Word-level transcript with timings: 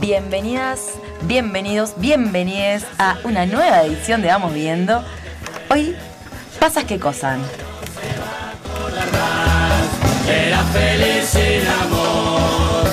Bienvenidas, 0.00 0.94
bienvenidos, 1.22 1.94
bienvenides 1.96 2.84
a 2.98 3.16
una 3.24 3.46
nueva 3.46 3.82
edición 3.82 4.22
de 4.22 4.28
Vamos 4.28 4.52
Viendo. 4.52 5.04
Hoy, 5.70 5.94
pasas 6.58 6.84
qué 6.84 6.98
cosa. 6.98 7.38
Era 10.28 10.58
feliz 10.64 11.24
sin 11.26 11.66
amor. 11.82 12.84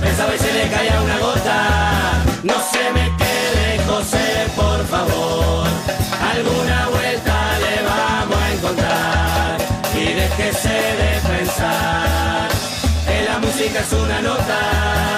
Pensaba 0.00 0.34
y 0.34 0.38
se 0.38 0.52
le 0.52 0.68
caía 0.68 1.00
una 1.00 1.18
gota. 1.18 2.24
No 2.42 2.54
se 2.54 2.92
me 2.92 3.16
quede, 3.16 3.84
José, 3.86 4.46
por 4.56 4.84
favor. 4.86 5.66
Alguna 6.20 6.88
vuelta 6.88 7.58
le 7.60 7.82
vamos 7.82 8.36
a 8.36 8.52
encontrar. 8.52 9.58
Y 9.94 10.12
déjese 10.12 10.68
de 10.68 11.36
pensar. 11.36 12.48
Que 13.06 13.22
la 13.24 13.38
música 13.38 13.80
es 13.80 13.92
una 13.92 14.20
nota. 14.22 15.17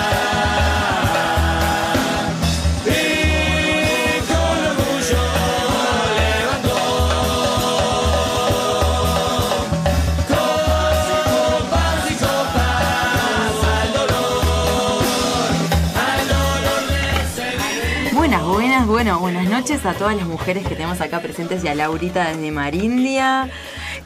Buenas, 19.32 19.48
noches 19.50 19.84
a 19.86 19.92
todas 19.94 20.16
las 20.16 20.26
mujeres 20.26 20.66
que 20.66 20.74
tenemos 20.74 21.00
acá 21.00 21.20
presentes 21.20 21.62
y 21.64 21.68
a 21.68 21.74
Laurita 21.74 22.28
desde 22.28 22.50
Marindia. 22.50 23.48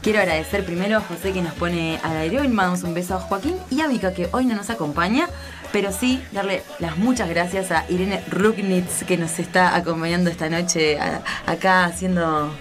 Quiero 0.01 0.19
agradecer 0.19 0.65
primero 0.65 0.97
a 0.97 1.01
José 1.01 1.33
que 1.33 1.41
nos 1.41 1.53
pone 1.53 1.99
al 2.03 2.17
aire. 2.17 2.41
Hoy 2.41 2.47
mandamos 2.47 2.83
un 2.83 2.93
beso 2.93 3.15
a 3.15 3.19
Joaquín 3.19 3.55
y 3.71 3.81
a 3.81 3.87
Vika 3.87 4.13
que 4.13 4.29
hoy 4.33 4.45
no 4.45 4.55
nos 4.55 4.69
acompaña, 4.69 5.27
pero 5.71 5.91
sí 5.91 6.23
darle 6.31 6.63
las 6.79 6.97
muchas 6.97 7.29
gracias 7.29 7.71
a 7.71 7.85
Irene 7.89 8.21
Rugnitz 8.29 9.03
que 9.05 9.17
nos 9.17 9.39
está 9.39 9.75
acompañando 9.75 10.29
esta 10.29 10.49
noche 10.49 10.99
a- 10.99 11.21
acá 11.47 11.85
haciendo 11.85 12.53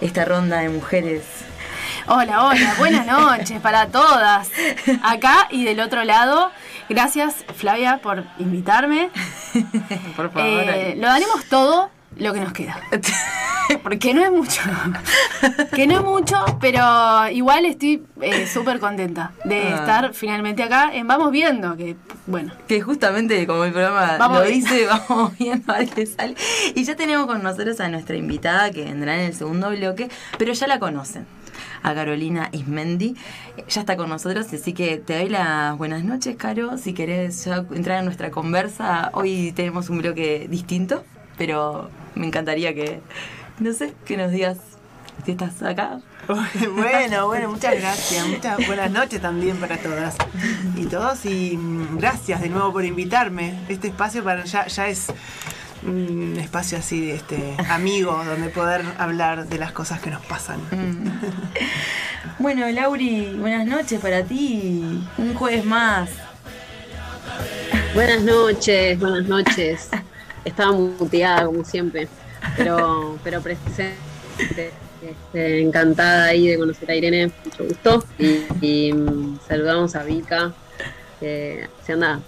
esta 0.00 0.24
ronda 0.24 0.58
de 0.58 0.68
mujeres. 0.70 1.22
Hola, 2.06 2.44
hola, 2.46 2.74
buenas 2.78 3.06
noches 3.06 3.60
para 3.60 3.88
todas. 3.88 4.48
Acá 5.02 5.46
y 5.50 5.64
del 5.64 5.80
otro 5.80 6.04
lado, 6.04 6.50
gracias 6.88 7.34
Flavia 7.54 7.98
por 8.02 8.24
invitarme. 8.38 9.10
Por 10.16 10.30
favor. 10.32 10.44
Eh, 10.46 10.94
lo 10.98 11.06
daremos 11.08 11.44
todo 11.46 11.90
lo 12.18 12.32
que 12.32 12.40
nos 12.40 12.52
queda. 12.52 12.80
Porque 13.82 14.14
no 14.14 14.24
es 14.24 14.30
mucho. 14.30 14.62
Que 15.74 15.86
no 15.86 15.96
es 15.98 16.02
mucho, 16.02 16.36
pero 16.58 17.28
igual 17.30 17.66
estoy 17.66 18.02
eh, 18.22 18.46
súper 18.46 18.80
contenta 18.80 19.32
de 19.44 19.60
Ah. 19.60 19.74
estar 19.76 20.14
finalmente 20.14 20.62
acá 20.62 20.90
en 20.94 21.06
Vamos 21.06 21.30
Viendo, 21.30 21.76
que 21.76 21.94
bueno. 22.26 22.52
Que 22.66 22.80
justamente 22.80 23.46
como 23.46 23.64
el 23.64 23.72
programa 23.72 24.16
Vamos 24.18 24.38
lo 24.38 24.44
dice, 24.46 24.86
vamos 25.08 25.36
viendo 25.38 25.70
a 25.70 25.78
ver 25.80 25.90
qué 25.90 26.06
sale. 26.06 26.34
Y 26.74 26.84
ya 26.84 26.96
tenemos 26.96 27.26
con 27.26 27.42
nosotros 27.42 27.78
a 27.80 27.88
nuestra 27.90 28.16
invitada 28.16 28.70
que 28.70 28.84
vendrá 28.84 29.16
en 29.16 29.26
el 29.26 29.34
segundo 29.34 29.68
bloque, 29.70 30.08
pero 30.38 30.54
ya 30.54 30.66
la 30.66 30.78
conocen. 30.78 31.26
A 31.82 31.94
Carolina 31.94 32.48
Ismendi. 32.52 33.16
Ya 33.68 33.80
está 33.82 33.96
con 33.96 34.08
nosotros, 34.08 34.46
así 34.52 34.72
que 34.72 34.96
te 34.96 35.18
doy 35.18 35.28
las 35.28 35.76
buenas 35.76 36.04
noches, 36.04 36.36
Caro. 36.36 36.78
Si 36.78 36.94
querés 36.94 37.44
ya 37.44 37.64
entrar 37.72 37.98
en 37.98 38.06
nuestra 38.06 38.30
conversa, 38.30 39.10
hoy 39.12 39.52
tenemos 39.52 39.88
un 39.90 39.98
bloque 39.98 40.46
distinto, 40.48 41.04
pero 41.36 41.90
me 42.18 42.26
encantaría 42.26 42.74
que, 42.74 43.00
no 43.60 43.72
sé, 43.72 43.94
que 44.04 44.16
nos 44.16 44.30
digas 44.30 44.58
si 45.24 45.32
estás 45.32 45.62
acá. 45.62 46.00
Bueno, 46.74 47.26
bueno, 47.26 47.48
muchas 47.48 47.74
gracias. 47.76 48.26
Muchas 48.26 48.66
buenas 48.66 48.90
noches 48.90 49.20
también 49.20 49.56
para 49.56 49.78
todas 49.78 50.16
y 50.76 50.84
todos. 50.84 51.24
Y 51.24 51.56
mm, 51.56 51.96
gracias 51.96 52.42
de 52.42 52.50
nuevo 52.50 52.72
por 52.72 52.84
invitarme. 52.84 53.54
Este 53.68 53.88
espacio 53.88 54.22
para 54.22 54.44
ya, 54.44 54.66
ya 54.66 54.88
es 54.88 55.06
un 55.86 56.36
espacio 56.38 56.78
así, 56.78 57.10
este, 57.10 57.56
amigo, 57.70 58.22
donde 58.24 58.50
poder 58.50 58.84
hablar 58.98 59.46
de 59.46 59.58
las 59.58 59.72
cosas 59.72 60.00
que 60.00 60.10
nos 60.10 60.24
pasan. 60.26 60.60
Bueno, 62.38 62.68
Lauri, 62.70 63.34
buenas 63.38 63.66
noches 63.66 64.00
para 64.00 64.22
ti. 64.22 65.02
Un 65.16 65.34
jueves 65.34 65.64
más. 65.64 66.10
Buenas 67.94 68.22
noches, 68.22 68.98
buenas 68.98 69.24
noches. 69.24 69.88
Estaba 70.48 70.72
muteada 70.72 71.44
como 71.46 71.64
siempre, 71.64 72.08
pero, 72.56 73.18
pero 73.22 73.40
presente. 73.40 73.94
Este, 75.00 75.60
encantada 75.60 76.24
ahí 76.24 76.48
de 76.48 76.58
conocer 76.58 76.90
a 76.90 76.94
Irene, 76.96 77.30
mucho 77.44 77.64
gusto. 77.64 78.04
Y, 78.18 78.42
y, 78.60 78.92
mm, 78.92 79.38
saludamos 79.46 79.94
a 79.94 80.02
Vika, 80.02 80.52
que 81.20 81.68
se 81.86 81.92
anda, 81.92 82.18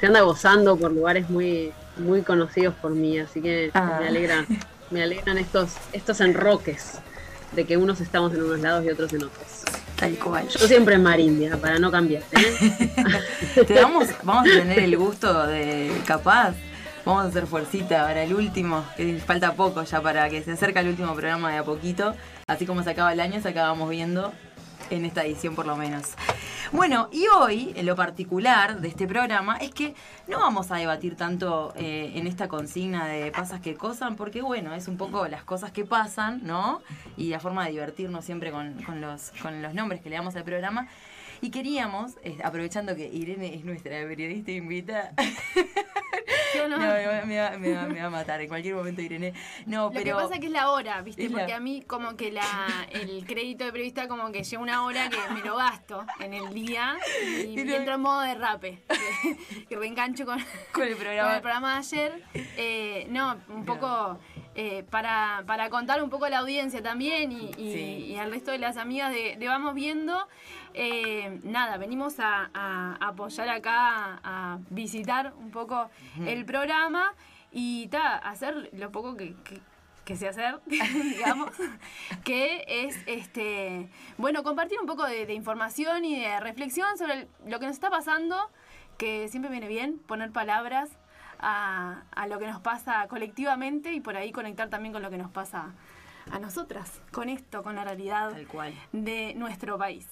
se 0.00 0.06
anda 0.06 0.20
gozando 0.22 0.76
por 0.76 0.90
lugares 0.90 1.30
muy, 1.30 1.72
muy 1.98 2.22
conocidos 2.22 2.74
por 2.82 2.92
mí, 2.92 3.18
así 3.20 3.40
que 3.40 3.70
Ah. 3.74 3.98
me 4.00 4.08
alegra, 4.08 4.44
me 4.90 5.02
alegran 5.02 5.38
estos, 5.38 5.70
estos 5.92 6.20
enroques 6.20 6.98
de 7.52 7.64
que 7.64 7.76
unos 7.76 8.00
estamos 8.00 8.32
en 8.34 8.42
unos 8.42 8.58
lados 8.60 8.84
y 8.84 8.88
otros 8.88 9.12
en 9.12 9.24
otros. 9.24 9.46
Tal 9.96 10.14
cual. 10.16 10.48
Yo 10.48 10.66
siempre 10.66 10.94
en 10.96 11.02
Marindia, 11.02 11.56
para 11.58 11.78
no 11.78 11.90
cambiar. 11.92 12.22
¿eh? 12.32 12.92
Te 13.66 13.74
damos, 13.74 14.08
vamos 14.24 14.48
a 14.48 14.58
tener 14.60 14.78
el 14.80 14.96
gusto 14.96 15.46
de 15.46 15.92
capaz. 16.06 16.54
Vamos 17.10 17.24
a 17.24 17.28
hacer 17.28 17.48
fuercita 17.48 18.04
para 18.04 18.22
el 18.22 18.32
último, 18.32 18.84
que 18.96 19.18
falta 19.18 19.54
poco 19.54 19.82
ya 19.82 20.00
para 20.00 20.30
que 20.30 20.44
se 20.44 20.52
acerque 20.52 20.78
el 20.78 20.90
último 20.90 21.12
programa 21.12 21.50
de 21.50 21.58
a 21.58 21.64
poquito. 21.64 22.14
Así 22.46 22.66
como 22.66 22.84
se 22.84 22.90
acaba 22.90 23.12
el 23.12 23.18
año, 23.18 23.42
se 23.42 23.48
acabamos 23.48 23.90
viendo 23.90 24.32
en 24.90 25.04
esta 25.04 25.24
edición 25.24 25.56
por 25.56 25.66
lo 25.66 25.74
menos. 25.74 26.14
Bueno, 26.70 27.08
y 27.10 27.26
hoy, 27.26 27.74
lo 27.82 27.96
particular 27.96 28.80
de 28.80 28.86
este 28.86 29.08
programa, 29.08 29.56
es 29.56 29.72
que 29.72 29.96
no 30.28 30.38
vamos 30.38 30.70
a 30.70 30.76
debatir 30.76 31.16
tanto 31.16 31.72
eh, 31.74 32.12
en 32.14 32.28
esta 32.28 32.46
consigna 32.46 33.08
de 33.08 33.32
pasas 33.32 33.60
que 33.60 33.74
cosan, 33.74 34.14
porque 34.14 34.40
bueno, 34.40 34.72
es 34.72 34.86
un 34.86 34.96
poco 34.96 35.26
las 35.26 35.42
cosas 35.42 35.72
que 35.72 35.84
pasan, 35.84 36.42
¿no? 36.44 36.80
Y 37.16 37.30
la 37.30 37.40
forma 37.40 37.64
de 37.64 37.72
divertirnos 37.72 38.24
siempre 38.24 38.52
con, 38.52 38.80
con 38.84 39.00
los, 39.00 39.32
con 39.42 39.62
los 39.62 39.74
nombres 39.74 40.00
que 40.00 40.10
le 40.10 40.14
damos 40.14 40.36
al 40.36 40.44
programa. 40.44 40.86
Y 41.42 41.50
queríamos, 41.50 42.12
eh, 42.22 42.38
aprovechando 42.44 42.94
que 42.94 43.08
Irene 43.08 43.54
es 43.54 43.64
nuestra 43.64 43.90
periodista 44.06 44.52
invitada, 44.52 45.12
Yo 46.54 46.68
no- 46.68 46.76
no, 46.78 46.86
me, 46.86 47.06
va- 47.06 47.24
me 47.24 47.38
va, 47.40 47.50
me 47.58 47.72
va- 47.74 47.86
me 47.86 48.00
va 48.00 48.06
a 48.06 48.10
matar 48.10 48.40
en 48.40 48.48
cualquier 48.48 48.74
momento 48.74 49.00
Irene. 49.02 49.32
No, 49.66 49.84
Lo 49.84 49.90
pero... 49.92 50.04
que 50.16 50.22
pasa 50.22 50.34
es 50.34 50.40
que 50.40 50.46
es 50.46 50.52
la 50.52 50.70
hora, 50.70 51.00
¿viste? 51.02 51.24
Es 51.24 51.30
la- 51.30 51.38
Porque 51.38 51.52
a 51.54 51.60
mí 51.60 51.82
como 51.86 52.16
que 52.16 52.30
la, 52.32 52.42
el 52.90 53.24
crédito 53.26 53.64
de 53.64 53.72
periodista 53.72 54.08
como 54.08 54.30
que 54.32 54.42
lleva 54.42 54.62
una 54.62 54.84
hora 54.84 55.08
que 55.08 55.18
me 55.34 55.40
lo 55.40 55.56
gasto 55.56 56.04
en 56.20 56.34
el 56.34 56.52
día 56.54 56.96
y, 57.44 57.58
entro 57.60 57.94
en 57.94 58.00
modo 58.00 58.20
derrape. 58.22 58.82
Que 59.68 59.76
reengancho 59.76 60.24
con, 60.26 60.38
Con 60.72 60.84
el 60.84 60.96
programa. 60.96 61.34
el 61.36 61.40
programa 61.42 61.72
de 61.74 61.78
ayer. 61.78 62.22
Eh, 62.34 63.06
no, 63.10 63.36
un 63.48 63.64
poco 63.64 64.18
eh, 64.54 64.84
para, 64.90 65.44
para 65.46 65.70
contar 65.70 66.02
un 66.02 66.10
poco 66.10 66.24
a 66.24 66.30
la 66.30 66.38
audiencia 66.38 66.82
también 66.82 67.30
y, 67.32 67.50
y- 67.56 67.72
Sí. 67.72 68.04
y 68.12 68.16
al 68.16 68.30
resto 68.30 68.50
de 68.50 68.58
las 68.58 68.76
amigas 68.76 69.12
de, 69.12 69.36
de 69.36 69.48
Vamos 69.48 69.74
Viendo. 69.74 70.26
eh, 70.74 71.40
nada, 71.44 71.76
venimos 71.78 72.18
a, 72.20 72.50
a 72.54 72.96
apoyar 73.00 73.48
acá, 73.48 74.20
a 74.24 74.58
visitar 74.70 75.32
un 75.36 75.50
poco 75.50 75.90
el 76.26 76.44
programa 76.44 77.14
y 77.52 77.88
ta, 77.88 78.16
hacer 78.18 78.70
lo 78.72 78.90
poco 78.92 79.16
que, 79.16 79.34
que- 79.44 79.60
que 80.04 80.16
sé 80.16 80.26
hacer, 80.28 80.58
digamos, 80.66 81.50
que 82.24 82.64
es 82.66 82.98
este 83.06 83.88
bueno 84.18 84.42
compartir 84.42 84.80
un 84.80 84.86
poco 84.86 85.04
de, 85.06 85.24
de 85.26 85.34
información 85.34 86.04
y 86.04 86.20
de 86.20 86.40
reflexión 86.40 86.98
sobre 86.98 87.12
el- 87.14 87.28
lo 87.46 87.60
que 87.60 87.66
nos 87.66 87.74
está 87.76 87.90
pasando, 87.90 88.50
que 88.98 89.28
siempre 89.28 89.50
viene 89.50 89.68
bien 89.68 89.98
poner 89.98 90.32
palabras 90.32 90.90
a, 91.40 92.02
a 92.10 92.26
lo 92.26 92.38
que 92.38 92.46
nos 92.46 92.60
pasa 92.60 93.06
colectivamente 93.08 93.92
y 93.92 94.00
por 94.00 94.16
ahí 94.16 94.32
conectar 94.32 94.68
también 94.68 94.92
con 94.92 95.02
lo 95.02 95.10
que 95.10 95.18
nos 95.18 95.30
pasa 95.30 95.72
a 96.30 96.38
nosotras, 96.38 97.00
con 97.12 97.28
esto, 97.28 97.62
con 97.62 97.74
la 97.74 97.84
realidad 97.84 98.30
Tal 98.30 98.46
cual. 98.46 98.74
de 98.92 99.34
nuestro 99.34 99.78
país. 99.78 100.06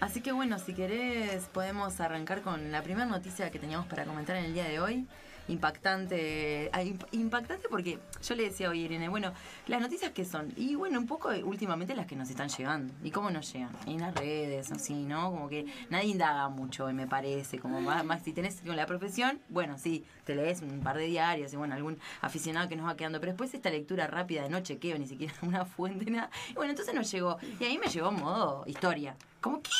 Así 0.00 0.20
que 0.20 0.32
bueno, 0.32 0.58
si 0.58 0.74
querés 0.74 1.46
podemos 1.46 2.00
arrancar 2.00 2.42
con 2.42 2.72
la 2.72 2.82
primera 2.82 3.06
noticia 3.06 3.50
que 3.50 3.58
teníamos 3.58 3.86
para 3.86 4.04
comentar 4.04 4.34
en 4.36 4.46
el 4.46 4.54
día 4.54 4.64
de 4.64 4.80
hoy. 4.80 5.06
Impactante, 5.48 6.70
ah, 6.72 6.82
imp- 6.82 7.06
impactante 7.12 7.68
porque 7.68 7.98
yo 8.22 8.34
le 8.34 8.44
decía 8.44 8.68
hoy 8.70 8.80
Irene, 8.80 9.08
bueno, 9.08 9.32
las 9.66 9.80
noticias 9.80 10.10
que 10.12 10.24
son, 10.24 10.52
y 10.56 10.74
bueno, 10.74 10.98
un 10.98 11.06
poco 11.06 11.32
eh, 11.32 11.42
últimamente 11.42 11.94
las 11.94 12.06
que 12.06 12.14
nos 12.16 12.30
están 12.30 12.48
llegando, 12.48 12.92
y 13.02 13.10
cómo 13.10 13.30
nos 13.30 13.52
llegan, 13.52 13.70
en 13.86 14.00
las 14.00 14.14
redes, 14.14 14.70
así, 14.70 14.94
¿no? 14.94 15.30
Como 15.30 15.48
que 15.48 15.66
nadie 15.90 16.08
indaga 16.08 16.48
mucho, 16.48 16.86
me 16.92 17.06
parece, 17.06 17.58
como 17.58 17.80
más, 17.80 18.04
más 18.04 18.22
si 18.22 18.32
tenés 18.32 18.60
con 18.60 18.76
la 18.76 18.86
profesión, 18.86 19.40
bueno, 19.48 19.78
sí, 19.78 20.04
te 20.24 20.34
lees 20.34 20.62
un 20.62 20.80
par 20.80 20.96
de 20.96 21.06
diarios, 21.06 21.52
y 21.52 21.56
bueno, 21.56 21.74
algún 21.74 21.98
aficionado 22.20 22.68
que 22.68 22.76
nos 22.76 22.86
va 22.86 22.96
quedando, 22.96 23.18
pero 23.20 23.32
después 23.32 23.52
esta 23.54 23.70
lectura 23.70 24.06
rápida 24.06 24.42
de 24.42 24.48
no 24.50 24.60
chequeo, 24.60 24.98
ni 24.98 25.06
siquiera 25.06 25.34
una 25.42 25.64
fuente, 25.64 26.10
nada, 26.10 26.30
y 26.50 26.54
bueno, 26.54 26.70
entonces 26.70 26.94
nos 26.94 27.10
llegó, 27.10 27.38
y 27.60 27.64
ahí 27.64 27.78
me 27.78 27.88
llegó 27.88 28.08
en 28.10 28.16
modo 28.20 28.64
historia, 28.66 29.16
como, 29.40 29.60
¿qué? 29.62 29.70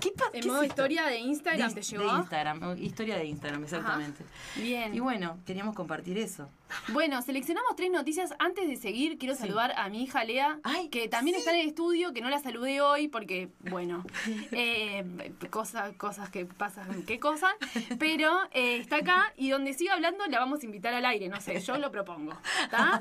¿Qué 0.00 0.12
pasa? 0.12 0.30
En 0.32 0.46
modo 0.46 0.64
historia 0.64 1.06
de 1.06 1.18
Instagram 1.18 1.74
te 1.74 1.80
de, 1.80 1.82
llegó. 1.82 2.04
de 2.04 2.18
Instagram, 2.18 2.78
historia 2.78 3.16
de 3.16 3.24
Instagram, 3.26 3.64
exactamente. 3.64 4.24
Bien. 4.56 4.94
Y 4.94 5.00
bueno, 5.00 5.38
queríamos 5.44 5.74
compartir 5.74 6.18
eso. 6.18 6.48
Bueno, 6.88 7.20
seleccionamos 7.22 7.76
tres 7.76 7.90
noticias. 7.90 8.34
Antes 8.38 8.68
de 8.68 8.76
seguir, 8.76 9.18
quiero 9.18 9.34
saludar 9.34 9.72
a 9.76 9.88
mi 9.88 10.02
hija 10.02 10.24
Lea, 10.24 10.58
Ay, 10.62 10.88
que 10.88 11.08
también 11.08 11.36
está 11.36 11.52
en 11.52 11.60
el 11.60 11.68
estudio, 11.68 12.12
que 12.12 12.20
no 12.20 12.30
la 12.30 12.38
saludé 12.38 12.80
hoy 12.80 13.08
porque, 13.08 13.48
bueno, 13.60 14.04
eh, 14.52 15.32
cosas, 15.50 15.94
cosas 15.96 16.30
que 16.30 16.46
pasan, 16.46 17.04
qué 17.04 17.18
cosas, 17.18 17.52
pero 17.98 18.30
eh, 18.52 18.76
está 18.76 18.96
acá 18.96 19.32
y 19.36 19.50
donde 19.50 19.74
siga 19.74 19.94
hablando 19.94 20.26
la 20.26 20.38
vamos 20.38 20.62
a 20.62 20.66
invitar 20.66 20.94
al 20.94 21.04
aire, 21.04 21.28
no 21.28 21.40
sé, 21.40 21.60
yo 21.60 21.78
lo 21.78 21.90
propongo. 21.90 22.32
¿Está? 22.62 23.00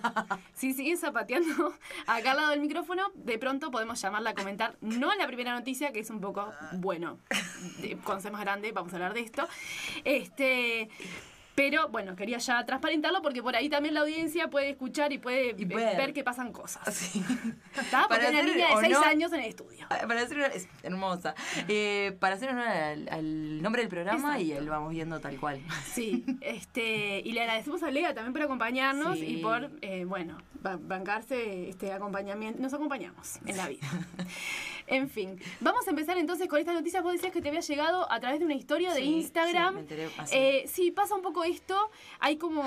Si 0.54 0.74
sigue 0.74 0.98
zapateando 0.98 1.74
acá 2.08 2.32
al 2.32 2.38
lado 2.38 2.50
del 2.52 2.60
micrófono, 2.60 3.12
de 3.16 3.38
pronto 3.38 3.72
podemos 3.72 4.02
llamarla 4.02 4.32
a 4.32 4.34
comentar, 4.34 4.78
no 4.82 5.14
la 5.16 5.28
primera 5.28 5.54
noticia, 5.54 5.92
que 5.92 6.00
es 6.00 6.10
un 6.10 6.22
poco, 6.22 6.52
bueno, 6.74 7.20
cuando 8.04 8.22
sea 8.22 8.32
más 8.32 8.42
grande 8.42 8.72
vamos 8.72 8.94
a 8.94 8.96
hablar 8.98 9.14
de 9.14 9.22
esto. 9.22 9.48
Este. 10.04 10.90
Pero 11.60 11.90
bueno, 11.90 12.16
quería 12.16 12.38
ya 12.38 12.66
transparentarlo 12.66 13.22
porque 13.22 13.44
por 13.44 13.54
ahí 13.54 13.68
también 13.68 13.94
la 13.94 14.00
audiencia 14.00 14.50
puede 14.50 14.70
escuchar 14.70 15.12
y 15.12 15.18
puede, 15.18 15.50
Y 15.58 15.66
ve- 15.66 15.74
puede- 15.74 15.98
ver 15.98 16.14
que 16.14 16.24
pasan 16.24 16.54
cosas. 16.54 16.96
Sí. 16.96 17.22
¿Está? 17.78 18.04
Porque 18.08 18.24
Para 18.26 18.30
una 18.30 18.44
niña 18.44 18.68
de 18.70 18.74
o 18.76 18.80
6 18.80 18.92
no- 18.94 19.02
años 19.04 19.34
en 19.34 19.42
el 19.42 19.48
estudio. 19.50 19.86
Ah, 19.90 19.98
Para 20.08 20.22
hacer 20.22 20.38
una, 20.38 20.48
es 20.48 20.70
hermosa. 20.84 21.36
Eh, 21.68 22.16
para 22.22 22.36
hacer 22.36 22.50
honor 22.52 22.66
al, 22.68 23.10
al 23.10 23.62
nombre 23.62 23.82
del 23.82 23.90
programa 23.90 24.40
y 24.40 24.52
Exacto. 24.52 24.66
lo 24.66 24.72
vamos 24.72 24.92
viendo 24.92 25.20
tal 25.20 25.38
cual. 25.38 25.60
Sí, 25.94 26.24
este, 26.40 27.20
y 27.26 27.34
le 27.34 27.42
agradecemos 27.42 27.84
a 27.84 27.92
Lea 27.92 28.14
también 28.14 28.32
por 28.32 28.42
acompañarnos 28.44 29.18
Sí. 29.20 29.26
y 29.26 29.38
por, 29.42 29.70
eh, 29.82 30.06
bueno, 30.06 30.38
ba- 30.62 30.80
bancarse 30.82 31.68
este 31.68 31.92
acompañamiento. 31.92 32.62
Nos 32.62 32.74
acompañamos 32.74 33.38
en 33.46 33.58
la 33.58 33.68
vida. 33.68 33.86
En 34.88 35.08
fin, 35.10 35.40
vamos 35.60 35.86
a 35.88 35.92
empezar 35.92 36.18
entonces 36.18 36.48
con 36.48 36.58
esta 36.58 36.74
noticia. 36.74 37.02
Vos 37.02 37.14
decías 37.14 37.32
que 37.32 37.42
te 37.42 37.50
había 37.50 37.60
llegado 37.62 38.12
a 38.12 38.20
través 38.20 38.40
de 38.40 38.46
una 38.46 38.56
historia 38.56 38.92
de 38.94 39.02
Instagram. 39.02 39.70
sí, 39.70 39.76
me 39.76 39.82
enteré. 39.82 40.10
Eh, 40.32 40.64
sí, 40.68 40.90
pasa 40.92 41.14
un 41.16 41.22
poco 41.22 41.44
esto. 41.50 41.90
Hay 42.20 42.38
como 42.38 42.64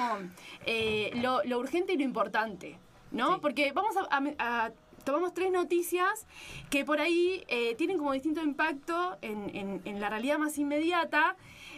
eh, 0.66 1.10
lo, 1.16 1.42
lo 1.44 1.58
urgente 1.58 1.92
y 1.94 1.96
lo 1.96 2.04
importante, 2.04 2.78
¿no? 3.10 3.34
Sí. 3.34 3.38
Porque 3.40 3.72
vamos 3.72 3.94
a, 3.96 4.02
a- 4.16 4.64
a- 4.66 4.72
tomamos 5.04 5.34
tres 5.34 5.50
noticias 5.50 6.26
que 6.70 6.84
por 6.84 7.00
ahí 7.00 7.42
eh, 7.48 7.74
tienen 7.76 7.98
como 7.98 8.12
distinto 8.12 8.40
impacto 8.42 9.18
en, 9.20 9.50
en- 9.56 9.82
en 9.84 10.00
la 10.00 10.08
realidad 10.08 10.38
más 10.38 10.58
inmediata, 10.58 11.36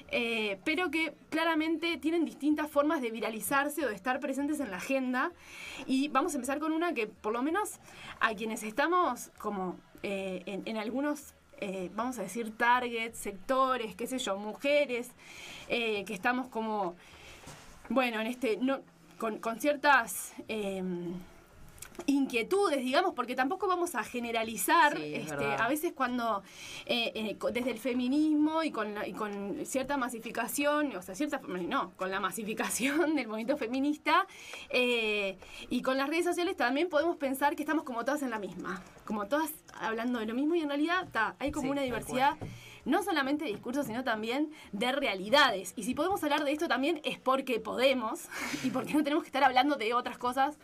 eh, 0.09 0.59
pero 0.65 0.91
que 0.91 1.15
claramente 1.31 1.97
tienen 1.97 2.27
distintas 2.27 2.71
formas 2.71 3.01
de 3.01 3.11
viralizarse 3.11 3.85
o 3.85 3.89
de 3.89 3.95
estar 3.95 4.21
presentes 4.21 4.61
en 4.61 4.71
la 4.71 4.77
agenda. 4.77 5.33
Y 5.87 6.09
vamos 6.09 6.35
a 6.35 6.37
empezar 6.37 6.59
con 6.59 6.73
una 6.73 6.93
que 6.93 7.07
por 7.07 7.33
lo 7.33 7.43
menos 7.43 7.81
a 8.21 8.35
quienes 8.35 8.63
estamos 8.63 9.31
como 9.39 9.79
eh, 10.03 10.43
en, 10.45 10.63
en 10.67 10.77
algunos 10.77 11.35
eh, 11.61 11.91
vamos 11.95 12.19
a 12.19 12.23
decir, 12.23 12.57
targets, 12.57 13.19
sectores, 13.19 13.95
qué 13.95 14.07
sé 14.07 14.19
yo, 14.19 14.37
mujeres, 14.39 15.11
eh, 15.69 16.05
que 16.05 16.15
estamos 16.15 16.49
como, 16.49 16.95
bueno, 17.89 18.21
en 18.21 18.27
este, 18.27 18.57
no, 18.57 18.81
con, 19.19 19.39
con 19.39 19.61
ciertas 19.61 20.35
em, 20.49 21.15
inquietudes, 22.07 22.79
digamos, 22.81 23.15
porque 23.15 23.35
tampoco 23.35 23.67
vamos 23.69 23.95
a 23.95 24.03
generalizar, 24.03 24.97
Sí, 24.97 25.15
es 25.15 25.31
este, 25.31 25.45
a 25.45 25.69
veces 25.69 25.93
cuando 25.93 26.43
eh, 26.87 27.13
eh, 27.15 27.37
desde 27.53 27.71
el 27.71 27.79
feminismo 27.79 28.63
y 28.63 28.71
con, 28.71 28.95
la- 28.95 29.07
y 29.07 29.13
con 29.13 29.65
cierta 29.65 29.97
masificación, 29.97 30.95
o 30.97 31.03
sea, 31.03 31.15
cierta, 31.15 31.41
no, 31.47 31.93
con 31.97 32.11
la 32.11 32.21
masificación 32.21 33.15
del 33.17 33.29
movimiento 33.29 33.57
feminista 33.57 34.27
eh, 34.71 35.37
y 35.71 35.83
con 35.83 35.97
las 35.97 36.09
redes 36.09 36.25
sociales 36.25 36.57
también 36.57 36.89
podemos 36.89 37.17
pensar 37.17 37.55
que 37.57 37.63
estamos 37.63 37.85
como 37.85 38.05
todas 38.05 38.23
en 38.23 38.31
la 38.31 38.39
misma, 38.39 38.83
como 39.07 39.27
todas 39.27 39.53
hablando 39.81 40.19
de 40.19 40.27
lo 40.27 40.35
mismo 40.35 40.55
y 40.55 40.61
en 40.61 40.69
realidad 40.69 41.09
ta, 41.13 41.37
hay 41.39 41.51
como 41.53 41.65
Sí, 41.67 41.71
una 41.71 41.83
diversidad 41.83 42.37
no 42.85 43.03
solamente 43.03 43.45
de 43.47 43.51
discursos, 43.51 43.87
sino 43.87 44.05
también 44.05 44.51
de 44.73 44.93
realidades. 44.93 45.73
Y 45.75 45.85
si 45.85 45.95
podemos 45.95 46.23
hablar 46.23 46.45
de 46.45 46.53
esto 46.53 46.69
también 46.69 47.01
es 47.05 47.19
porque 47.19 47.59
podemos 47.59 48.25
y 48.65 48.69
porque 48.71 48.93
no 48.93 49.03
tenemos 49.03 49.23
que 49.25 49.29
estar 49.29 49.43
hablando 49.45 49.77
de 49.77 49.95
otras 49.95 50.19
cosas 50.19 50.59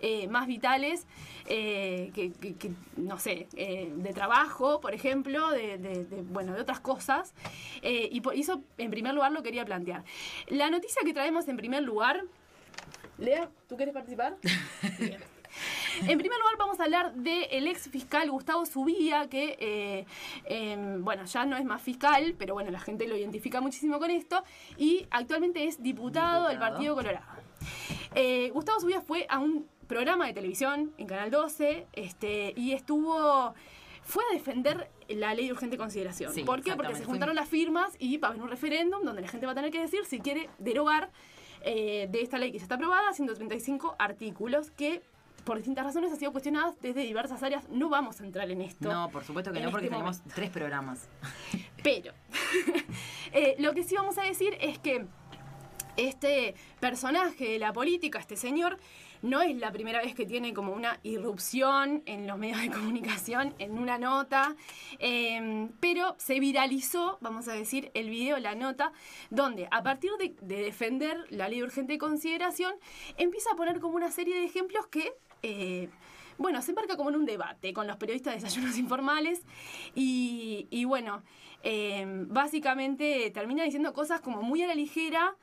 eh, 0.00 0.28
más 0.28 0.46
vitales, 0.46 1.06
eh, 1.46 2.10
que, 2.14 2.32
que- 2.32 2.54
que, 2.56 2.70
no 2.96 3.18
sé, 3.18 3.48
eh, 3.56 3.92
de 3.94 4.12
trabajo, 4.12 4.80
por 4.80 4.94
ejemplo, 4.94 5.50
de, 5.50 5.78
de- 5.78 6.04
de, 6.04 6.22
bueno, 6.22 6.52
de 6.54 6.60
otras 6.60 6.80
cosas. 6.80 7.34
Y 7.82 8.20
por 8.20 8.34
eso, 8.34 8.62
en 8.78 8.90
primer 8.90 9.14
lugar, 9.14 9.32
lo 9.32 9.42
quería 9.42 9.64
plantear. 9.64 10.04
La 10.48 10.70
noticia 10.70 11.02
que 11.04 11.12
traemos 11.12 11.46
en 11.48 11.56
primer 11.56 11.82
lugar... 11.82 12.22
Lea, 13.18 13.48
¿tú 13.68 13.76
quieres 13.76 13.94
participar? 13.94 14.36
Bien. 14.98 15.18
En 16.06 16.18
primer 16.18 16.38
lugar 16.38 16.56
vamos 16.58 16.78
a 16.80 16.84
hablar 16.84 17.14
del 17.14 17.66
ex 17.68 17.88
fiscal 17.88 18.30
Gustavo 18.30 18.66
Subía, 18.66 19.26
que 19.30 19.56
eh, 19.58 20.04
eh, 20.44 20.96
bueno, 20.98 21.24
ya 21.24 21.46
no 21.46 21.56
es 21.56 21.64
más 21.64 21.80
fiscal, 21.80 22.34
pero 22.38 22.52
bueno, 22.52 22.70
la 22.70 22.80
gente 22.80 23.08
lo 23.08 23.16
identifica 23.16 23.62
muchísimo 23.62 23.98
con 23.98 24.10
esto, 24.10 24.42
y 24.76 25.06
actualmente 25.10 25.64
es 25.64 25.82
diputado, 25.82 26.48
del. 26.48 26.58
Partido 26.58 26.94
Colorado. 26.94 27.24
Eh, 28.14 28.50
Gustavo 28.52 28.80
Subía 28.80 29.00
fue 29.00 29.24
a 29.30 29.38
un 29.38 29.66
programa 29.86 30.26
de 30.26 30.32
televisión 30.32 30.92
en 30.98 31.06
Canal 31.06 31.30
12 31.30 31.86
este, 31.92 32.52
y 32.56 32.72
estuvo... 32.72 33.54
Fue 34.02 34.22
a 34.30 34.34
defender 34.34 34.88
la 35.08 35.34
ley 35.34 35.46
de 35.46 35.52
urgente 35.52 35.76
consideración. 35.76 36.32
Sí, 36.32 36.44
¿Por 36.44 36.62
qué? 36.62 36.76
Porque 36.76 36.94
se 36.94 37.04
juntaron 37.04 37.34
las 37.34 37.48
firmas 37.48 37.92
y 37.98 38.18
va 38.18 38.28
a 38.28 38.30
haber 38.30 38.42
un 38.42 38.48
referéndum 38.48 39.02
donde 39.02 39.20
la 39.20 39.26
gente 39.26 39.46
va 39.46 39.52
a 39.52 39.54
tener 39.56 39.72
que 39.72 39.80
decir 39.80 40.04
si 40.04 40.20
quiere 40.20 40.48
derogar 40.58 41.10
eh, 41.62 42.06
de 42.08 42.22
esta 42.22 42.38
ley 42.38 42.52
que 42.52 42.58
ya 42.58 42.62
está 42.62 42.76
aprobada 42.76 43.12
135 43.12 43.96
artículos 43.98 44.70
que 44.70 45.02
por 45.46 45.56
distintas 45.56 45.84
razones 45.84 46.12
han 46.12 46.18
sido 46.18 46.32
cuestionadas 46.32 46.78
desde 46.80 47.00
diversas 47.02 47.42
áreas. 47.42 47.68
No 47.70 47.88
vamos 47.88 48.20
a 48.20 48.24
entrar 48.24 48.50
en 48.50 48.60
esto. 48.60 48.92
No, 48.92 49.08
por 49.10 49.24
supuesto 49.24 49.52
que 49.52 49.60
no, 49.60 49.70
porque 49.70 49.86
este 49.86 49.96
tenemos 49.96 50.20
tres 50.34 50.50
programas. 50.50 51.08
Pero 51.82 52.12
eh, 53.32 53.54
lo 53.58 53.72
que 53.72 53.82
sí 53.82 53.94
vamos 53.94 54.18
a 54.18 54.22
decir 54.22 54.56
es 54.60 54.78
que 54.78 55.06
este 55.96 56.54
personaje 56.80 57.52
de 57.52 57.58
la 57.58 57.72
política, 57.72 58.18
este 58.18 58.36
señor, 58.36 58.78
no 59.26 59.42
es 59.42 59.56
la 59.56 59.72
primera 59.72 60.00
vez 60.00 60.14
que 60.14 60.24
tiene 60.24 60.54
como 60.54 60.72
una 60.72 60.98
irrupción 61.02 62.02
en 62.06 62.26
los 62.26 62.38
medios 62.38 62.60
de 62.60 62.70
comunicación, 62.70 63.54
en 63.58 63.78
una 63.78 63.98
nota, 63.98 64.56
eh, 64.98 65.68
pero 65.80 66.14
se 66.18 66.40
viralizó, 66.40 67.18
vamos 67.20 67.48
a 67.48 67.52
decir, 67.52 67.90
el 67.94 68.08
video, 68.08 68.38
la 68.38 68.54
nota, 68.54 68.92
donde 69.30 69.68
a 69.70 69.82
partir 69.82 70.12
de, 70.18 70.34
de 70.40 70.62
defender 70.62 71.26
la 71.30 71.48
ley 71.48 71.58
de 71.58 71.64
urgente 71.64 71.98
consideración, 71.98 72.74
empieza 73.16 73.50
a 73.52 73.56
poner 73.56 73.80
como 73.80 73.96
una 73.96 74.10
serie 74.10 74.36
de 74.36 74.44
ejemplos 74.44 74.86
que... 74.86 75.12
eh, 75.42 75.88
bueno, 76.38 76.60
se 76.60 76.72
embarca 76.72 76.98
como 76.98 77.08
en 77.08 77.16
un 77.16 77.24
debate 77.24 77.72
con 77.72 77.86
los 77.86 77.96
periodistas 77.96 78.34
de 78.34 78.40
desayunos 78.40 78.76
informales 78.76 79.40
y, 79.94 80.84
bueno, 80.84 81.22
eh, 81.62 82.04
básicamente 82.28 83.30
termina 83.30 83.64
diciendo 83.64 83.94
cosas 83.94 84.20
como 84.20 84.42
muy 84.42 84.62
a 84.62 84.66
la 84.66 84.74
ligera 84.74 85.34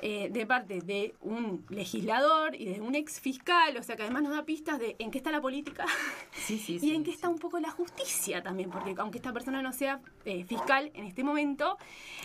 eh, 0.00 0.28
de 0.30 0.46
parte 0.46 0.80
de 0.80 1.14
un 1.20 1.64
legislador 1.68 2.54
y 2.54 2.66
de 2.66 2.80
un 2.80 2.94
ex 2.94 3.20
fiscal, 3.20 3.76
o 3.76 3.82
sea 3.82 3.96
que 3.96 4.02
además 4.02 4.22
nos 4.22 4.32
da 4.32 4.44
pistas 4.44 4.78
de 4.78 4.96
en 4.98 5.10
qué 5.10 5.18
está 5.18 5.30
la 5.30 5.40
política 5.40 5.86
Sí, 6.32 6.58
sí, 6.58 6.74
y 6.74 6.78
sí. 6.78 6.94
en 6.94 7.04
qué 7.04 7.10
está 7.10 7.28
un 7.28 7.38
poco 7.38 7.58
la 7.60 7.70
justicia 7.70 8.42
también, 8.42 8.70
porque 8.70 8.94
aunque 8.98 9.18
esta 9.18 9.32
persona 9.32 9.62
no 9.62 9.72
sea 9.72 10.00
eh, 10.24 10.44
fiscal 10.44 10.90
en 10.94 11.04
este 11.04 11.24
momento, 11.24 11.78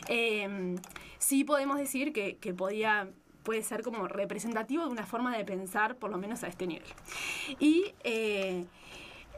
eh, 0.08 0.75
sí 1.18 1.44
podemos 1.44 1.78
decir 1.78 2.14
que, 2.14 2.38
que 2.38 2.54
podía 2.54 3.10
puede 3.44 3.62
ser 3.62 3.84
como 3.84 4.08
representativo 4.08 4.86
de 4.86 4.92
una 4.92 5.06
forma 5.06 5.38
de 5.38 5.46
pensar, 5.46 5.98
por 5.98 6.10
lo 6.10 6.18
menos 6.18 6.44
a 6.44 6.48
este 6.48 6.65
nivel. 6.65 6.88
Y 7.60 7.94
eh, 8.03 8.65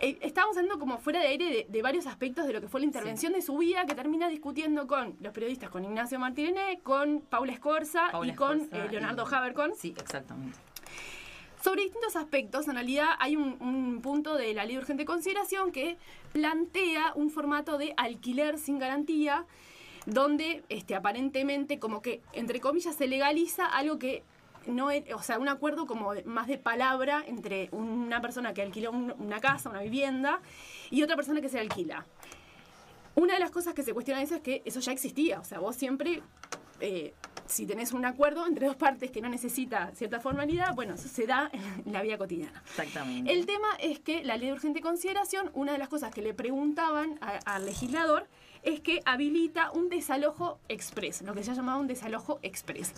eh, 0.02 0.18
estábamos 0.22 0.58
hablando 0.58 0.78
como 0.80 0.98
fuera 0.98 1.20
de 1.20 1.28
aire 1.28 1.46
de, 1.50 1.66
de 1.70 1.82
varios 1.82 2.06
aspectos 2.06 2.46
de 2.48 2.54
lo 2.54 2.62
que 2.62 2.68
fue 2.68 2.80
la 2.82 2.86
intervención 2.86 3.34
de 3.34 3.42
su 3.42 3.58
vida, 3.58 3.86
que 3.86 3.96
termina 3.96 4.28
discutiendo 4.30 4.88
con 4.88 5.16
los 5.22 5.34
periodistas, 5.34 5.70
con 5.70 5.84
Ignacio 5.86 6.20
Martínez, 6.20 6.80
con 6.84 7.22
Paula 7.22 7.54
Escorza 7.54 8.10
Paula 8.12 8.32
y 8.32 8.36
con 8.36 8.62
eh, 8.72 8.88
Leonardo 8.92 9.26
y- 9.30 9.34
Habercon. 9.36 9.74
Sí, 9.76 9.94
exactamente. 9.98 10.58
Sobre 11.64 11.82
distintos 11.84 12.16
aspectos, 12.16 12.68
en 12.68 12.76
realidad 12.76 13.08
hay 13.18 13.36
un, 13.36 13.58
un 13.60 14.02
punto 14.02 14.36
de 14.36 14.54
la 14.54 14.66
ley 14.66 14.76
de 14.76 14.82
urgente 14.82 15.04
consideración 15.06 15.72
que 15.72 15.98
plantea 16.32 17.14
un 17.16 17.32
formato 17.32 17.78
de 17.80 17.94
alquiler 17.98 18.60
sin 18.60 18.78
garantía, 18.78 19.46
donde 20.06 20.64
este, 20.70 20.94
aparentemente 20.94 21.80
como 21.80 22.04
que, 22.04 22.22
entre 22.34 22.60
comillas, 22.60 22.96
se 22.96 23.08
legaliza 23.08 23.66
algo 23.66 23.98
que 23.98 24.24
no 24.68 24.92
es, 24.92 25.04
o 25.14 25.22
sea, 25.22 25.40
un 25.40 25.48
acuerdo 25.50 25.86
como 25.86 26.14
más 26.26 26.48
de 26.48 26.58
palabra 26.58 27.24
entre 27.28 27.70
una 27.72 28.22
persona 28.22 28.54
que 28.54 28.62
alquiló 28.62 28.92
un- 28.92 29.14
una 29.18 29.40
casa, 29.40 29.70
una 29.70 29.82
vivienda, 29.82 30.42
y 30.90 31.04
otra 31.04 31.16
persona 31.16 31.42
que 31.42 31.50
se 31.50 31.60
alquila. 31.60 32.06
Una 33.16 33.36
de 33.36 33.40
las 33.40 33.52
cosas 33.52 33.74
que 33.74 33.84
se 33.84 33.94
cuestiona 33.94 34.22
eso 34.22 34.36
es 34.36 34.42
que 34.42 34.62
eso 34.66 34.80
ya 34.82 34.92
existía, 34.92 35.40
o 35.40 35.44
sea, 35.46 35.60
vos 35.60 35.76
siempre, 35.76 36.22
eh, 36.82 37.14
si 37.46 37.66
tenés 37.66 37.94
un 37.94 38.04
acuerdo 38.06 38.46
entre 38.48 38.66
dos 38.68 38.76
partes 38.76 39.12
que 39.12 39.22
no 39.22 39.30
necesita 39.30 39.92
cierta 39.96 40.20
formalidad, 40.20 40.74
bueno, 40.76 40.96
eso 40.96 41.08
se 41.08 41.26
da 41.28 41.50
en 41.86 41.94
la 41.94 42.02
vida 42.02 42.18
cotidiana. 42.18 42.62
Exactamente. 42.66 43.32
El 43.32 43.46
tema 43.46 43.68
es 43.80 44.00
que 44.00 44.24
la 44.24 44.36
ley 44.36 44.48
de 44.48 44.54
urgente 44.54 44.82
consideración, 44.82 45.50
una 45.54 45.72
de 45.72 45.78
las 45.78 45.88
cosas 45.88 46.14
que 46.14 46.22
le 46.22 46.34
preguntaban 46.34 47.20
al 47.22 47.66
legislador 47.66 48.28
es 48.66 48.82
que 48.82 49.02
habilita 49.06 49.72
un 49.72 49.90
desalojo 49.90 50.60
express, 50.68 51.22
lo 51.22 51.34
que 51.34 51.44
se 51.44 51.52
ha 51.52 51.54
llamado 51.54 51.80
un 51.80 51.88
desalojo 51.88 52.40
express. 52.42 52.94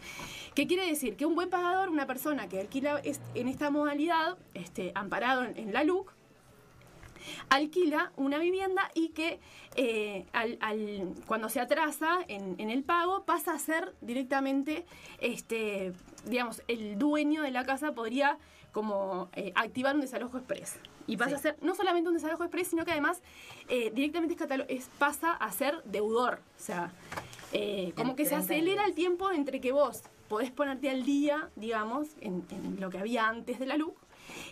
¿Qué 0.55 0.65
quiere 0.65 0.88
decir? 0.88 1.15
Que 1.15 1.25
un 1.25 1.36
buen 1.36 1.50
pagador, 1.50 1.89
una 1.89 2.07
persona 2.07 2.47
que 2.47 2.59
alquila 2.59 3.01
en 3.36 3.47
esta 3.47 3.69
modalidad, 3.69 4.38
este, 4.53 4.91
amparado 4.95 5.43
en, 5.43 5.74
la 5.74 5.83
LUC, 5.83 6.12
alquila 7.50 8.13
una 8.15 8.39
vivienda 8.39 8.89
y 8.93 9.09
que 9.09 9.39
eh, 9.75 10.25
cuando 11.25 11.50
se 11.50 11.59
atrasa 11.59 12.19
en, 12.27 12.55
en 12.57 12.69
el 12.69 12.83
pago 12.83 13.25
pasa 13.25 13.53
a 13.53 13.59
ser 13.59 13.93
directamente, 14.01 14.86
este, 15.19 15.91
digamos, 16.25 16.63
el 16.67 16.97
dueño 16.97 17.41
de 17.41 17.51
la 17.51 17.65
casa 17.65 17.91
podría 17.91 18.38
como 18.71 19.29
eh, 19.33 19.51
activar 19.55 19.95
un 19.95 20.01
desalojo 20.01 20.38
express. 20.38 20.79
Y 21.08 21.18
pasa 21.18 21.30
Sí. 21.32 21.36
a 21.36 21.40
ser 21.40 21.58
no 21.62 21.74
solamente 21.74 22.10
un 22.10 22.14
desalojo 22.16 22.44
express, 22.44 22.68
sino 22.68 22.86
que 22.86 22.92
además 22.92 23.22
eh, 23.70 23.92
directamente 23.94 24.36
es 24.36 24.66
es- 24.70 24.90
pasa 25.00 25.32
a 25.34 25.52
ser 25.52 25.82
deudor. 25.86 26.40
O 26.58 26.62
sea, 26.62 26.92
eh, 27.54 27.94
como 27.96 28.16
que 28.16 28.24
se 28.26 28.32
30 28.32 28.46
acelera 28.54 28.86
el 28.86 28.94
tiempo 28.94 29.32
entre 29.32 29.60
que 29.62 29.72
vos 29.72 30.04
podés 30.28 30.52
ponerte 30.52 30.90
al 30.90 31.04
día, 31.06 31.50
digamos, 31.56 32.10
en, 32.22 32.44
en 32.52 32.80
lo 32.82 32.90
que 32.90 32.98
había 32.98 33.28
antes 33.28 33.60
de 33.60 33.66
la 33.66 33.78
luz, 33.78 33.94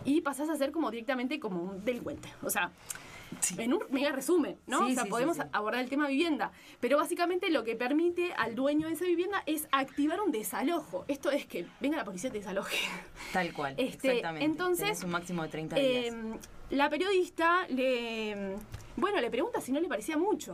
y 0.06 0.22
pasás 0.22 0.50
a 0.50 0.56
ser 0.56 0.72
como 0.72 0.90
directamente 0.90 1.40
como 1.40 1.62
un 1.62 1.84
delincuente. 1.84 2.30
O 2.44 2.50
sea, 2.50 2.72
en 3.58 3.74
un 3.74 3.84
mega 3.90 4.12
resumen, 4.12 4.58
¿no? 4.68 4.86
Sí, 4.86 4.92
o 4.92 4.96
sea, 4.96 5.04
sí, 5.04 5.10
podemos 5.10 5.38
abordar 5.52 5.82
el 5.82 5.90
tema 5.90 6.08
vivienda, 6.08 6.52
pero 6.80 6.98
básicamente 6.98 7.50
lo 7.50 7.64
que 7.64 7.76
permite 7.76 8.34
al 8.34 8.56
dueño 8.56 8.88
de 8.88 8.94
esa 8.94 9.06
vivienda 9.06 9.44
es 9.46 9.68
activar 9.72 10.22
un 10.22 10.32
desalojo. 10.32 11.06
Esto 11.08 11.32
es 11.32 11.46
que 11.46 11.66
venga 11.80 11.98
la 11.98 12.04
policía 12.06 12.30
y 12.30 12.34
te 12.34 12.40
desaloje. 12.40 12.78
Tal 13.34 13.54
cual. 13.54 13.74
Este, 13.78 14.08
exactamente. 14.10 14.46
entonces, 14.46 14.86
Tenés 14.88 15.04
un 15.04 15.12
máximo 15.12 15.44
de 15.44 15.50
30 15.50 15.78
Eh, 15.78 16.02
días. 16.12 16.16
la 16.70 16.90
periodista 16.90 17.68
le, 17.68 18.56
bueno, 18.96 19.20
le 19.22 19.30
pregunta 19.30 19.62
si 19.62 19.72
no 19.72 19.80
le 19.80 19.88
parecía 19.88 20.18
mucho. 20.18 20.54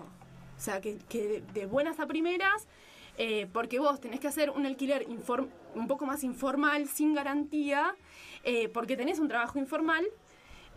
O 0.58 0.64
sea, 0.64 0.80
que, 0.82 0.98
que 1.10 1.44
de, 1.54 1.66
buenas 1.66 2.00
a 2.00 2.06
primeras, 2.08 2.68
eh, 3.18 3.48
porque 3.52 3.80
vos 3.80 4.00
tenés 4.00 4.20
que 4.20 4.28
hacer 4.28 4.52
un 4.52 4.66
alquiler 4.66 5.08
inform- 5.08 5.50
un 5.76 5.88
poco 5.88 6.06
más 6.06 6.24
informal, 6.24 6.88
sin 6.88 7.14
garantía, 7.14 7.96
eh, 8.44 8.70
porque 8.70 8.96
tenés 8.96 9.20
un 9.20 9.28
trabajo 9.28 9.58
informal, 9.60 10.06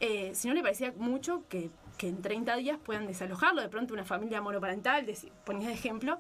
eh, 0.01 0.31
si 0.35 0.49
no 0.49 0.55
le 0.55 0.63
parecía 0.63 0.93
mucho 0.97 1.45
que, 1.49 1.71
que 1.99 2.09
en 2.09 2.21
30 2.23 2.57
días 2.57 2.79
puedan 2.85 3.07
desalojarlo, 3.07 3.63
de 3.63 3.69
pronto 3.69 3.95
una 3.95 4.05
familia 4.05 4.41
monoparental, 4.41 5.07
ponía 5.45 5.69
de 5.69 5.75
ejemplo, 5.75 6.19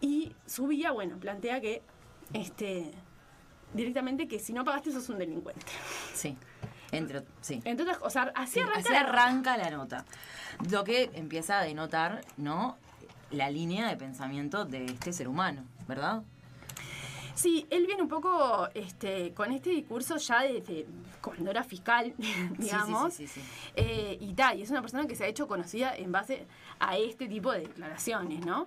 y 0.00 0.34
subía, 0.46 0.90
bueno, 0.92 1.16
plantea 1.18 1.60
que 1.60 1.82
este 2.32 2.92
directamente 3.74 4.28
que 4.28 4.38
si 4.38 4.52
no 4.52 4.64
pagaste 4.64 4.92
sos 4.92 5.08
un 5.08 5.18
delincuente. 5.18 5.62
Sí. 6.14 6.36
Entre, 6.92 7.22
sí. 7.40 7.60
Entonces, 7.64 7.96
o 8.00 8.08
sea, 8.10 8.30
así 8.34 8.54
Sí, 8.54 8.60
arranca. 8.60 8.78
así 8.78 8.92
la- 8.92 9.00
arranca 9.00 9.56
la 9.56 9.70
nota. 9.70 10.04
Lo 10.70 10.84
que 10.84 11.10
empieza 11.14 11.58
a 11.58 11.62
denotar, 11.64 12.24
¿no? 12.36 12.76
La 13.30 13.50
línea 13.50 13.88
de 13.88 13.96
pensamiento 13.96 14.64
de 14.64 14.84
este 14.84 15.12
ser 15.12 15.26
humano, 15.28 15.64
¿verdad? 15.88 16.22
Sí, 17.36 17.66
él 17.70 17.86
viene 17.86 18.02
un 18.02 18.08
poco 18.08 18.68
este, 18.74 19.32
con 19.34 19.52
este 19.52 19.70
discurso 19.70 20.16
ya 20.16 20.40
desde 20.42 20.86
cuando 21.20 21.50
era 21.50 21.62
fiscal, 21.62 22.14
digamos. 22.58 23.12
sí, 23.14 23.26
sí, 23.28 23.40
sí. 23.40 23.46
Eh, 23.76 24.16
y 24.20 24.32
tal, 24.34 24.58
y 24.58 24.62
es 24.62 24.70
una 24.70 24.80
persona 24.80 25.06
que 25.06 25.14
se 25.14 25.24
ha 25.24 25.28
hecho 25.28 25.46
conocida 25.46 25.94
en 25.96 26.10
base 26.10 26.46
a 26.80 26.96
este 26.96 27.28
tipo 27.28 27.52
de 27.52 27.60
declaraciones, 27.60 28.44
¿no? 28.44 28.66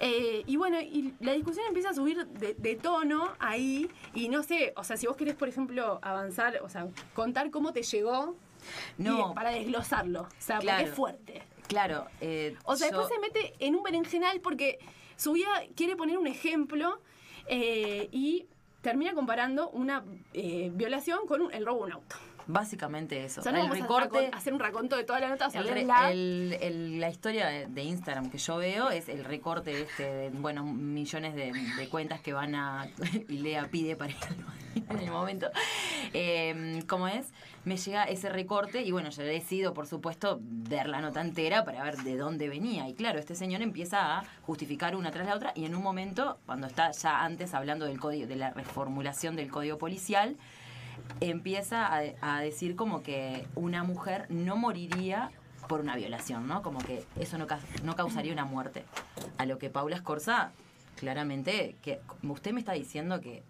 Eh, 0.00 0.42
y 0.46 0.56
bueno, 0.56 0.80
y 0.80 1.14
la 1.20 1.32
discusión 1.32 1.64
empieza 1.68 1.90
a 1.90 1.94
subir 1.94 2.26
de, 2.26 2.54
de 2.54 2.74
tono 2.74 3.30
ahí, 3.38 3.88
y 4.14 4.28
no 4.28 4.42
sé, 4.42 4.72
o 4.76 4.82
sea, 4.82 4.96
si 4.96 5.06
vos 5.06 5.16
querés, 5.16 5.36
por 5.36 5.48
ejemplo, 5.48 6.00
avanzar, 6.02 6.60
o 6.64 6.68
sea, 6.68 6.88
contar 7.14 7.50
cómo 7.52 7.72
te 7.72 7.82
llegó, 7.82 8.34
No. 8.98 9.30
y- 9.30 9.34
para 9.34 9.50
desglosarlo, 9.50 10.22
o 10.22 10.28
sea, 10.40 10.58
Claro. 10.58 10.78
porque 10.78 10.90
es 10.90 10.96
fuerte. 10.96 11.42
Claro. 11.68 12.06
eh, 12.20 12.56
O 12.64 12.74
sea, 12.74 12.90
yo- 12.90 12.98
después 12.98 13.14
se 13.14 13.20
mete 13.20 13.54
en 13.64 13.76
un 13.76 13.82
berenjenal 13.84 14.40
porque 14.40 14.80
su 15.16 15.32
vida 15.32 15.48
quiere 15.76 15.94
poner 15.94 16.18
un 16.18 16.26
ejemplo 16.26 17.00
eh, 17.46 18.08
y 18.12 18.46
termina 18.80 19.14
comparando 19.14 19.70
una 19.70 20.04
eh, 20.34 20.70
violación 20.74 21.26
con 21.26 21.40
un- 21.42 21.52
el 21.52 21.64
robo 21.64 21.80
de 21.80 21.86
un 21.86 21.92
auto. 21.92 22.16
Básicamente 22.46 23.24
eso. 23.24 23.40
O 23.40 23.44
sea, 23.44 23.52
no 23.52 23.60
el 23.60 23.66
a- 23.66 23.70
recorte. 23.70 24.30
hacer 24.32 24.52
un 24.52 24.60
raconto 24.60 24.96
de 24.96 25.04
toda 25.04 25.20
la 25.20 25.28
nota, 25.28 25.46
o 25.46 25.50
sea, 25.50 25.60
El 26.10 27.00
la 27.00 27.08
historia 27.10 27.48
de, 27.68 27.82
Instagram 27.82 28.30
que 28.30 28.38
yo 28.38 28.56
veo 28.56 28.90
es 28.90 29.08
el 29.08 29.24
recorte 29.24 29.82
este 29.82 30.04
de, 30.04 30.30
bueno, 30.30 30.64
millones 30.64 31.34
de, 31.34 31.52
de 31.52 31.88
cuentas 31.88 32.20
que 32.20 32.32
van 32.32 32.54
a... 32.54 32.88
y 33.28 33.38
Lea 33.38 33.68
pide 33.70 33.96
para 33.96 34.12
ir 34.12 34.16
en 34.88 34.98
el 34.98 35.10
momento. 35.10 35.48
Eh, 36.12 36.82
¿Cómo 36.86 37.08
es? 37.08 37.32
Me 37.64 37.76
llega 37.76 38.04
ese 38.04 38.28
recorte 38.28 38.82
y 38.82 38.90
bueno, 38.90 39.10
yo 39.10 39.22
decido, 39.22 39.72
por 39.72 39.86
supuesto, 39.86 40.38
ver 40.42 40.88
la 40.88 41.00
nota 41.00 41.20
entera 41.20 41.64
para 41.64 41.82
ver 41.84 41.96
de 41.98 42.16
dónde 42.16 42.48
venía. 42.48 42.88
Y 42.88 42.94
claro, 42.94 43.18
este 43.18 43.34
señor 43.34 43.62
empieza 43.62 44.18
a 44.18 44.24
justificar 44.42 44.96
una 44.96 45.10
tras 45.10 45.26
la 45.26 45.34
otra 45.36 45.52
y 45.54 45.64
en 45.64 45.74
un 45.74 45.82
momento, 45.82 46.38
cuando 46.46 46.66
está 46.66 46.90
ya 46.90 47.24
antes 47.24 47.54
hablando 47.54 47.84
del 47.86 48.00
código, 48.00 48.26
de 48.26 48.36
la 48.36 48.50
reformulación 48.50 49.36
del 49.36 49.50
código 49.50 49.78
policial, 49.78 50.36
empieza 51.20 51.90
a, 52.20 52.40
decir 52.40 52.76
como 52.76 53.02
que 53.02 53.46
una 53.54 53.84
mujer 53.84 54.26
no 54.28 54.56
moriría 54.56 55.30
por 55.68 55.80
una 55.80 55.96
violación, 55.96 56.46
¿no? 56.48 56.62
Como 56.62 56.80
que 56.80 57.04
eso 57.18 57.38
no, 57.38 57.46
no 57.84 57.96
causaría 57.96 58.32
una 58.32 58.44
muerte. 58.44 58.84
A 59.38 59.46
lo 59.46 59.58
que 59.58 59.70
Paula 59.70 59.96
Escorza, 59.96 60.50
claramente, 60.96 61.76
que 61.82 62.00
usted 62.22 62.52
me 62.52 62.60
está 62.60 62.72
diciendo 62.72 63.20
que, 63.20 63.42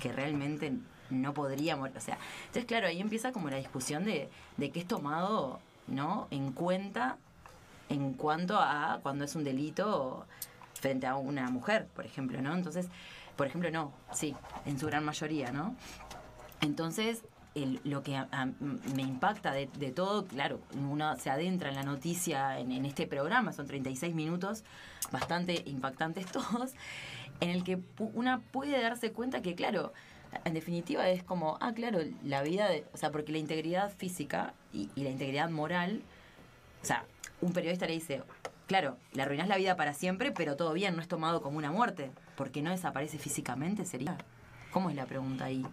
que 0.00 0.12
realmente 0.12 0.72
no 1.10 1.34
podría 1.34 1.76
morir. 1.76 1.96
O 1.96 2.00
sea, 2.00 2.18
entonces, 2.46 2.64
claro, 2.64 2.86
ahí 2.86 3.00
empieza 3.00 3.32
como 3.32 3.50
la 3.50 3.56
discusión 3.56 4.04
de, 4.04 4.28
de 4.56 4.70
que 4.70 4.80
es 4.80 4.86
tomado, 4.86 5.60
¿no? 5.86 6.28
En 6.30 6.52
cuenta 6.52 7.18
en 7.88 8.12
cuanto 8.14 8.58
a 8.58 9.00
cuando 9.02 9.24
es 9.24 9.34
un 9.34 9.44
delito 9.44 10.26
frente 10.74 11.06
a 11.06 11.16
una 11.16 11.50
mujer, 11.50 11.86
por 11.94 12.06
ejemplo, 12.06 12.40
¿no? 12.40 12.54
Entonces, 12.54 12.88
por 13.36 13.46
ejemplo, 13.46 13.70
no, 13.70 13.92
sí, 14.12 14.34
en 14.66 14.78
su 14.78 14.86
gran 14.86 15.04
mayoría, 15.04 15.52
¿no? 15.52 15.74
Entonces, 16.60 17.22
el- 17.54 17.80
lo 17.84 18.02
que 18.02 18.20
me 18.94 19.02
impacta 19.02 19.52
de, 19.52 19.68
de 19.78 19.90
todo, 19.90 20.26
claro, 20.26 20.60
uno 20.74 21.16
se 21.16 21.30
adentra 21.30 21.68
en 21.68 21.74
la 21.76 21.82
noticia 21.82 22.58
en, 22.58 22.72
en 22.72 22.84
este 22.84 23.06
programa, 23.06 23.52
son 23.52 23.66
36 23.66 24.14
minutos, 24.14 24.64
bastante 25.10 25.62
impactantes 25.66 26.26
todos, 26.32 26.72
en 27.40 27.50
el 27.50 27.64
que 27.64 27.78
una 27.98 28.40
puede 28.40 28.80
darse 28.80 29.12
cuenta 29.12 29.42
que, 29.42 29.54
claro, 29.54 29.92
en 30.44 30.54
definitiva 30.54 31.08
es 31.08 31.22
como, 31.22 31.56
ah, 31.60 31.72
claro, 31.72 32.00
la 32.22 32.42
vida, 32.42 32.68
de, 32.68 32.84
o 32.92 32.96
sea, 32.96 33.10
porque 33.10 33.32
la 33.32 33.38
integridad 33.38 33.90
física 33.96 34.52
y, 34.72 34.90
la 34.96 35.10
integridad 35.10 35.48
moral, 35.50 36.02
o 36.82 36.84
sea, 36.84 37.04
un 37.40 37.52
periodista 37.52 37.86
le 37.86 37.94
dice, 37.94 38.22
claro, 38.66 38.96
le 39.12 39.22
arruinas 39.22 39.48
la 39.48 39.56
vida 39.56 39.76
para 39.76 39.94
siempre, 39.94 40.32
pero 40.32 40.56
bien, 40.72 40.96
no 40.96 41.02
es 41.02 41.08
tomado 41.08 41.40
como 41.40 41.56
una 41.58 41.72
muerte, 41.72 42.10
porque 42.36 42.62
no 42.62 42.70
desaparece 42.70 43.18
físicamente, 43.18 43.84
sería. 43.84 44.18
¿Cómo 44.72 44.90
es 44.90 44.96
la 44.96 45.06
pregunta 45.06 45.46
ahí? 45.46 45.64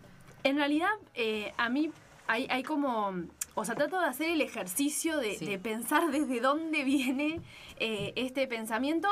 En 0.46 0.58
realidad, 0.58 0.92
eh, 1.16 1.54
a 1.58 1.70
mí 1.70 1.92
hay, 2.28 2.46
hay 2.52 2.62
como. 2.64 3.14
O 3.56 3.66
sea, 3.66 3.74
trato 3.74 4.00
de 4.00 4.06
hacer 4.06 4.30
el 4.30 4.42
ejercicio 4.42 5.18
de, 5.18 5.38
Sí. 5.38 5.46
de 5.46 5.58
pensar 5.58 6.12
desde 6.12 6.40
dónde 6.40 6.84
viene 6.84 7.42
eh, 7.80 8.14
este 8.16 8.48
pensamiento. 8.48 9.08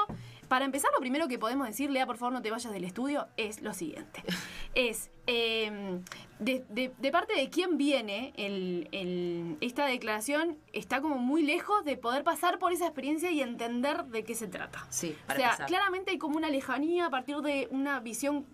Para 0.48 0.66
empezar, 0.66 0.92
lo 0.94 1.00
primero 1.00 1.28
que 1.28 1.40
podemos 1.40 1.66
decir, 1.66 1.90
Lea, 1.90 2.06
por 2.06 2.18
favor, 2.18 2.34
no 2.34 2.42
te 2.44 2.52
vayas 2.52 2.72
del 2.72 2.84
estudio, 2.84 3.28
es 3.38 3.62
lo 3.62 3.74
siguiente. 3.74 4.22
Es, 4.76 5.12
eh, 5.28 6.00
de, 6.40 6.66
de- 6.70 6.92
de 6.98 7.12
parte 7.12 7.36
de 7.36 7.50
quién 7.50 7.78
viene 7.78 8.34
el- 8.38 8.88
el- 8.92 9.58
esta 9.62 9.86
declaración, 9.86 10.58
está 10.74 11.00
como 11.02 11.16
muy 11.20 11.44
lejos 11.44 11.86
de 11.86 11.96
poder 11.96 12.24
pasar 12.24 12.58
por 12.60 12.72
esa 12.74 12.86
experiencia 12.86 13.30
y 13.32 13.42
entender 13.42 14.04
de 14.06 14.24
qué 14.24 14.34
se 14.36 14.48
trata. 14.48 14.86
Sí, 14.90 15.16
O 15.24 15.28
para 15.28 15.40
sea, 15.40 15.48
empezar. 15.50 15.68
claramente 15.68 16.12
hay 16.12 16.18
como 16.18 16.38
una 16.38 16.50
lejanía 16.50 17.06
a 17.06 17.10
partir 17.12 17.38
de 17.38 17.68
una 17.72 18.00
visión 18.00 18.46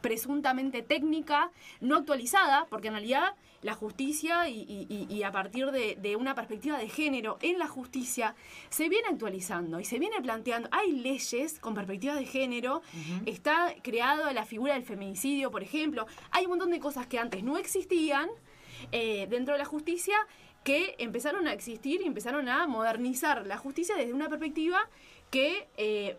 presuntamente 0.00 0.82
técnica, 0.82 1.50
no 1.80 1.96
actualizada, 1.96 2.66
porque 2.70 2.88
en 2.88 2.94
realidad 2.94 3.34
la 3.62 3.74
justicia 3.74 4.48
y, 4.48 4.60
y- 4.60 4.86
y- 4.88 5.12
y 5.12 5.22
a 5.24 5.32
partir 5.32 5.72
de, 5.72 5.96
de 5.96 6.14
una 6.14 6.34
perspectiva 6.36 6.78
de 6.78 6.88
género 6.88 7.38
en 7.42 7.58
la 7.58 7.66
justicia 7.66 8.36
se 8.70 8.88
viene 8.88 9.08
actualizando 9.08 9.80
y 9.80 9.84
se 9.84 9.98
viene 9.98 10.20
planteando, 10.22 10.68
hay 10.70 10.92
leyes 10.92 11.58
con 11.58 11.74
perspectiva 11.74 12.14
de 12.14 12.24
género, 12.24 12.82
está 13.26 13.74
creado 13.82 14.30
la 14.32 14.44
figura 14.44 14.74
del 14.74 14.84
feminicidio, 14.84 15.50
por 15.50 15.62
ejemplo, 15.64 16.06
hay 16.30 16.44
un 16.44 16.50
montón 16.50 16.70
de 16.70 16.78
cosas 16.78 17.06
que 17.08 17.18
antes 17.18 17.42
no 17.42 17.58
existían 17.58 18.28
eh, 18.92 19.26
dentro 19.28 19.54
de 19.54 19.58
la 19.58 19.64
justicia 19.64 20.14
que 20.62 20.94
empezaron 20.98 21.48
a 21.48 21.52
existir 21.52 22.00
y 22.00 22.04
empezaron 22.06 22.48
a 22.48 22.66
modernizar 22.68 23.44
la 23.46 23.56
justicia 23.56 23.96
desde 23.96 24.12
una 24.12 24.28
perspectiva 24.28 24.78
que 25.30 25.66
eh, 25.76 26.16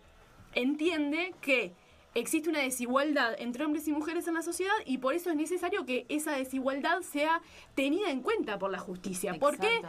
entiende 0.56 1.34
que 1.42 1.74
existe 2.16 2.50
una 2.50 2.60
desigualdad 2.60 3.36
entre 3.38 3.66
hombres 3.66 3.88
y 3.88 3.92
mujeres 3.92 4.28
en 4.28 4.34
la 4.34 4.42
sociedad 4.42 4.74
y 4.86 4.98
por 4.98 5.14
eso 5.14 5.30
es 5.30 5.36
necesario 5.36 5.86
que 5.86 6.06
esa 6.10 6.32
desigualdad 6.32 7.02
sea 7.02 7.42
tenida 7.76 8.10
en 8.10 8.22
cuenta 8.22 8.58
por 8.58 8.72
la 8.72 8.80
justicia. 8.80 9.36
¿Por 9.36 9.58
qué? 9.58 9.82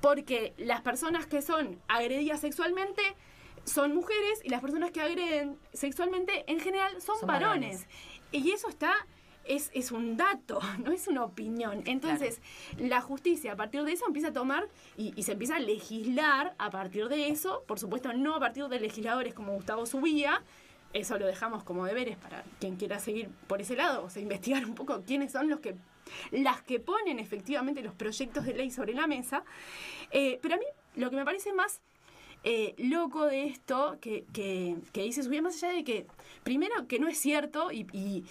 Porque 0.00 0.54
las 0.56 0.80
personas 0.80 1.26
que 1.26 1.42
son 1.42 1.80
agredidas 1.88 2.40
sexualmente 2.40 3.02
son 3.64 3.94
mujeres 3.94 4.40
y 4.42 4.48
las 4.48 4.60
personas 4.62 4.90
que 4.90 5.00
agreden 5.00 5.58
sexualmente 5.72 6.44
en 6.50 6.60
general 6.60 7.00
son, 7.00 7.18
Son 7.18 7.26
varones. 7.28 7.84
varones. 7.84 7.86
Y 8.32 8.52
eso 8.52 8.68
está, 8.68 8.94
es, 9.44 9.70
es 9.74 9.92
un 9.92 10.16
dato, 10.16 10.60
no 10.84 10.92
es 10.92 11.08
una 11.08 11.24
opinión. 11.24 11.82
Entonces, 11.84 12.40
la 12.78 13.00
justicia 13.02 13.52
a 13.52 13.56
partir 13.56 13.82
de 13.84 13.92
eso 13.92 14.06
empieza 14.06 14.28
a 14.28 14.32
tomar 14.32 14.68
y, 14.96 15.12
y 15.14 15.24
se 15.24 15.32
empieza 15.32 15.56
a 15.56 15.60
legislar 15.60 16.54
a 16.58 16.70
partir 16.70 17.08
de 17.08 17.28
eso, 17.28 17.64
por 17.66 17.78
supuesto 17.78 18.12
no 18.14 18.34
a 18.34 18.40
partir 18.40 18.66
de 18.68 18.80
legisladores 18.80 19.34
como 19.34 19.52
Gustavo 19.52 19.84
Subía, 19.84 20.42
eso 20.92 21.18
lo 21.18 21.26
dejamos 21.26 21.62
como 21.64 21.84
deberes 21.86 22.16
para 22.16 22.42
quien 22.58 22.76
quiera 22.76 22.98
seguir 22.98 23.28
por 23.46 23.60
ese 23.60 23.76
lado, 23.76 24.04
o 24.04 24.10
sea, 24.10 24.22
investigar 24.22 24.64
un 24.64 24.74
poco 24.74 25.02
quiénes 25.06 25.32
son 25.32 25.48
los 25.48 25.60
que 25.60 25.74
las 26.32 26.62
que 26.62 26.80
ponen 26.80 27.18
efectivamente 27.20 27.82
los 27.82 27.94
proyectos 27.94 28.44
de 28.44 28.54
ley 28.54 28.70
sobre 28.70 28.94
la 28.94 29.06
mesa. 29.06 29.44
Eh, 30.10 30.38
pero 30.42 30.54
a 30.56 30.58
mí 30.58 30.64
lo 30.96 31.10
que 31.10 31.16
me 31.16 31.24
parece 31.24 31.52
más 31.52 31.80
eh, 32.42 32.74
loco 32.78 33.26
de 33.26 33.44
esto 33.44 33.98
que, 34.00 34.24
que, 34.32 34.76
que 34.92 35.02
dice 35.02 35.22
subir 35.22 35.42
más 35.42 35.62
allá 35.62 35.74
de 35.74 35.84
que, 35.84 36.06
primero, 36.42 36.88
que 36.88 36.98
no 36.98 37.06
es 37.06 37.18
cierto 37.18 37.70
y- 37.70 38.24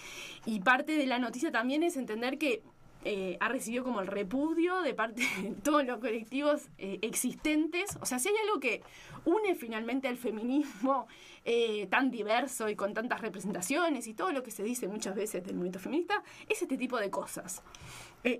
y 0.46 0.60
parte 0.62 0.94
de 0.98 1.06
la 1.06 1.20
noticia 1.20 1.52
también 1.52 1.84
es 1.84 1.96
entender 1.96 2.38
que 2.38 2.62
eh, 3.06 3.38
ha 3.40 3.48
recibido 3.48 3.86
como 3.86 4.02
el 4.02 4.08
repudio 4.08 4.82
de 4.82 4.94
parte 4.94 5.22
de 5.42 5.52
todos 5.64 5.86
los 5.86 6.00
colectivos 6.00 6.68
eh, 6.78 7.00
existentes. 7.02 7.98
O 8.02 8.06
sea, 8.06 8.20
si 8.20 8.28
hay 8.30 8.36
algo 8.46 8.60
que 8.60 8.82
une 9.26 9.56
finalmente 9.56 10.08
al 10.08 10.18
feminismo 10.18 11.08
eh, 11.46 11.88
tan 11.88 12.12
diverso 12.12 12.68
y 12.68 12.76
con 12.76 12.94
tantas 12.94 13.22
representaciones 13.22 14.08
y 14.08 14.14
todo 14.14 14.32
lo 14.32 14.44
que 14.44 14.52
se 14.52 14.64
dice 14.64 14.88
muchas 14.88 15.16
veces 15.16 15.46
del 15.46 15.56
movimiento 15.56 15.80
feminista, 15.80 16.24
es 16.50 16.62
este 16.62 16.78
tipo 16.78 16.98
de 16.98 17.10
cosas. 17.10 17.64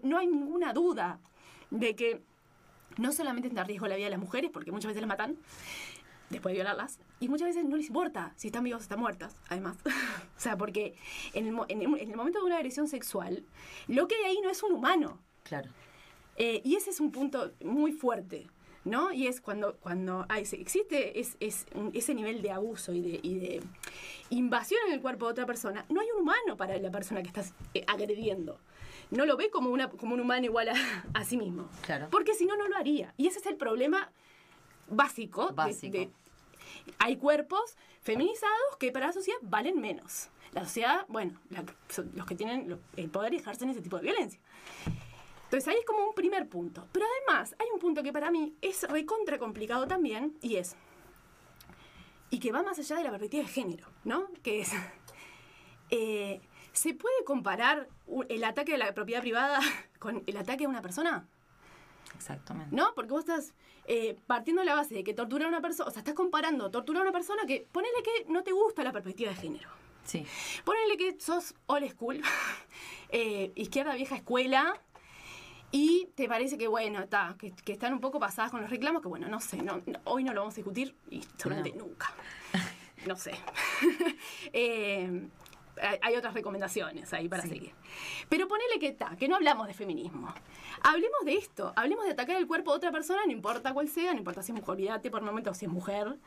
No 0.04 0.18
hay 0.18 0.28
ninguna 0.28 0.74
duda 0.74 1.20
de 1.72 1.96
que 1.96 2.22
no 2.98 3.14
solamente 3.14 3.48
está 3.48 3.62
en 3.62 3.68
riesgo 3.68 3.88
la 3.88 3.96
vida 3.96 4.06
de 4.06 4.12
las 4.12 4.20
mujeres, 4.20 4.52
porque 4.52 4.72
muchas 4.72 4.90
veces 4.90 5.02
las 5.02 5.08
matan, 5.08 5.38
después 6.30 6.54
de 6.54 6.58
violarlas, 6.58 7.00
y 7.20 7.28
muchas 7.28 7.48
veces 7.48 7.66
no 7.66 7.76
les 7.78 7.88
importa 7.88 8.34
si 8.36 8.48
están 8.48 8.64
vivas 8.64 8.82
o 8.82 8.84
están 8.84 9.00
muertas, 9.00 9.36
además. 9.50 9.78
o 9.86 10.40
sea, 10.40 10.58
porque 10.58 10.96
en 11.34 11.48
el, 11.48 11.56
en 11.70 11.82
el- 11.82 12.00
en 12.02 12.12
el 12.12 12.16
momento 12.18 12.40
de 12.40 12.46
una 12.46 12.56
agresión 12.58 12.88
sexual, 12.88 13.44
lo 13.88 14.08
que 14.08 14.16
hay 14.16 14.24
ahí 14.26 14.40
no 14.44 14.50
es 14.50 14.62
un 14.64 14.74
humano. 14.74 15.20
Claro. 15.44 15.70
Eh, 16.38 16.62
y 16.64 16.76
ese 16.76 16.92
es 16.92 17.00
un 17.00 17.12
punto 17.12 17.52
muy 17.64 17.92
fuerte, 17.92 18.48
¿no? 18.86 19.12
Y 19.12 19.28
es 19.28 19.42
cuando, 19.42 19.76
cuando 19.78 20.26
hay- 20.30 20.44
existe 20.54 21.20
es, 21.20 21.36
es 21.40 21.66
ese 21.94 22.14
nivel 22.14 22.42
de 22.42 22.52
abuso 22.52 22.94
y 22.94 23.02
de, 23.02 23.20
y 23.24 23.40
de 23.40 23.64
invasión 24.30 24.80
en 24.88 24.94
el 24.94 25.02
cuerpo 25.02 25.26
de 25.26 25.32
otra 25.32 25.46
persona, 25.46 25.86
no 25.90 26.00
hay 26.02 26.08
un 26.16 26.22
humano 26.22 26.56
para 26.56 26.78
la 26.78 26.92
persona 26.92 27.22
que 27.22 27.28
estás 27.28 27.54
eh, 27.74 27.84
agrediendo. 27.88 28.60
No 29.12 29.26
lo 29.26 29.36
ve 29.38 29.50
como, 29.50 29.72
una, 29.72 29.90
como 29.90 30.14
un 30.14 30.22
humano 30.22 30.46
igual 30.46 30.70
a, 30.70 30.76
a 31.14 31.24
sí 31.26 31.36
mismo. 31.36 31.68
Claro. 31.82 32.08
Porque 32.12 32.36
si 32.36 32.46
no, 32.46 32.56
no 32.56 32.68
lo 32.68 32.78
haría. 32.78 33.14
Y 33.18 33.26
ese 33.28 33.40
es 33.40 33.46
el 33.48 33.56
problema 33.58 34.12
básico. 34.90 35.48
de- 35.50 35.54
Básico. 35.54 35.98
de- 35.98 36.12
hay 37.00 37.18
cuerpos 37.18 37.76
feminizados 38.02 38.78
que 38.80 38.92
para 38.92 39.08
la 39.08 39.14
sociedad 39.14 39.40
valen 39.42 39.80
menos. 39.80 40.30
La 40.52 40.64
sociedad, 40.64 41.06
bueno, 41.08 41.40
la- 41.50 41.64
los 42.16 42.26
que 42.26 42.36
tienen 42.36 42.80
el 42.96 43.10
poder 43.10 43.34
ejercen 43.34 43.70
ese 43.70 43.82
tipo 43.82 43.98
de 43.98 44.04
violencia. 44.04 44.40
Entonces 45.46 45.68
ahí 45.68 45.78
es 45.80 45.86
como 45.86 46.06
un 46.06 46.14
primer 46.14 46.48
punto. 46.48 46.88
Pero 46.92 47.06
además 47.28 47.56
hay 47.60 47.68
un 47.74 47.80
punto 47.80 48.04
que 48.04 48.14
para 48.14 48.30
mí 48.32 48.56
es 48.62 48.84
recontra 48.88 49.38
complicado 49.40 49.88
también 49.88 50.38
y 50.42 50.58
es, 50.58 50.76
y 52.30 52.40
que 52.40 52.52
va 52.52 52.62
más 52.62 52.78
allá 52.78 52.98
de 52.98 53.04
la 53.04 53.10
perspectiva 53.10 53.44
de 53.44 53.50
género, 53.50 53.88
¿no? 54.04 54.28
Que 54.44 54.62
es, 54.62 54.72
eh, 55.90 56.42
¿se 56.74 56.94
puede 56.94 57.24
comparar 57.26 57.90
el 58.30 58.44
ataque 58.44 58.76
a 58.76 58.78
la 58.78 58.94
propiedad 58.94 59.22
privada 59.22 59.60
con 60.00 60.24
el 60.28 60.38
ataque 60.38 60.66
a 60.66 60.70
una 60.70 60.82
persona? 60.82 61.28
Exactamente. 62.16 62.76
¿No? 62.76 62.94
Porque 62.96 63.12
vos 63.12 63.22
estás 63.22 63.54
eh, 63.86 64.18
partiendo 64.28 64.62
de 64.62 64.66
la 64.68 64.76
base 64.76 64.94
de 64.96 65.04
que 65.04 65.14
torturar 65.14 65.46
a 65.46 65.50
una 65.50 65.62
persona, 65.62 65.90
o 65.90 65.92
sea, 65.92 66.00
estás 66.00 66.14
comparando 66.16 66.70
torturar 66.70 67.02
a 67.02 67.04
una 67.04 67.12
persona 67.12 67.44
que 67.48 67.66
ponele 67.72 68.02
que 68.04 68.32
no 68.32 68.44
te 68.44 68.52
gusta 68.52 68.84
la 68.84 68.92
perspectiva 68.92 69.32
de 69.32 69.38
género. 69.38 69.70
Sí. 70.04 70.26
Ponele 70.66 70.98
que 70.98 71.20
sos 71.20 71.54
old 71.68 71.90
school, 71.92 72.22
eh, 73.10 73.52
izquierda 73.56 73.94
vieja 73.96 74.16
escuela, 74.16 74.80
y 75.72 76.08
te 76.16 76.28
parece 76.28 76.58
que, 76.58 76.68
bueno, 76.68 77.00
está, 77.02 77.36
que, 77.38 77.52
que 77.52 77.74
están 77.74 77.94
un 77.94 78.00
poco 78.00 78.20
pasadas 78.20 78.50
con 78.50 78.60
los 78.62 78.70
reclamos, 78.72 79.02
que 79.04 79.08
bueno, 79.08 79.28
no 79.28 79.40
sé, 79.40 79.58
no, 79.62 79.82
no- 79.86 80.00
hoy 80.06 80.24
no 80.24 80.34
lo 80.34 80.42
vamos 80.42 80.56
a 80.56 80.58
discutir 80.58 80.96
y 81.12 81.22
seguramente 81.38 81.78
No. 81.78 81.86
nunca. 81.86 82.12
No 83.06 83.16
sé. 83.16 83.32
Eh, 84.54 85.28
hay- 86.02 86.16
otras 86.16 86.34
recomendaciones 86.34 87.14
ahí 87.14 87.28
para 87.30 87.44
Sí. 87.44 87.50
seguir. 87.50 87.72
Pero 88.30 88.48
ponele 88.48 88.80
que 88.80 88.88
está, 88.88 89.16
que 89.18 89.28
no 89.28 89.36
hablamos 89.36 89.68
de 89.68 89.74
feminismo. 89.74 90.34
Hablemos 90.84 91.20
de 91.26 91.36
esto, 91.36 91.74
hablemos 91.76 92.06
de 92.06 92.12
atacar 92.12 92.36
el 92.38 92.48
cuerpo 92.48 92.72
de 92.72 92.78
otra 92.78 92.92
persona, 92.92 93.22
no 93.26 93.32
importa 93.32 93.74
cuál 93.74 93.88
sea, 93.88 94.12
no 94.14 94.18
importa 94.20 94.42
si 94.44 94.52
es 94.52 94.56
mujer, 94.58 94.70
olvídate 94.72 95.10
por 95.12 95.20
el 95.22 95.26
momento 95.26 95.54
si 95.54 95.66
es 95.66 95.72
mujer. 95.72 96.18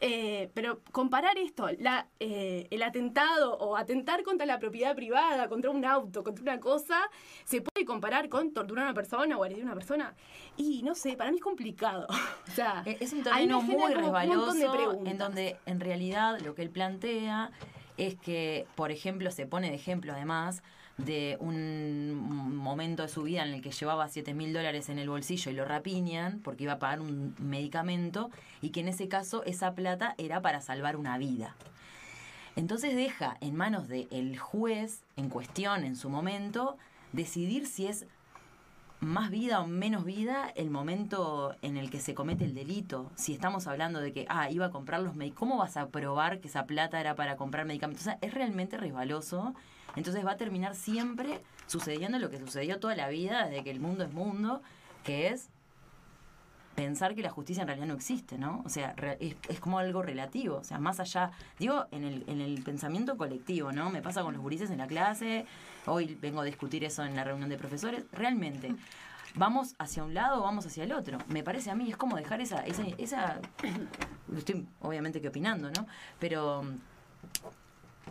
Eh, 0.00 0.48
pero 0.54 0.80
comparar 0.92 1.36
esto, 1.38 1.68
la, 1.80 2.06
eh, 2.20 2.68
el 2.70 2.84
atentado 2.84 3.56
o 3.58 3.76
atentar 3.76 4.22
contra 4.22 4.46
la 4.46 4.60
propiedad 4.60 4.94
privada, 4.94 5.48
contra 5.48 5.72
un 5.72 5.84
auto, 5.84 6.22
contra 6.22 6.40
una 6.42 6.60
cosa, 6.60 7.00
se 7.44 7.62
puede 7.62 7.84
comparar 7.84 8.28
con 8.28 8.52
torturar 8.52 8.84
a 8.84 8.88
una 8.90 8.94
persona 8.94 9.36
o 9.36 9.42
agredir 9.42 9.64
a 9.64 9.66
una 9.66 9.74
persona. 9.74 10.14
Y 10.56 10.84
no 10.84 10.94
sé, 10.94 11.16
para 11.16 11.32
mí 11.32 11.38
es 11.38 11.42
complicado. 11.42 12.06
o 12.48 12.50
sea, 12.52 12.84
Eh, 12.86 12.96
Es 13.00 13.12
un 13.12 13.24
terreno 13.24 13.60
muy 13.60 13.92
resbaloso 13.92 15.02
en 15.04 15.18
donde 15.18 15.56
en 15.66 15.80
realidad 15.80 16.38
lo 16.42 16.54
que 16.54 16.62
él 16.62 16.70
plantea 16.70 17.50
es 17.98 18.14
que, 18.14 18.66
por 18.74 18.90
ejemplo, 18.90 19.30
se 19.30 19.46
pone 19.46 19.68
de 19.68 19.76
ejemplo 19.76 20.12
además 20.12 20.62
de 20.96 21.36
un 21.40 22.56
momento 22.56 23.02
de 23.02 23.08
su 23.08 23.22
vida 23.22 23.44
en 23.44 23.54
el 23.54 23.62
que 23.62 23.70
llevaba 23.70 24.08
7 24.08 24.34
mil 24.34 24.52
dólares 24.52 24.88
en 24.88 24.98
el 24.98 25.08
bolsillo 25.08 25.50
y 25.50 25.54
lo 25.54 25.64
rapiñan 25.64 26.40
porque 26.40 26.64
iba 26.64 26.74
a 26.74 26.78
pagar 26.78 27.00
un 27.00 27.36
medicamento 27.38 28.30
y 28.62 28.70
que 28.70 28.80
en 28.80 28.88
ese 28.88 29.06
caso 29.08 29.44
esa 29.44 29.74
plata 29.74 30.14
era 30.18 30.42
para 30.42 30.60
salvar 30.60 30.96
una 30.96 31.16
vida. 31.18 31.54
Entonces 32.56 32.96
deja 32.96 33.36
en 33.40 33.54
manos 33.54 33.86
del 33.86 34.36
juez 34.38 35.02
en 35.16 35.28
cuestión 35.28 35.84
en 35.84 35.94
su 35.94 36.10
momento 36.10 36.76
decidir 37.12 37.66
si 37.66 37.86
es 37.86 38.06
más 39.00 39.30
vida 39.30 39.60
o 39.60 39.66
menos 39.66 40.04
vida 40.04 40.52
el 40.56 40.70
momento 40.70 41.54
en 41.62 41.76
el 41.76 41.90
que 41.90 42.00
se 42.00 42.14
comete 42.14 42.44
el 42.44 42.54
delito. 42.54 43.10
Si 43.14 43.32
estamos 43.32 43.66
hablando 43.66 44.00
de 44.00 44.12
que, 44.12 44.26
ah, 44.28 44.50
iba 44.50 44.66
a 44.66 44.70
comprar 44.70 45.00
los 45.00 45.14
medicamentos, 45.14 45.38
¿cómo 45.38 45.58
vas 45.58 45.76
a 45.76 45.88
probar 45.88 46.40
que 46.40 46.48
esa 46.48 46.66
plata 46.66 47.00
era 47.00 47.14
para 47.14 47.36
comprar 47.36 47.64
medicamentos? 47.64 48.02
O 48.02 48.10
sea, 48.10 48.18
es 48.20 48.34
realmente 48.34 48.76
resbaloso. 48.76 49.54
Entonces 49.94 50.24
va 50.24 50.32
a 50.32 50.36
terminar 50.36 50.74
siempre 50.74 51.40
sucediendo 51.66 52.18
lo 52.18 52.30
que 52.30 52.38
sucedió 52.38 52.80
toda 52.80 52.96
la 52.96 53.08
vida 53.08 53.46
desde 53.46 53.64
que 53.64 53.70
el 53.70 53.80
mundo 53.80 54.04
es 54.04 54.12
mundo, 54.12 54.62
que 55.04 55.28
es 55.28 55.48
pensar 56.78 57.16
que 57.16 57.22
la 57.22 57.30
justicia 57.30 57.62
en 57.62 57.66
realidad 57.66 57.88
no 57.88 57.94
existe, 57.94 58.38
¿no? 58.38 58.62
O 58.64 58.68
sea, 58.68 58.94
es, 59.18 59.34
es 59.48 59.58
como 59.58 59.80
algo 59.80 60.00
relativo, 60.00 60.58
o 60.58 60.62
sea, 60.62 60.78
más 60.78 61.00
allá, 61.00 61.32
digo, 61.58 61.86
en 61.90 62.04
el, 62.04 62.22
en 62.28 62.40
el 62.40 62.62
pensamiento 62.62 63.16
colectivo, 63.16 63.72
¿no? 63.72 63.90
Me 63.90 64.00
pasa 64.00 64.22
con 64.22 64.32
los 64.34 64.40
gurises 64.40 64.70
en 64.70 64.78
la 64.78 64.86
clase, 64.86 65.44
hoy 65.86 66.16
vengo 66.22 66.40
a 66.40 66.44
discutir 66.44 66.84
eso 66.84 67.02
en 67.02 67.16
la 67.16 67.24
reunión 67.24 67.50
de 67.50 67.58
profesores, 67.58 68.04
realmente, 68.12 68.76
¿vamos 69.34 69.74
hacia 69.80 70.04
un 70.04 70.14
lado 70.14 70.38
o 70.38 70.44
vamos 70.44 70.66
hacia 70.66 70.84
el 70.84 70.92
otro? 70.92 71.18
Me 71.26 71.42
parece 71.42 71.72
a 71.72 71.74
mí, 71.74 71.90
es 71.90 71.96
como 71.96 72.14
dejar 72.14 72.40
esa, 72.40 72.64
esa, 72.64 73.40
estoy 74.36 74.64
obviamente 74.80 75.20
que 75.20 75.26
opinando, 75.26 75.72
¿no? 75.72 75.84
Pero 76.20 76.62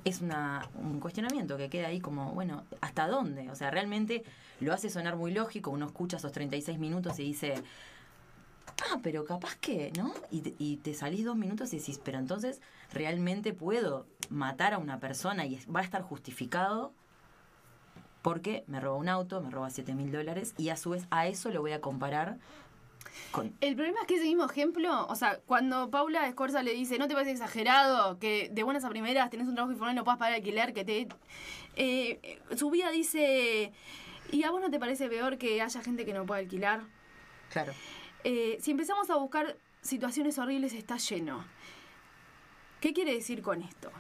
es 0.03 0.19
un 0.19 0.99
cuestionamiento 0.99 1.55
que 1.55 1.69
queda 1.69 1.87
ahí 1.87 2.01
como, 2.01 2.33
bueno, 2.33 2.65
¿hasta 2.81 3.07
dónde? 3.07 3.49
O 3.49 3.55
sea, 3.55 3.71
realmente 3.71 4.25
lo 4.59 4.73
hace 4.73 4.89
sonar 4.89 5.15
muy 5.15 5.31
lógico, 5.31 5.71
uno 5.71 5.85
escucha 5.85 6.17
esos 6.17 6.33
36 6.33 6.77
minutos 6.79 7.17
y 7.19 7.23
dice, 7.23 7.63
ah, 8.91 8.99
pero 9.03 9.25
capaz 9.25 9.55
que, 9.55 9.91
¿no? 9.97 10.13
Y, 10.31 10.41
te- 10.41 10.55
y 10.57 10.77
te 10.77 10.93
salís 10.93 11.25
dos 11.25 11.35
minutos 11.35 11.73
y 11.73 11.79
decís, 11.79 11.99
pero 12.03 12.19
entonces 12.19 12.61
realmente 12.93 13.53
puedo 13.53 14.05
matar 14.29 14.73
a 14.73 14.77
una 14.77 14.99
persona 14.99 15.45
y 15.45 15.59
va 15.65 15.81
a 15.81 15.83
estar 15.83 16.01
justificado 16.01 16.93
porque 18.21 18.63
me 18.67 18.79
roba 18.79 18.97
un 18.97 19.09
auto, 19.09 19.41
me 19.41 19.49
roba 19.51 19.69
7 19.69 19.93
mil 19.93 20.11
dólares 20.11 20.53
y 20.57 20.69
a 20.69 20.77
su 20.77 20.89
vez 20.91 21.05
a 21.11 21.27
eso 21.27 21.49
lo 21.49 21.61
voy 21.61 21.71
a 21.71 21.81
comparar 21.81 22.37
con... 23.31 23.53
El 23.61 23.75
problema 23.75 24.01
es 24.01 24.07
que 24.07 24.15
ese 24.15 24.25
mismo 24.25 24.45
ejemplo, 24.45 25.07
o 25.07 25.15
sea, 25.15 25.39
cuando 25.45 25.89
Paula 25.89 26.27
Escorza 26.27 26.61
le 26.61 26.73
dice, 26.73 26.97
¿no 26.99 27.07
te 27.07 27.13
parece 27.13 27.31
exagerado 27.31 28.19
que 28.19 28.49
de 28.51 28.63
buenas 28.63 28.83
a 28.83 28.89
primeras 28.89 29.29
tenés 29.29 29.47
un 29.47 29.55
trabajo 29.55 29.71
informal 29.71 29.95
y 29.95 29.97
no 29.97 30.03
puedas 30.03 30.19
pagar 30.19 30.35
alquiler, 30.35 30.73
que 30.73 30.83
te... 30.83 31.07
eh, 31.77 32.39
su 32.55 32.69
vida 32.69 32.91
dice, 32.91 33.71
¿y 34.31 34.43
a 34.43 34.51
vos 34.51 34.61
no 34.61 34.69
te 34.69 34.79
parece 34.79 35.07
peor 35.07 35.37
que 35.37 35.61
haya 35.61 35.81
gente 35.81 36.05
que 36.05 36.13
no 36.13 36.25
pueda 36.25 36.39
alquilar? 36.41 36.81
Claro. 37.51 37.73
Eh, 38.23 38.57
si 38.61 38.71
empezamos 38.71 39.09
a 39.09 39.15
buscar 39.15 39.57
situaciones 39.81 40.37
horribles, 40.37 40.73
está 40.73 40.97
lleno. 40.97 41.45
¿Qué 42.81 42.93
quiere 42.93 43.13
decir 43.13 43.41
con 43.41 43.61
esto? 43.61 43.91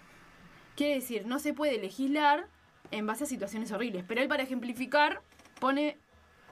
Quiere 0.75 0.95
decir, 0.95 1.25
no 1.25 1.39
se 1.39 1.53
puede 1.53 1.79
legislar 1.79 2.47
en 2.91 3.05
base 3.07 3.23
a 3.23 3.27
situaciones 3.27 3.71
horribles, 3.71 4.03
pero 4.07 4.21
él 4.21 4.27
para 4.27 4.43
ejemplificar 4.43 5.21
pone 5.59 5.97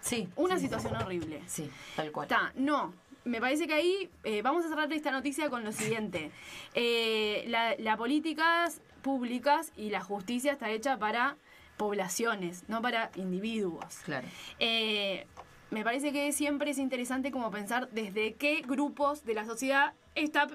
Sí. 0.02 0.28
una 0.36 0.58
sí, 0.58 0.64
situación 0.66 0.96
horrible. 0.96 1.42
Sí, 1.48 1.70
tal 1.96 2.12
cual. 2.12 2.26
Está, 2.26 2.52
no. 2.56 2.94
Me 3.24 3.42
parece 3.42 3.66
que 3.66 3.74
ahí 3.74 4.10
eh, 4.24 4.44
vamos 4.44 4.64
a 4.66 4.70
cerrar 4.70 4.92
esta 4.94 5.10
noticia 5.12 5.50
con 5.50 5.64
lo 5.64 5.72
siguiente. 5.72 6.32
Eh, 6.76 7.46
la, 7.48 7.76
la 7.80 7.98
políticas 7.98 8.82
públicas 9.02 9.72
y 9.76 9.90
la 9.90 10.02
justicia 10.02 10.52
está 10.52 10.70
hecha 10.70 10.98
para 10.98 11.38
poblaciones, 11.78 12.64
no 12.70 12.82
para 12.84 13.10
individuos. 13.16 13.98
Claro. 14.06 14.28
Eh, 14.60 15.26
me 15.72 15.84
parece 15.84 16.12
que 16.12 16.32
siempre 16.32 16.72
es 16.72 16.78
interesante 16.78 17.32
como 17.32 17.52
pensar 17.52 17.90
desde 17.92 18.34
qué 18.34 18.62
grupos 18.62 19.26
de 19.26 19.34
la 19.34 19.46
sociedad 19.46 19.94
está 20.14 20.48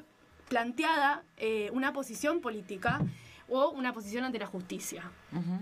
planteada 0.48 1.22
eh, 1.36 1.70
una 1.72 1.92
posición 1.92 2.40
política 2.40 3.00
o 3.48 3.70
una 3.70 3.92
posición 3.92 4.24
ante 4.24 4.38
la 4.38 4.46
justicia. 4.46 5.10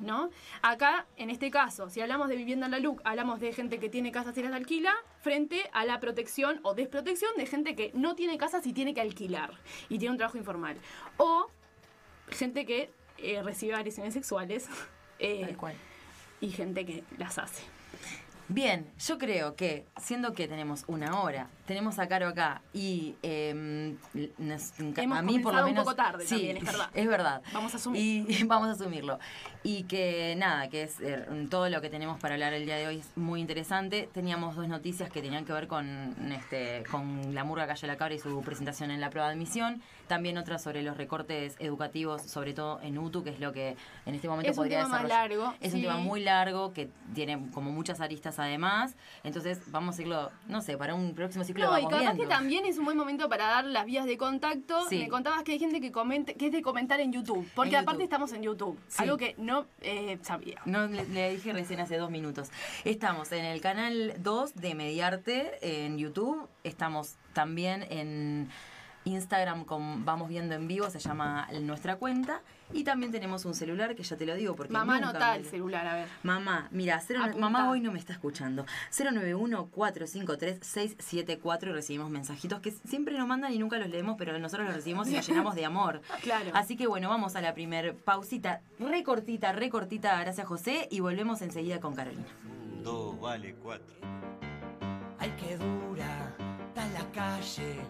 ¿no? 0.03 0.31
Acá, 0.61 1.07
en 1.17 1.31
este 1.31 1.51
caso, 1.51 1.89
si 1.89 2.01
hablamos 2.03 2.29
de 2.29 2.37
vivienda 2.37 2.67
en 2.67 2.73
la 2.73 2.79
LUC, 2.79 3.01
hablamos 3.05 3.41
de 3.41 3.53
gente 3.53 3.79
que 3.79 3.89
tiene 3.89 4.13
casas 4.13 4.37
y 4.37 4.43
las 4.43 4.53
alquila, 4.53 4.95
frente 5.23 5.69
a 5.73 5.87
la 5.87 5.99
protección 5.99 6.61
o 6.63 6.75
desprotección 6.75 7.31
de 7.37 7.47
gente 7.47 7.75
que 7.75 7.91
no 7.95 8.15
tiene 8.15 8.37
casas 8.37 8.67
y 8.67 8.75
tiene 8.75 8.93
que 8.93 9.01
alquilar 9.01 9.55
y 9.89 9.99
tiene 9.99 10.13
un 10.13 10.19
trabajo 10.19 10.37
informal. 10.37 10.77
O 11.17 11.49
gente 12.31 12.67
que 12.67 12.91
eh, 13.17 13.43
recibe 13.43 13.75
agresiones 13.75 14.13
sexuales 14.13 14.69
eh, 15.19 15.47
Tal 15.47 15.57
cual. 15.57 15.75
y 16.43 16.51
gente 16.51 16.85
que 16.85 17.05
las 17.17 17.39
hace. 17.39 17.63
Bien, 18.51 18.91
yo 19.07 19.19
creo 19.19 19.57
que, 19.57 19.85
siendo 20.01 20.33
que 20.33 20.49
tenemos 20.49 20.85
una 20.87 21.21
hora, 21.21 21.49
tenemos 21.67 21.99
a 21.99 22.09
Caro 22.09 22.29
acá 22.29 22.63
y 22.73 23.15
eh, 23.23 23.95
nos- 24.39 24.73
Hemos 24.81 25.19
a 25.19 25.23
mí 25.23 25.39
por 25.39 25.53
lo 25.55 25.61
un 25.61 25.67
menos. 25.67 25.85
poco 25.85 25.95
tarde 25.97 26.25
sí, 26.25 26.31
también, 26.35 26.57
es 26.57 26.65
verdad. 26.65 26.91
Es 26.95 27.07
verdad. 27.09 27.43
Vamos 27.53 27.75
a 27.75 27.77
asumir. 27.77 28.31
Y 28.31 28.43
vamos 28.45 28.69
a 28.69 28.73
asumirlo. 28.73 29.19
Y 29.63 29.83
que 29.83 30.35
nada, 30.39 30.71
que 30.71 30.85
es 30.85 30.99
eh, 31.01 31.27
todo 31.51 31.69
lo 31.69 31.83
que 31.83 31.91
tenemos 31.91 32.19
para 32.21 32.35
hablar 32.35 32.55
el 32.55 32.65
día 32.65 32.77
de 32.77 32.87
hoy 32.87 32.99
es 33.01 33.17
muy 33.17 33.43
interesante. 33.43 34.09
Teníamos 34.15 34.57
dos 34.57 34.67
noticias 34.67 35.11
que 35.11 35.21
tenían 35.21 35.45
que 35.45 35.53
ver 35.53 35.67
con 35.67 36.15
este 36.33 36.85
con 36.91 37.35
la 37.35 37.45
Murga 37.45 37.67
Calle 37.67 37.87
La 37.87 37.97
Cabra 37.99 38.15
y 38.15 38.19
su 38.19 38.41
presentación 38.43 38.91
en 38.91 39.01
la 39.03 39.11
prueba 39.11 39.29
de 39.29 39.35
admisión. 39.35 39.83
También 40.09 40.39
otras 40.39 40.63
sobre 40.63 40.83
los 40.83 40.97
recortes 40.97 41.55
educativos, 41.59 42.23
sobre 42.23 42.55
todo 42.55 42.81
en 42.83 42.99
UTU, 42.99 43.23
que 43.23 43.31
es 43.31 43.41
lo 43.41 43.53
que 43.53 43.77
en 44.07 44.15
este 44.15 44.29
momento 44.29 44.51
Es 44.51 44.57
un 44.57 44.65
podría 44.65 44.79
tema 44.79 44.89
más 44.89 45.03
desarrollar. 45.03 45.31
largo, 45.31 45.55
Es 45.61 45.71
sí. 45.73 45.77
un 45.77 45.83
tema 45.85 45.99
muy 45.99 46.21
largo 46.21 46.73
que 46.73 46.89
tiene 47.15 47.39
como 47.53 47.71
muchas 47.71 48.01
aristas 48.01 48.39
además. 48.39 48.97
Entonces 49.23 49.61
vamos 49.71 49.99
a 49.99 50.03
irlo, 50.03 50.31
no 50.49 50.63
sé, 50.63 50.77
para 50.77 50.95
un 50.95 51.15
próximo 51.15 51.45
ciclo 51.45 51.67
No, 51.71 51.79
y 51.79 51.85
capaz 51.85 51.99
viendo. 52.01 52.23
que 52.23 52.27
también 52.27 52.65
es 52.67 52.79
un 52.79 52.85
buen 52.87 52.97
momento 52.97 53.29
para 53.29 53.47
dar 53.47 53.65
las 53.67 53.85
vías 53.87 54.07
de 54.07 54.17
contacto. 54.17 54.89
Sí. 54.89 54.99
Me 54.99 55.09
contabas 55.09 55.43
que 55.45 55.53
hay 55.53 55.59
gente 55.59 55.81
que 55.81 55.93
comente, 55.93 56.35
que 56.35 56.47
es 56.47 56.53
de 56.53 56.63
comentar 56.63 56.99
en 57.01 57.13
YouTube. 57.13 57.49
Porque 57.55 57.77
En 57.77 57.83
aparte 57.83 58.03
estamos 58.03 58.33
en 58.33 58.43
YouTube. 58.43 58.79
Sí. 58.89 59.03
Algo 59.03 59.17
que 59.19 59.35
no 59.39 59.67
eh, 59.83 60.19
sabía. 60.23 60.61
No, 60.65 60.87
le, 60.87 61.05
le 61.09 61.31
dije 61.31 61.53
recién 61.53 61.81
hace 61.81 61.97
dos 61.99 62.11
minutos. 62.11 62.49
Estamos 62.85 63.31
en 63.33 63.45
el 63.45 63.61
canal 63.61 64.15
2 64.21 64.55
de 64.55 64.75
Mediarte 64.75 65.85
en 65.85 65.99
YouTube. 65.99 66.49
Estamos 66.65 67.17
también 67.35 67.85
en 67.91 68.49
Instagram 69.09 69.65
con 69.65 70.05
Vamos 70.05 70.29
Viendo 70.29 70.55
en 70.55 70.69
Vivo, 70.69 70.91
se 70.91 70.99
llama 70.99 71.49
nuestra 71.63 71.97
cuenta. 71.97 72.43
Y 72.73 72.85
también 72.85 73.11
tenemos 73.11 73.45
un 73.47 73.55
celular 73.55 73.97
que 73.97 74.03
ya 74.03 74.17
te 74.17 74.27
lo 74.27 74.35
digo 74.35 74.55
porque 74.55 74.73
Mamá 74.73 75.01
nota 75.01 75.31
me 75.33 75.37
el 75.39 75.47
celular, 75.47 75.87
a 75.87 75.95
ver. 75.95 76.09
Mamá, 76.23 76.69
mira, 76.71 77.01
cero- 77.01 77.23
mamá 77.39 77.71
hoy 77.71 77.81
no 77.81 77.91
me 77.93 77.99
está 77.99 78.13
escuchando. 78.13 78.67
091-453-674 78.93 81.69
y 81.69 81.73
recibimos 81.73 82.11
mensajitos 82.11 82.61
que 82.61 82.71
siempre 82.73 83.17
nos 83.17 83.27
mandan 83.27 83.53
y 83.53 83.59
nunca 83.59 83.79
los 83.79 83.89
leemos, 83.89 84.17
pero 84.19 84.39
nosotros 84.39 84.67
los 84.67 84.77
recibimos 84.77 85.09
y 85.09 85.15
nos 85.15 85.27
llenamos 85.29 85.55
de 85.55 85.65
amor. 85.65 86.03
Claro. 86.23 86.51
Así 86.55 86.77
que 86.77 86.87
bueno, 86.87 87.09
vamos 87.09 87.37
a 87.37 87.41
la 87.41 87.55
primer 87.55 87.95
pausita, 87.97 88.61
recortita, 88.79 89.53
recortita, 89.53 90.21
gracias 90.21 90.47
José, 90.47 90.89
y 90.91 91.01
volvemos 91.01 91.41
enseguida 91.43 91.81
con 91.81 91.95
Carolina. 91.95 92.25
Dos 92.83 93.19
vale 93.21 93.55
cuatro. 93.55 93.87
Ay, 95.19 95.33
qué 95.39 95.55
está 95.55 95.65
la 96.99 97.05
calle. 97.13 97.81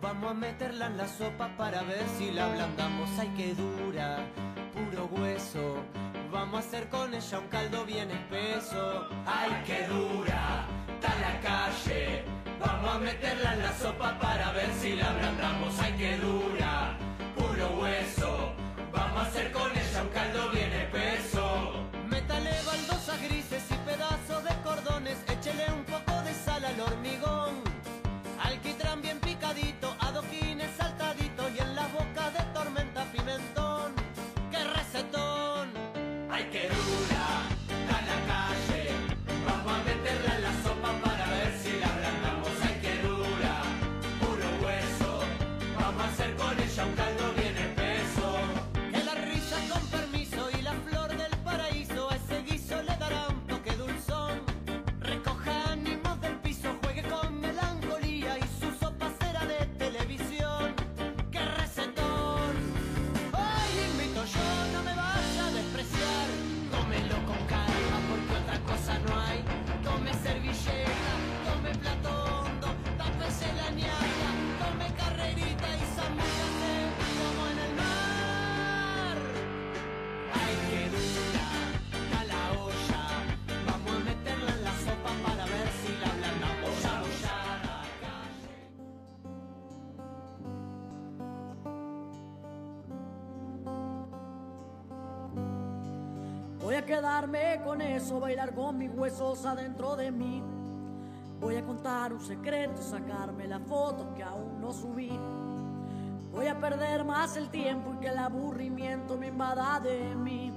Vamos 0.00 0.30
a 0.30 0.34
meterla 0.34 0.86
en 0.86 0.96
la 0.96 1.08
sopa 1.08 1.48
para 1.56 1.82
ver 1.82 2.04
si 2.16 2.30
la 2.30 2.46
ablandamos. 2.46 3.10
Ay, 3.18 3.32
qué 3.36 3.54
dura, 3.54 4.18
puro 4.72 5.06
hueso. 5.06 5.82
Vamos 6.32 6.56
a 6.56 6.58
hacer 6.66 6.88
con 6.88 7.14
ella 7.14 7.38
un 7.38 7.48
caldo 7.48 7.84
bien 7.84 8.10
espeso. 8.10 9.08
Ay, 9.26 9.50
qué 9.66 9.86
dura 9.86 10.66
está 10.94 11.14
la 11.20 11.40
calle. 11.40 12.24
Vamos 12.60 12.96
a 12.96 12.98
meterla 12.98 13.54
en 13.54 13.62
la 13.62 13.72
sopa 13.74 14.18
para 14.18 14.52
ver 14.52 14.72
si 14.80 14.96
la 14.96 15.10
ablandamos. 15.10 15.78
Ay, 15.80 15.94
qué 15.98 16.16
dura, 16.16 16.33
Alquitrán 28.94 29.23
bailar 98.12 98.54
con 98.54 98.78
mis 98.78 98.90
huesos 98.90 99.44
adentro 99.46 99.96
de 99.96 100.12
mí. 100.12 100.42
Voy 101.40 101.56
a 101.56 101.64
contar 101.64 102.12
un 102.12 102.20
secreto, 102.20 102.80
sacarme 102.82 103.46
la 103.46 103.60
foto 103.60 104.14
que 104.14 104.22
aún 104.22 104.60
no 104.60 104.72
subí. 104.72 105.10
Voy 106.30 106.46
a 106.46 106.58
perder 106.58 107.04
más 107.04 107.36
el 107.36 107.48
tiempo 107.48 107.94
y 107.94 108.00
que 108.00 108.08
el 108.08 108.18
aburrimiento 108.18 109.16
me 109.16 109.28
invada 109.28 109.80
de 109.80 110.14
mí. 110.14 110.52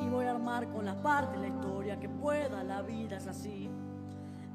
Y 0.00 0.08
voy 0.08 0.26
a 0.26 0.30
armar 0.32 0.68
con 0.68 0.84
las 0.84 0.96
partes 0.96 1.40
la 1.40 1.48
historia 1.48 1.98
que 1.98 2.08
pueda, 2.08 2.62
la 2.62 2.82
vida 2.82 3.16
es 3.16 3.26
así. 3.26 3.68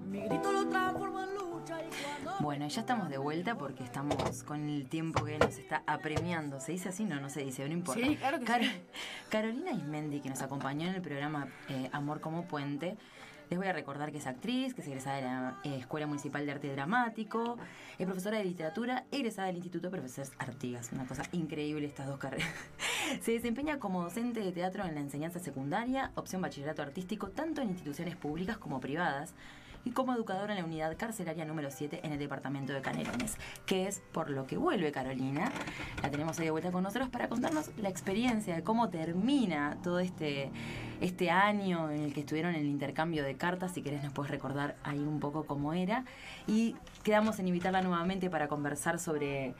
Mi 0.05 0.21
grito 0.21 0.51
lo 0.51 0.67
transformo 0.69 1.21
en 1.21 1.33
lucha 1.33 1.81
y 1.81 1.89
cuando... 1.89 2.39
Bueno, 2.39 2.67
ya 2.67 2.81
estamos 2.81 3.09
de 3.09 3.17
vuelta 3.17 3.57
porque 3.57 3.83
estamos 3.83 4.43
con 4.43 4.69
el 4.69 4.88
tiempo 4.88 5.23
que 5.23 5.39
nos 5.39 5.57
está 5.57 5.81
apremiando. 5.88 6.59
¿Se 6.59 6.71
dice 6.71 6.89
así? 6.89 7.03
No, 7.03 7.19
no 7.19 7.29
se 7.29 7.41
dice, 7.41 7.67
no 7.67 7.73
importa. 7.73 8.05
Sí, 8.05 8.15
claro 8.17 8.39
que 8.39 8.45
sí. 8.45 8.71
Carolina 9.33 9.71
Ismendi, 9.71 10.19
que 10.19 10.29
nos 10.29 10.43
acompañó 10.43 10.87
en 10.87 10.93
el 10.93 11.01
programa 11.01 11.47
eh, 11.67 11.89
Amor 11.91 12.21
como 12.21 12.43
Puente. 12.47 12.97
Les 13.49 13.57
voy 13.57 13.67
a 13.67 13.73
recordar 13.73 14.11
que 14.11 14.19
es 14.19 14.27
actriz, 14.27 14.75
que 14.75 14.81
es 14.81 14.87
egresada 14.87 15.15
de 15.15 15.21
la 15.23 15.59
eh, 15.63 15.77
Escuela 15.79 16.05
Municipal 16.05 16.45
de 16.45 16.51
Arte 16.51 16.71
Dramático, 16.71 17.57
es 17.97 18.05
profesora 18.05 18.37
de 18.37 18.45
literatura, 18.45 19.05
egresada 19.09 19.47
del 19.47 19.55
Instituto 19.55 19.89
Profesores 19.89 20.33
Artigas. 20.37 20.91
Una 20.91 21.07
cosa 21.07 21.23
increíble 21.31 21.87
estas 21.87 22.05
dos 22.05 22.19
carreras. 22.19 22.47
Se 23.23 23.31
desempeña 23.31 23.79
como 23.79 24.03
docente 24.03 24.39
de 24.39 24.51
teatro 24.51 24.85
en 24.85 24.93
la 24.93 25.01
enseñanza 25.01 25.39
secundaria, 25.39 26.11
opción 26.13 26.43
bachillerato 26.43 26.83
artístico, 26.83 27.29
tanto 27.29 27.63
en 27.63 27.69
instituciones 27.69 28.15
públicas 28.15 28.59
como 28.59 28.79
privadas 28.79 29.33
y 29.85 29.91
como 29.91 30.13
educadora 30.13 30.53
en 30.53 30.59
la 30.59 30.65
unidad 30.65 30.95
carcelaria 30.97 31.45
número 31.45 31.69
7 31.71 32.01
en 32.03 32.11
el 32.11 32.19
departamento 32.19 32.73
de 32.73 32.81
Canelones, 32.81 33.37
que 33.65 33.87
es 33.87 34.01
por 34.11 34.29
lo 34.29 34.45
que 34.45 34.57
vuelve 34.57 34.91
Carolina. 34.91 35.51
La 36.01 36.09
tenemos 36.09 36.39
ahí 36.39 36.45
de 36.45 36.51
vuelta 36.51 36.71
con 36.71 36.83
nosotros 36.83 37.09
para 37.09 37.27
contarnos 37.27 37.71
la 37.77 37.89
experiencia 37.89 38.55
de 38.55 38.63
cómo 38.63 38.89
termina 38.89 39.77
todo 39.83 39.99
este, 39.99 40.51
este 41.01 41.31
año 41.31 41.91
en 41.91 42.03
el 42.03 42.13
que 42.13 42.21
estuvieron 42.21 42.55
en 42.55 42.61
el 42.61 42.67
intercambio 42.67 43.23
de 43.23 43.35
cartas. 43.35 43.73
Si 43.73 43.81
querés 43.81 44.03
nos 44.03 44.13
puedes 44.13 44.31
recordar 44.31 44.75
ahí 44.83 44.99
un 44.99 45.19
poco 45.19 45.45
cómo 45.45 45.73
era. 45.73 46.05
Y 46.47 46.75
quedamos 47.03 47.39
en 47.39 47.47
invitarla 47.47 47.81
nuevamente 47.81 48.29
para 48.29 48.47
conversar 48.47 48.99
sobre 48.99 49.53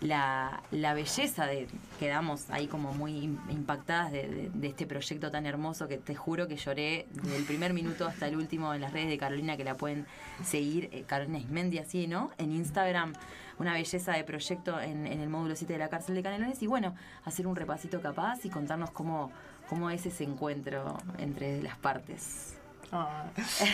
la, 0.00 0.62
la 0.70 0.94
belleza 0.94 1.46
de 1.46 1.66
quedamos 1.98 2.50
ahí 2.50 2.68
como 2.68 2.92
muy 2.92 3.12
im- 3.26 3.38
impactadas 3.50 4.12
de, 4.12 4.50
este 4.62 4.86
proyecto 4.86 5.30
tan 5.30 5.44
hermoso 5.44 5.88
que 5.88 5.98
te 5.98 6.14
juro 6.14 6.46
que 6.46 6.56
lloré 6.56 7.06
desde 7.10 7.36
el 7.36 7.44
primer 7.44 7.72
minuto 7.72 8.06
hasta 8.06 8.28
el 8.28 8.36
último 8.36 8.72
en 8.74 8.80
las 8.80 8.92
redes 8.92 9.08
de 9.08 9.18
Carolina 9.18 9.56
que 9.56 9.64
la 9.64 9.76
pueden 9.76 10.06
seguir, 10.44 10.88
eh, 10.92 11.04
Carolina 11.06 11.38
Ismendi 11.38 11.78
así, 11.78 12.06
¿no? 12.06 12.30
En 12.38 12.52
Instagram, 12.52 13.14
una 13.58 13.72
belleza 13.72 14.12
de 14.12 14.22
proyecto 14.22 14.80
en, 14.80 15.06
el 15.06 15.28
módulo 15.28 15.56
7 15.56 15.72
de 15.72 15.78
la 15.80 15.88
cárcel 15.88 16.14
de 16.14 16.22
Canelones 16.22 16.62
y 16.62 16.68
bueno, 16.68 16.94
hacer 17.24 17.46
un 17.46 17.56
repasito 17.56 18.00
capaz 18.00 18.44
y 18.44 18.50
contarnos 18.50 18.92
cómo, 18.92 19.32
cómo 19.68 19.90
es 19.90 20.06
ese 20.06 20.22
encuentro 20.22 20.96
entre 21.18 21.60
las 21.60 21.76
partes. 21.76 22.54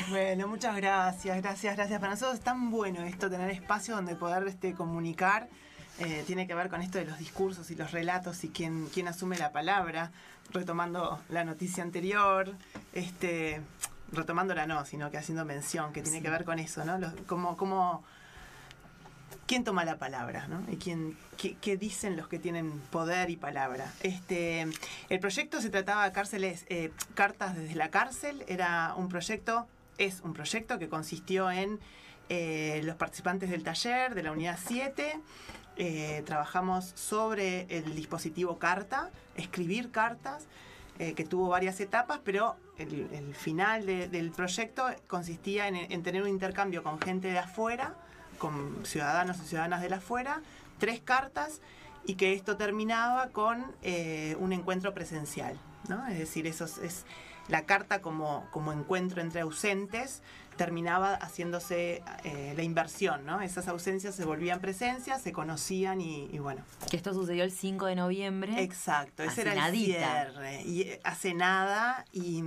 Bueno, 0.08 0.48
muchas 0.48 0.74
gracias, 0.76 1.40
gracias, 1.40 1.76
gracias. 1.76 2.00
Para 2.00 2.12
nosotros 2.12 2.38
es 2.38 2.44
tan 2.44 2.70
bueno 2.70 3.02
esto, 3.02 3.30
tener 3.30 3.50
espacio 3.50 3.94
donde 3.94 4.16
poder 4.16 4.46
este, 4.48 4.74
comunicar. 4.74 5.48
Eh, 6.00 6.24
tiene 6.26 6.46
que 6.46 6.54
ver 6.54 6.68
con 6.68 6.83
esto 6.83 6.98
de 6.98 7.04
los 7.04 7.18
discursos 7.18 7.70
y 7.70 7.76
los 7.76 7.92
relatos 7.92 8.42
y 8.44 8.48
quién, 8.48 8.88
quién 8.92 9.07
asume 9.07 9.38
la 9.38 9.52
palabra, 9.52 10.11
retomando 10.50 11.20
la 11.28 11.44
noticia 11.44 11.83
anterior, 11.85 12.52
este, 12.92 13.61
retomándola 14.11 14.66
no, 14.66 14.85
sino 14.85 15.11
que 15.11 15.18
haciendo 15.18 15.44
mención, 15.44 15.92
que 15.92 16.02
tiene 16.02 16.20
que 16.20 16.30
ver 16.30 16.44
con 16.44 16.59
eso, 16.59 16.85
¿no? 16.85 16.98
Los- 16.98 17.12
cómo, 17.26 17.57
cómo 17.57 18.02
quién 19.46 19.62
toma 19.62 19.85
la 19.85 19.98
palabra, 19.98 20.48
¿no? 20.48 20.62
Y 20.72 20.76
quién, 20.78 21.16
qué, 21.37 21.57
qué 21.61 21.76
dicen 21.76 22.16
los 22.16 22.28
que 22.28 22.38
tienen 22.38 22.72
poder 22.90 23.30
y 23.30 23.37
palabra. 23.37 23.92
Este, 24.02 24.66
el 25.09 25.20
proyecto 25.20 25.61
se 25.61 25.70
trataba 25.70 26.04
de 26.07 26.12
cárceles, 26.12 26.64
eh, 26.70 26.90
cartas 27.14 27.54
desde 27.57 27.74
la 27.76 27.90
cárcel. 27.90 28.44
Era 28.48 28.94
un 28.96 29.09
proyecto, 29.09 29.68
es 29.98 30.20
un 30.22 30.33
proyecto 30.33 30.78
que 30.78 30.88
consistió 30.88 31.50
en 31.50 31.78
eh, 32.30 32.80
los 32.85 32.96
participantes 32.96 33.50
del 33.50 33.62
taller 33.62 34.14
de 34.14 34.22
la 34.22 34.33
unidad 34.33 34.59
7. 34.64 35.20
Eh, 35.76 36.22
trabajamos 36.26 36.92
sobre 36.94 37.66
el 37.68 37.94
dispositivo 37.94 38.58
carta, 38.58 39.10
escribir 39.37 39.90
cartas, 39.90 40.44
eh, 40.98 41.14
que 41.14 41.24
tuvo 41.24 41.48
varias 41.48 41.80
etapas, 41.80 42.20
pero 42.24 42.56
el, 42.78 43.08
el 43.12 43.34
final 43.34 43.84
de- 43.87 44.08
del 44.08 44.30
proyecto 44.30 44.87
consistía 45.08 45.66
en, 45.68 45.74
en 45.76 46.02
tener 46.02 46.22
un 46.22 46.28
intercambio 46.28 46.82
con 46.82 47.00
gente 47.00 47.28
de 47.28 47.38
afuera, 47.38 47.94
con 48.38 48.84
ciudadanos 48.84 49.38
y 49.38 49.46
ciudadanas 49.46 49.80
de 49.82 49.92
afuera, 49.94 50.40
tres 50.78 51.00
cartas 51.00 51.60
y 52.06 52.14
que 52.14 52.32
esto 52.34 52.56
terminaba 52.56 53.28
con 53.30 53.64
eh, 53.82 54.37
un 54.38 54.52
encuentro 54.52 54.92
presencial. 54.94 55.58
¿no? 55.88 56.06
Es 56.08 56.18
decir, 56.18 56.46
eso 56.46 56.64
es, 56.66 56.78
es- 56.78 57.04
la 57.48 57.66
carta 57.66 58.00
como, 58.00 58.46
como 58.50 58.72
encuentro 58.72 59.20
entre 59.20 59.40
ausentes 59.42 60.22
terminaba 60.57 61.16
haciéndose 61.16 62.00
eh, 62.22 62.54
la 62.57 62.62
inversión, 62.62 63.26
¿no? 63.26 63.40
Esas 63.40 63.66
ausencias 63.66 64.14
se 64.14 64.24
volvían 64.24 64.61
presencias, 64.61 65.20
se 65.20 65.33
conocían 65.33 66.00
y, 66.00 66.28
y 66.33 66.38
bueno. 66.38 66.62
Que 66.90 66.96
esto 66.96 67.12
sucedió 67.12 67.42
el 67.42 67.50
5 67.50 67.87
de 67.87 67.96
noviembre. 67.96 68.62
Exacto, 68.62 69.24
ese 69.24 69.40
era 69.42 69.52
el 69.54 69.59
nadita. 69.59 69.98
cierre. 69.98 70.62
Y 70.62 70.83
eh, 70.83 71.00
hace 71.02 71.35
nada 71.35 72.04
y, 72.12 72.44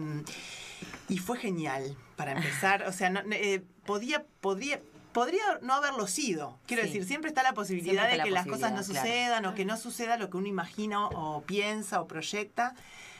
y 1.10 1.18
fue 1.18 1.38
genial 1.38 1.98
para 2.16 2.32
empezar. 2.32 2.84
O 2.84 2.92
sea, 2.94 3.10
no- 3.10 3.22
eh, 3.32 3.62
podía, 3.86 4.24
podría, 4.40 4.80
podría 5.12 5.44
no 5.62 5.74
haberlo 5.74 6.08
sido. 6.08 6.58
Quiero 6.66 6.84
Sí. 6.84 6.88
decir, 6.90 7.06
siempre 7.06 7.28
está 7.28 7.44
la 7.44 7.54
posibilidad 7.54 8.06
de 8.10 8.12
que 8.24 8.32
la 8.32 8.40
las 8.44 8.48
cosas 8.48 8.72
no 8.72 8.84
claro. 8.84 9.02
sucedan 9.02 9.46
o 9.48 9.54
que 9.54 9.66
no 9.66 9.76
suceda 9.76 10.18
lo 10.18 10.30
que 10.30 10.38
uno 10.38 10.48
imagina 10.48 11.08
o 11.08 11.42
piensa 11.44 12.00
o 12.02 12.08
proyecta. 12.08 12.74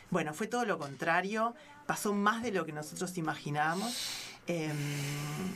Bueno, 0.10 0.34
fue 0.34 0.48
todo 0.48 0.66
lo 0.66 0.78
contrario. 0.78 1.56
Pasó 1.86 2.14
más 2.14 2.44
de 2.44 2.52
lo 2.52 2.66
que 2.66 2.72
nosotros 2.72 3.18
imaginábamos. 3.18 3.96
Em, 4.48 4.76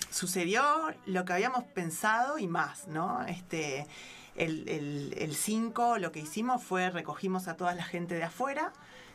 sucedió 0.10 0.64
lo 1.06 1.24
que 1.24 1.34
habíamos 1.34 1.64
pensado 1.64 2.38
y 2.38 2.48
más, 2.48 2.88
¿no? 2.88 3.24
Este, 3.26 3.88
el 4.36 5.36
5 5.36 5.98
lo 5.98 6.12
que 6.12 6.20
hicimos 6.20 6.64
fue 6.64 6.90
recogimos 6.90 7.48
a 7.48 7.56
toda 7.56 7.74
la 7.74 7.84
gente 7.84 8.16
de 8.16 8.24
afuera, 8.24 8.74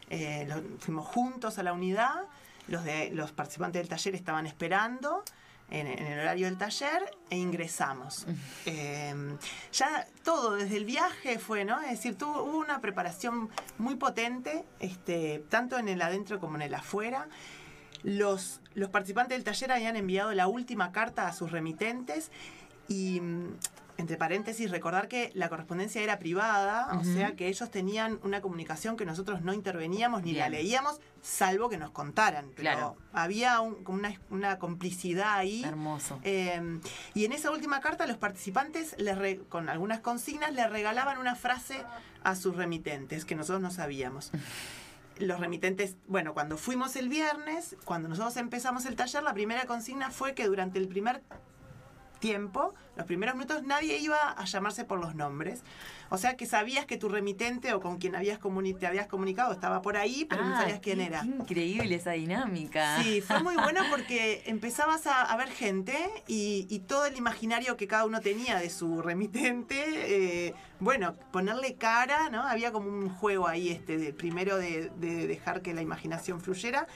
eh, 0.08 0.48
fuimos 0.78 1.06
juntos 1.06 1.58
a 1.58 1.62
la 1.62 1.72
unidad, 1.72 2.24
los, 2.68 2.84
de, 2.84 3.10
los 3.10 3.32
participantes 3.32 3.80
del 3.80 3.88
taller 3.88 4.14
estaban 4.14 4.46
esperando 4.46 5.24
en, 5.70 5.86
en 5.86 6.06
el 6.06 6.20
horario 6.20 6.46
del 6.46 6.58
taller 6.58 7.02
e 7.30 7.36
ingresamos. 7.36 8.26
Eh, 8.68 9.14
ya 9.72 10.06
todo 10.24 10.56
desde 10.56 10.76
el 10.76 10.84
viaje 10.84 11.38
fue, 11.38 11.64
¿no? 11.64 11.80
Es 11.82 11.90
decir, 11.90 12.18
tuvo, 12.18 12.42
hubo 12.42 12.58
una 12.58 12.80
preparación 12.80 13.48
muy 13.78 13.94
potente, 13.94 14.64
este, 14.80 15.44
tanto 15.48 15.78
en 15.78 15.88
el 15.88 16.02
adentro 16.02 16.40
como 16.40 16.56
en 16.56 16.62
el 16.62 16.74
afuera. 16.74 17.28
Los, 18.02 18.60
los 18.74 18.90
participantes 18.90 19.36
del 19.36 19.44
taller 19.44 19.70
habían 19.70 19.94
enviado 19.94 20.32
la 20.34 20.48
última 20.48 20.90
carta 20.90 21.28
a 21.28 21.32
sus 21.32 21.52
remitentes 21.52 22.32
y, 22.88 23.22
entre 23.98 24.16
paréntesis, 24.16 24.70
recordar 24.70 25.08
que 25.08 25.30
la 25.34 25.48
correspondencia 25.48 26.02
era 26.02 26.18
privada, 26.18 26.88
o 26.98 27.04
sea 27.04 27.34
que 27.34 27.48
ellos 27.48 27.70
tenían 27.70 28.20
una 28.22 28.40
comunicación 28.42 28.96
que 28.96 29.06
nosotros 29.06 29.40
no 29.42 29.52
interveníamos 29.54 30.22
ni 30.22 30.32
la 30.32 30.48
leíamos, 30.48 31.00
salvo 31.22 31.68
que 31.68 31.78
nos 31.78 31.90
contaran. 31.92 32.46
Pero 32.54 32.60
Claro. 32.62 32.96
había 33.12 33.60
un- 33.60 33.78
una, 33.86 34.20
una 34.30 34.58
complicidad 34.58 35.34
ahí. 35.38 35.64
Hermoso. 35.64 36.20
Eh, 36.24 36.80
y 37.14 37.24
en 37.24 37.32
esa 37.32 37.50
última 37.50 37.80
carta 37.80 38.06
los 38.06 38.18
participantes, 38.18 38.94
les 38.98 39.16
re- 39.16 39.40
con 39.48 39.68
algunas 39.68 40.00
consignas, 40.00 40.52
le 40.52 40.66
regalaban 40.68 41.18
una 41.18 41.34
frase 41.34 41.82
a 42.22 42.34
sus 42.36 42.54
remitentes 42.56 43.24
que 43.24 43.34
nosotros 43.34 43.62
no 43.62 43.70
sabíamos. 43.70 44.30
Los 45.18 45.40
remitentes, 45.40 45.96
bueno, 46.08 46.34
cuando 46.34 46.58
fuimos 46.58 46.94
el 46.94 47.08
viernes, 47.08 47.74
cuando 47.86 48.06
nosotros 48.06 48.36
empezamos 48.36 48.84
el 48.84 48.96
taller, 48.96 49.22
la 49.22 49.32
primera 49.32 49.64
consigna 49.64 50.10
fue 50.10 50.34
que 50.34 50.44
durante 50.44 50.78
el 50.78 50.88
primer 50.88 51.22
tiempo, 52.30 52.74
los 52.96 53.06
primeros 53.06 53.34
minutos, 53.36 53.62
nadie 53.62 53.98
iba 53.98 54.30
a 54.32 54.44
llamarse 54.44 54.84
por 54.84 54.98
los 54.98 55.14
nombres. 55.14 55.62
O 56.08 56.18
sea 56.18 56.36
que 56.36 56.44
sabías 56.46 56.84
que 56.86 56.96
tu 56.96 57.08
remitente 57.08 57.72
o 57.72 57.80
con 57.80 57.98
quien 57.98 58.16
habías 58.16 58.40
comuni- 58.40 58.76
te 58.76 58.86
habías 58.86 59.06
comunicado 59.06 59.52
estaba 59.52 59.80
por 59.82 59.96
ahí, 59.96 60.24
pero 60.24 60.44
no 60.44 60.54
Ah, 60.56 60.60
sabías 60.62 60.80
quién 60.80 60.98
qué- 60.98 61.04
era. 61.06 61.20
qué 61.20 61.26
increíble 61.28 61.94
esa 61.94 62.12
dinámica. 62.12 63.00
Sí, 63.02 63.20
fue 63.20 63.42
muy 63.42 63.54
bueno 63.56 63.80
porque 63.90 64.42
empezabas 64.46 65.06
a, 65.06 65.22
a 65.22 65.36
ver 65.36 65.48
gente 65.50 65.96
y, 66.26 66.66
y 66.68 66.80
todo 66.80 67.06
el 67.06 67.16
imaginario 67.16 67.76
que 67.76 67.86
cada 67.86 68.04
uno 68.06 68.20
tenía 68.20 68.58
de 68.58 68.70
su 68.70 69.02
remitente, 69.02 69.76
eh, 70.48 70.54
bueno, 70.80 71.14
ponerle 71.32 71.74
cara, 71.74 72.28
¿no? 72.30 72.42
Había 72.42 72.72
como 72.72 72.88
un 72.88 73.08
juego 73.08 73.46
ahí, 73.46 73.68
este, 73.70 73.98
de, 73.98 74.12
primero 74.12 74.56
de, 74.56 74.90
de 74.96 75.26
dejar 75.28 75.62
que 75.62 75.74
la 75.74 75.82
imaginación 75.82 76.40
fluyera. 76.40 76.86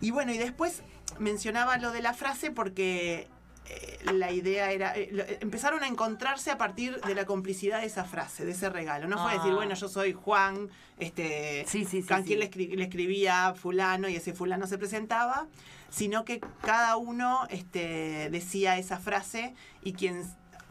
Y 0.00 0.10
bueno, 0.10 0.32
y 0.32 0.38
después 0.38 0.82
mencionaba 1.18 1.76
lo 1.78 1.92
de 1.92 2.02
la 2.02 2.12
frase 2.14 2.50
porque 2.50 3.28
eh, 3.66 3.98
la 4.12 4.30
idea 4.32 4.72
era, 4.72 4.96
eh, 4.96 5.08
lo- 5.12 5.24
empezaron 5.40 5.82
a 5.82 5.86
encontrarse 5.88 6.50
a 6.50 6.58
partir 6.58 7.00
de 7.00 7.14
la 7.14 7.24
complicidad 7.26 7.80
de 7.80 7.86
esa 7.86 8.04
frase, 8.04 8.44
de 8.44 8.52
ese 8.52 8.68
regalo. 8.70 9.06
No 9.08 9.18
fue 9.22 9.32
Ah. 9.32 9.34
decir, 9.36 9.52
bueno, 9.54 9.74
yo 9.74 9.88
soy 9.88 10.12
Juan, 10.12 10.68
este, 10.98 11.64
Sí, 11.68 11.84
sí, 11.84 12.02
sí, 12.02 12.12
¿a 12.12 12.16
quién 12.22 12.26
sí. 12.26 12.36
le, 12.36 12.50
escri- 12.50 12.74
le 12.76 12.84
escribía 12.84 13.54
fulano 13.54 14.08
y 14.08 14.16
ese 14.16 14.32
fulano 14.34 14.66
se 14.66 14.78
presentaba? 14.78 15.46
Sino 15.90 16.24
que 16.24 16.40
cada 16.62 16.96
uno 16.96 17.46
este, 17.50 18.28
decía 18.30 18.78
esa 18.78 18.98
frase 18.98 19.54
y 19.82 19.92
quien, 19.92 20.22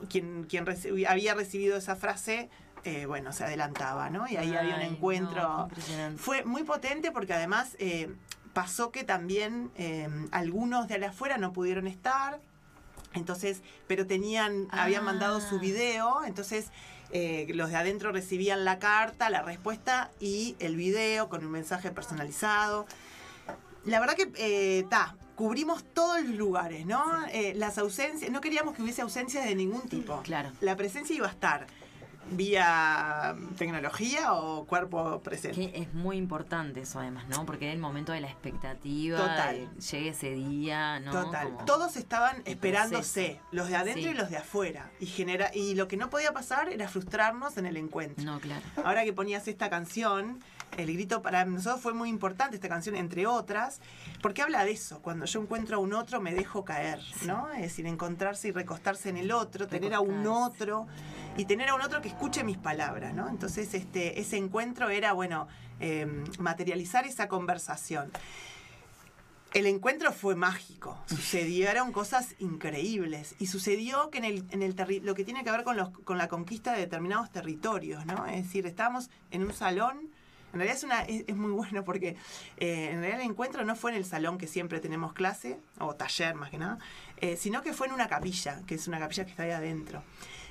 quien, 0.10 0.44
quien 0.46 0.66
reci- 0.66 1.06
había 1.08 1.34
recibido 1.34 1.78
esa 1.78 1.96
frase, 1.96 2.50
eh, 2.84 3.06
bueno, 3.06 3.32
se 3.32 3.44
adelantaba, 3.44 4.10
¿no? 4.10 4.28
Y 4.28 4.36
ahí 4.38 4.56
había 4.56 4.76
un 4.76 4.82
encuentro. 4.82 5.70
no. 5.70 6.18
Fue 6.18 6.44
muy 6.44 6.64
potente 6.64 7.12
porque 7.12 7.34
además 7.34 7.76
eh, 7.80 8.10
pasó 8.54 8.92
que 8.92 9.04
también 9.04 9.72
eh, 9.78 10.10
algunos 10.32 10.88
de 10.88 11.06
afuera 11.06 11.38
no 11.38 11.54
pudieron 11.54 11.86
estar. 11.88 12.42
Entonces, 13.14 13.62
pero 13.88 14.06
tenían, 14.08 14.68
habían 14.72 15.02
Ah. 15.02 15.06
mandado 15.06 15.42
su 15.42 15.60
video, 15.60 16.24
entonces 16.26 16.68
eh, 17.14 17.48
los 17.54 17.70
de 17.70 17.76
adentro 17.76 18.12
recibían 18.14 18.64
la 18.64 18.80
carta, 18.80 19.30
la 19.30 19.42
respuesta 19.42 20.12
y 20.22 20.56
el 20.60 20.78
video 20.78 21.28
con 21.28 21.44
un 21.46 21.52
mensaje 21.52 21.92
personalizado. 21.92 22.86
La 23.84 24.00
verdad 24.00 24.16
que, 24.16 24.32
eh, 24.36 24.86
ta, 24.90 25.16
cubrimos 25.36 25.84
todos 25.84 26.22
los 26.22 26.36
lugares, 26.38 26.86
¿no? 26.86 27.04
Eh, 27.34 27.54
las 27.56 27.78
ausencias, 27.80 28.32
no 28.32 28.40
queríamos 28.40 28.76
que 28.76 28.84
hubiese 28.84 29.02
ausencias 29.02 29.44
de 29.44 29.56
ningún 29.56 29.82
tipo. 29.90 30.22
Claro. 30.22 30.52
La 30.62 30.76
presencia 30.78 31.16
iba 31.16 31.28
a 31.28 31.32
estar 31.32 31.68
vía 32.30 33.36
tecnología 33.58 34.34
o 34.34 34.66
cuerpo 34.66 35.22
presente. 35.22 35.72
Que 35.72 35.82
es 35.82 35.94
muy 35.94 36.18
importante 36.18 36.82
eso 36.82 37.00
además, 37.00 37.28
¿no? 37.28 37.46
Porque 37.46 37.66
era 37.66 37.74
el 37.74 37.80
momento 37.80 38.12
de 38.12 38.22
la 38.22 38.28
expectativa. 38.28 39.18
Total. 39.18 39.70
llegue 39.92 40.10
ese 40.10 40.32
día, 40.32 41.00
¿no? 41.00 41.12
Total. 41.12 41.46
Como- 41.52 41.66
Todos 41.66 41.96
estaban 41.98 42.42
esperándose, 42.46 43.22
proceso. 43.26 43.48
los 43.52 43.68
de 43.70 43.76
adentro 43.76 44.04
Sí. 44.04 44.10
y 44.10 44.14
los 44.14 44.30
de 44.30 44.38
afuera. 44.38 44.90
Y, 45.00 45.06
genera, 45.06 45.52
y 45.54 45.76
lo 45.76 45.88
que 45.88 45.98
no 45.98 46.10
podía 46.10 46.32
pasar 46.34 46.70
era 46.70 46.88
frustrarnos 46.88 47.58
en 47.58 47.66
el 47.66 47.78
encuentro. 47.78 48.24
No, 48.24 48.40
claro. 48.40 48.62
Ahora 48.84 49.04
que 49.04 49.14
ponías 49.14 49.48
esta 49.48 49.70
canción, 49.70 50.40
el 50.78 50.94
grito 50.94 51.22
para 51.22 51.44
nosotros 51.46 51.82
fue 51.82 51.94
muy 51.94 52.10
importante 52.10 52.56
esta 52.56 52.70
canción, 52.70 52.96
entre 52.96 53.28
otras, 53.28 53.82
porque 54.22 54.42
habla 54.42 54.64
de 54.66 54.72
eso. 54.72 55.02
Cuando 55.02 55.26
yo 55.26 55.42
encuentro 55.42 55.78
a 55.78 55.80
un 55.80 55.94
otro, 55.94 56.22
me 56.22 56.34
dejo 56.34 56.64
caer, 56.66 57.00
¿no? 57.26 57.52
Es 57.52 57.62
decir, 57.62 57.86
encontrarse 57.88 58.48
y 58.48 58.52
recostarse 58.52 59.10
en 59.10 59.18
el 59.18 59.32
otro, 59.32 59.68
tener 59.68 59.94
a 59.94 60.00
un 60.00 60.26
otro 60.28 60.88
y 61.38 61.46
tener 61.46 61.70
a 61.70 61.76
un 61.76 61.82
otro 61.82 62.02
que 62.02 62.08
escuche 62.10 62.44
mis 62.44 62.58
palabras, 62.58 63.14
¿no? 63.14 63.28
Entonces, 63.30 63.74
este, 63.74 64.20
ese 64.20 64.38
encuentro 64.38 64.90
era, 64.90 65.14
bueno, 65.14 65.48
eh, 65.80 66.06
materializar 66.40 67.06
esa 67.06 67.28
conversación. 67.28 68.12
El 69.54 69.66
encuentro 69.66 70.14
fue 70.14 70.36
mágico, 70.36 70.98
sucedieron 71.08 71.92
cosas 72.02 72.36
increíbles 72.40 73.36
y 73.38 73.48
sucedió 73.48 74.10
que 74.10 74.20
en 74.20 74.26
el, 74.26 74.46
en 74.52 74.62
el 74.62 74.76
terri- 74.78 75.02
lo 75.02 75.14
que 75.14 75.26
tiene 75.26 75.44
que 75.44 75.52
ver 75.52 75.66
con, 75.66 75.76
los, 75.76 75.90
con 75.90 76.18
la 76.18 76.30
conquista 76.30 76.72
de 76.72 76.80
determinados 76.80 77.30
territorios, 77.32 78.06
¿no? 78.06 78.26
Es 78.28 78.44
decir, 78.46 78.66
estábamos 78.66 79.10
en 79.30 79.44
un 79.44 79.52
salón, 79.54 80.11
en 80.54 80.60
realidad 80.60 80.78
es, 80.78 80.84
una, 80.84 81.02
es, 81.04 81.24
es 81.28 81.36
muy 81.36 81.52
bueno 81.52 81.84
porque 81.84 82.16
eh, 82.58 82.90
en 82.92 83.00
realidad 83.02 83.22
el 83.22 83.28
encuentro 83.30 83.64
no 83.64 83.76
fue 83.76 83.92
en 83.92 83.98
el 83.98 84.06
salón 84.06 84.38
que 84.38 84.48
siempre 84.48 84.80
tenemos 84.80 85.14
clase, 85.14 85.60
o 85.80 85.96
taller 85.96 86.36
más 86.36 86.50
que 86.50 86.58
nada, 86.58 86.78
eh, 87.18 87.38
sino 87.38 87.62
que 87.62 87.74
fue 87.74 87.88
en 87.88 87.94
una 87.94 88.08
capilla, 88.08 88.62
que 88.68 88.76
es 88.76 88.88
una 88.88 89.00
capilla 89.00 89.24
que 89.26 89.32
está 89.32 89.44
ahí 89.44 89.52
adentro. 89.52 90.04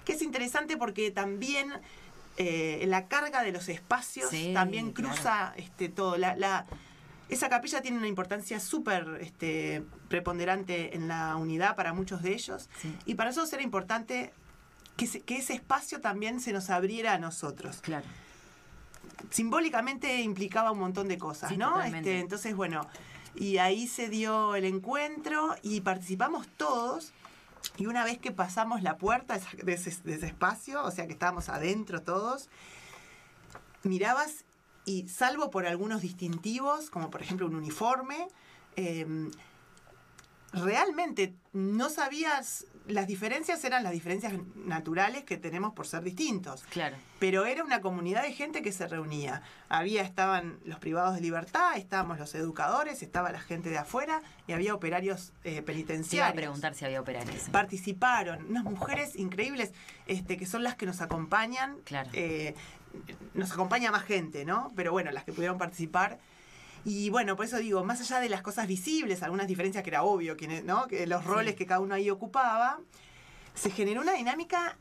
Que 0.05 0.13
es 0.15 0.23
interesante 0.23 0.77
porque 0.77 1.11
también 1.11 1.71
eh, 2.37 2.83
la 2.87 3.07
carga 3.09 3.43
de 3.43 3.53
los 3.53 3.69
espacios 3.69 4.31
Sí, 4.31 4.53
también 4.55 4.93
claro. 4.93 5.13
cruza 5.15 5.53
este, 5.57 5.89
todo. 5.91 6.17
La, 6.17 6.35
la- 6.37 6.65
esa 7.29 7.49
capilla 7.49 7.81
tiene 7.81 7.97
una 7.99 8.09
importancia 8.09 8.59
súper 8.59 9.19
este, 9.21 9.83
preponderante 10.09 10.97
en 10.97 11.07
la 11.07 11.37
unidad 11.37 11.77
para 11.77 11.93
muchos 11.93 12.23
de 12.23 12.33
ellos. 12.33 12.69
Sí. 12.81 12.93
Y 13.07 13.15
para 13.15 13.31
nosotros 13.31 13.53
era 13.53 13.63
importante 13.63 14.33
que, 14.97 15.07
se- 15.07 15.21
que 15.21 15.37
ese 15.37 15.53
espacio 15.53 16.01
también 16.01 16.41
se 16.41 16.53
nos 16.53 16.71
abriera 16.71 17.13
a 17.15 17.19
nosotros. 17.19 17.81
Claro. 17.83 18.07
Simbólicamente 19.31 20.21
implicaba 20.21 20.71
un 20.73 20.79
montón 20.79 21.09
de 21.09 21.19
cosas, 21.19 21.51
Sí, 21.51 21.57
¿no? 21.57 21.81
Este, 21.83 22.21
entonces, 22.21 22.55
bueno, 22.55 22.87
y 23.35 23.59
ahí 23.59 23.87
se 23.87 24.09
dio 24.09 24.55
el 24.55 24.65
encuentro 24.65 25.55
y 25.63 25.81
participamos 25.81 26.47
todos. 26.57 27.13
Y 27.77 27.87
una 27.87 28.05
vez 28.05 28.19
que 28.19 28.33
pasamos 28.33 28.83
la 28.83 28.97
puerta 28.97 29.39
de 29.63 29.73
ese, 29.73 29.95
de 30.05 30.15
ese 30.15 30.27
espacio, 30.27 30.83
o 30.83 30.91
sea 30.91 31.07
que 31.07 31.13
estábamos 31.13 31.49
adentro 31.49 32.03
todos, 32.03 32.49
mirabas 33.83 34.45
y 34.85 35.09
salvo 35.09 35.51
por 35.51 35.67
algunos 35.67 36.01
distintivos, 36.01 36.91
como 36.91 37.11
por 37.11 37.23
ejemplo 37.23 37.47
un 37.47 37.55
uniforme, 37.55 38.29
eh, 38.77 39.07
realmente 40.53 41.35
no 41.53 41.91
sabías, 41.91 42.67
las 42.87 43.07
diferencias 43.07 43.63
eran 43.65 43.83
las 43.83 43.93
diferencias 43.93 44.33
naturales 44.55 45.25
que 45.25 45.37
tenemos 45.37 45.73
por 45.75 45.87
ser 45.87 46.03
distintos. 46.03 46.65
Claro. 46.65 46.97
Pero 47.19 47.45
era 47.45 47.65
una 47.65 47.81
comunidad 47.81 48.23
de 48.23 48.33
gente 48.33 48.63
que 48.63 48.73
se 48.73 48.87
reunía. 48.87 49.43
Había, 49.69 50.03
estaban 50.03 50.59
los 50.65 50.79
privados 50.79 51.15
de 51.15 51.21
libertad, 51.21 51.77
estábamos 51.77 52.19
los 52.19 52.35
educadores, 52.35 53.03
estaba 53.03 53.31
la 53.31 53.41
gente 53.41 53.71
de 53.71 53.79
afuera 53.79 54.23
y 54.47 54.53
había 54.53 54.75
operarios 54.75 55.33
eh, 55.43 55.43
Te 55.43 55.51
iba 55.51 55.61
a 55.61 55.65
penitenciarios 55.65 56.37
preguntar 56.37 56.75
si 56.75 56.85
había 56.85 57.01
operarios. 57.01 57.49
participaron, 57.51 58.47
unas 58.47 58.65
mujeres 58.65 59.17
increíbles, 59.17 59.73
este, 60.07 60.37
que 60.37 60.47
son 60.47 60.63
las 60.63 60.75
que 60.77 60.87
nos 60.87 61.01
acompañan. 61.01 61.79
Claro. 61.85 62.11
Eh, 62.13 62.55
nos 63.35 63.53
acompaña 63.53 63.93
más 63.93 64.05
gente, 64.05 64.45
¿no? 64.45 64.73
Pero 64.75 64.93
bueno, 64.93 65.11
las 65.13 65.25
que 65.25 65.33
pudieron 65.33 65.59
participar. 65.59 66.19
Y 66.85 67.11
bueno, 67.11 67.37
por 67.37 67.45
eso 67.45 67.59
digo, 67.59 67.85
más 67.85 68.01
allá 68.01 68.21
de 68.21 68.29
las 68.29 68.43
cosas 68.43 68.67
visibles, 68.67 69.23
algunas 69.23 69.47
diferencias 69.47 69.85
que 69.85 69.91
era 69.91 70.03
obvio, 70.03 70.37
¿no? 70.65 70.87
Que 70.87 71.07
los 71.07 71.25
roles 71.25 71.55
que 71.55 71.67
cada 71.67 71.81
uno 71.81 71.95
ahí 71.95 72.09
ocupaba, 72.11 72.81
se 73.55 73.71
generó 73.71 74.01
una 74.01 74.13
dinámica 74.15 74.77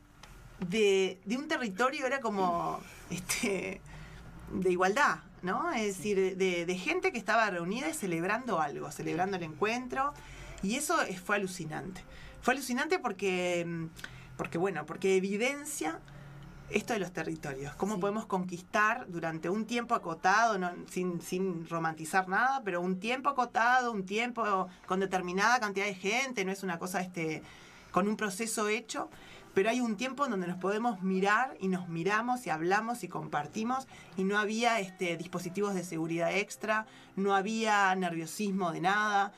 de, 0.60 1.20
de 1.24 1.36
un 1.36 1.48
territorio, 1.48 2.06
era 2.06 2.20
como 2.20 2.80
este 3.10 3.80
de 4.52 4.72
igualdad, 4.72 5.18
¿no? 5.42 5.70
Es 5.72 5.96
decir, 5.98 6.36
de, 6.36 6.66
de 6.66 6.74
gente 6.78 7.12
que 7.12 7.18
estaba 7.18 7.48
reunida 7.50 7.88
y 7.88 7.94
celebrando 7.94 8.60
algo, 8.60 8.90
celebrando 8.90 9.36
el 9.36 9.42
encuentro. 9.44 10.12
Y 10.62 10.76
eso 10.76 11.00
es- 11.02 11.20
fue 11.20 11.36
alucinante. 11.36 12.02
Fue 12.42 12.54
alucinante 12.54 12.98
porque, 12.98 13.64
mm, 13.66 13.84
porque 14.36 14.58
bueno, 14.58 14.86
porque 14.86 15.16
evidencia 15.16 16.00
esto 16.70 16.92
de 16.92 17.00
los 17.00 17.12
territorios, 17.12 17.74
cómo 17.74 17.94
Sí. 17.96 18.00
podemos 18.00 18.26
conquistar 18.26 19.06
durante 19.08 19.48
un 19.50 19.64
tiempo 19.66 19.94
acotado, 19.94 20.58
no- 20.58 20.72
sin, 20.90 21.20
sin 21.20 21.68
romantizar 21.68 22.28
nada, 22.28 22.62
pero 22.64 22.80
un 22.80 23.00
tiempo 23.00 23.28
acotado, 23.28 23.92
un 23.92 24.06
tiempo 24.06 24.68
con 24.86 25.00
determinada 25.00 25.58
cantidad 25.60 25.86
de 25.86 25.94
gente, 25.94 26.44
no 26.44 26.52
es 26.52 26.62
una 26.62 26.78
cosa 26.78 27.00
este, 27.00 27.42
con 27.90 28.06
un 28.08 28.16
proceso 28.16 28.68
hecho, 28.68 29.10
pero 29.52 29.68
hay 29.70 29.80
un 29.80 29.96
tiempo 29.96 30.24
en 30.24 30.30
donde 30.30 30.46
nos 30.46 30.58
podemos 30.58 31.02
mirar 31.02 31.56
y 31.58 31.66
nos 31.68 31.88
miramos 31.88 32.46
y 32.46 32.50
hablamos 32.50 33.02
y 33.02 33.08
compartimos 33.08 33.88
y 34.16 34.22
no 34.22 34.38
había 34.38 34.78
este, 34.78 35.16
dispositivos 35.16 35.74
de 35.74 35.82
seguridad 35.82 36.32
extra, 36.36 36.86
no 37.16 37.34
había 37.34 37.92
nerviosismo 37.96 38.70
de 38.70 38.80
nada. 38.80 39.32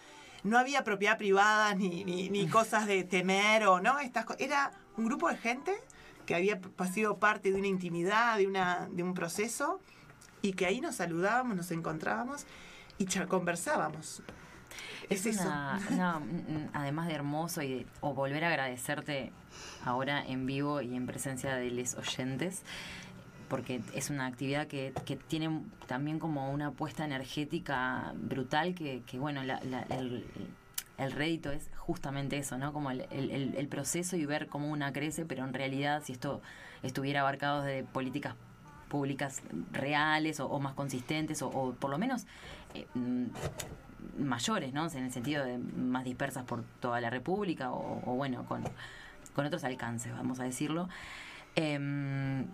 No 0.44 0.58
había 0.58 0.82
propiedad 0.82 1.16
privada 1.18 1.72
ni, 1.76 2.02
ni, 2.04 2.28
ni 2.28 2.46
cosas 2.48 2.86
de 2.86 3.04
temer 3.04 3.64
o 3.68 3.80
no, 3.80 4.00
estas 4.00 4.26
era 4.40 4.72
un 4.96 5.04
grupo 5.06 5.28
de 5.28 5.36
gente 5.36 5.72
que 6.26 6.34
había 6.34 6.60
sido 6.92 7.18
parte 7.18 7.50
de 7.52 7.58
una 7.58 7.66
intimidad, 7.68 8.36
de, 8.38 8.46
una, 8.46 8.88
de 8.90 9.02
un 9.02 9.14
proceso, 9.14 9.80
y 10.42 10.52
que 10.54 10.66
ahí 10.66 10.80
nos 10.80 10.96
saludábamos, 10.96 11.56
nos 11.56 11.70
encontrábamos 11.70 12.46
y 12.98 13.06
conversábamos. 13.28 14.22
Es, 15.08 15.26
Es 15.26 15.36
eso. 15.36 15.42
una, 15.46 15.80
una- 15.90 16.18
mm, 16.20 16.70
además 16.72 17.06
de 17.08 17.14
hermoso 17.14 17.62
y 17.62 17.68
de, 17.74 17.86
o 18.00 18.14
volver 18.14 18.44
a 18.44 18.48
agradecerte 18.48 19.32
ahora 19.84 20.24
en 20.26 20.46
vivo 20.46 20.80
y 20.80 20.94
en 20.96 21.06
presencia 21.06 21.54
de 21.56 21.70
los 21.70 21.94
oyentes, 21.94 22.62
porque 23.48 23.82
es 23.94 24.08
una 24.10 24.26
actividad 24.26 24.66
que, 24.66 24.94
que 25.04 25.16
tiene 25.16 25.60
también 25.86 26.18
como 26.18 26.50
una 26.52 26.68
apuesta 26.68 27.04
energética 27.04 28.12
brutal 28.16 28.74
que, 28.74 29.02
que 29.06 29.18
bueno, 29.18 29.42
la- 29.44 29.60
la- 29.64 29.82
el, 29.82 30.24
el 30.98 31.12
rédito 31.12 31.50
es 31.50 31.70
justamente 31.76 32.38
eso, 32.38 32.58
¿no? 32.58 32.72
Como 32.72 32.90
el, 32.90 33.68
proceso 33.70 34.16
y 34.16 34.26
ver 34.26 34.48
cómo 34.48 34.70
una 34.70 34.92
crece, 34.92 35.24
pero 35.24 35.44
en 35.44 35.54
realidad 35.54 36.02
si 36.04 36.12
esto 36.12 36.42
estuviera 36.82 37.20
abarcado 37.20 37.62
de 37.62 37.84
políticas 37.84 38.34
públicas 38.88 39.42
reales 39.72 40.40
o, 40.40 40.58
más 40.60 40.74
consistentes 40.74 41.40
o, 41.42 41.48
o 41.48 41.72
por 41.72 41.90
lo 41.90 41.98
menos 41.98 42.26
eh, 42.74 42.86
mm, 42.94 43.26
mayores, 44.18 44.72
¿no? 44.72 44.88
En 44.90 45.04
el 45.04 45.12
sentido 45.12 45.44
de 45.44 45.58
más 45.58 46.04
dispersas 46.04 46.44
por 46.44 46.62
toda 46.80 47.00
la 47.00 47.08
República 47.08 47.72
o, 47.72 48.02
o 48.04 48.14
bueno, 48.14 48.44
con, 48.44 48.64
con 49.34 49.46
otros 49.46 49.64
alcances, 49.64 50.12
vamos 50.12 50.40
a 50.40 50.44
decirlo. 50.44 50.88
Em, 51.54 52.46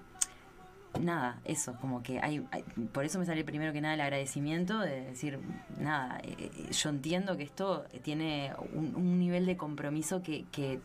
nada, 1.01 1.39
eso, 1.45 1.75
como 1.81 2.03
que 2.03 2.19
hay, 2.21 2.45
hay- 2.51 2.63
por 2.93 3.05
eso 3.05 3.19
me 3.19 3.27
sale 3.27 3.45
primero 3.45 3.73
que 3.73 3.81
nada 3.81 3.95
el 3.95 4.01
agradecimiento 4.01 4.79
de 4.81 5.03
decir, 5.03 5.39
nada, 5.79 6.19
eh, 6.23 6.35
eh, 6.39 6.71
yo 6.73 6.89
entiendo 6.91 7.37
que 7.37 7.43
esto 7.45 7.85
tiene 8.03 8.53
un, 8.73 8.95
un 8.97 9.19
nivel 9.19 9.47
de 9.47 9.57
compromiso 9.57 10.23
que, 10.23 10.45
que, 10.51 10.81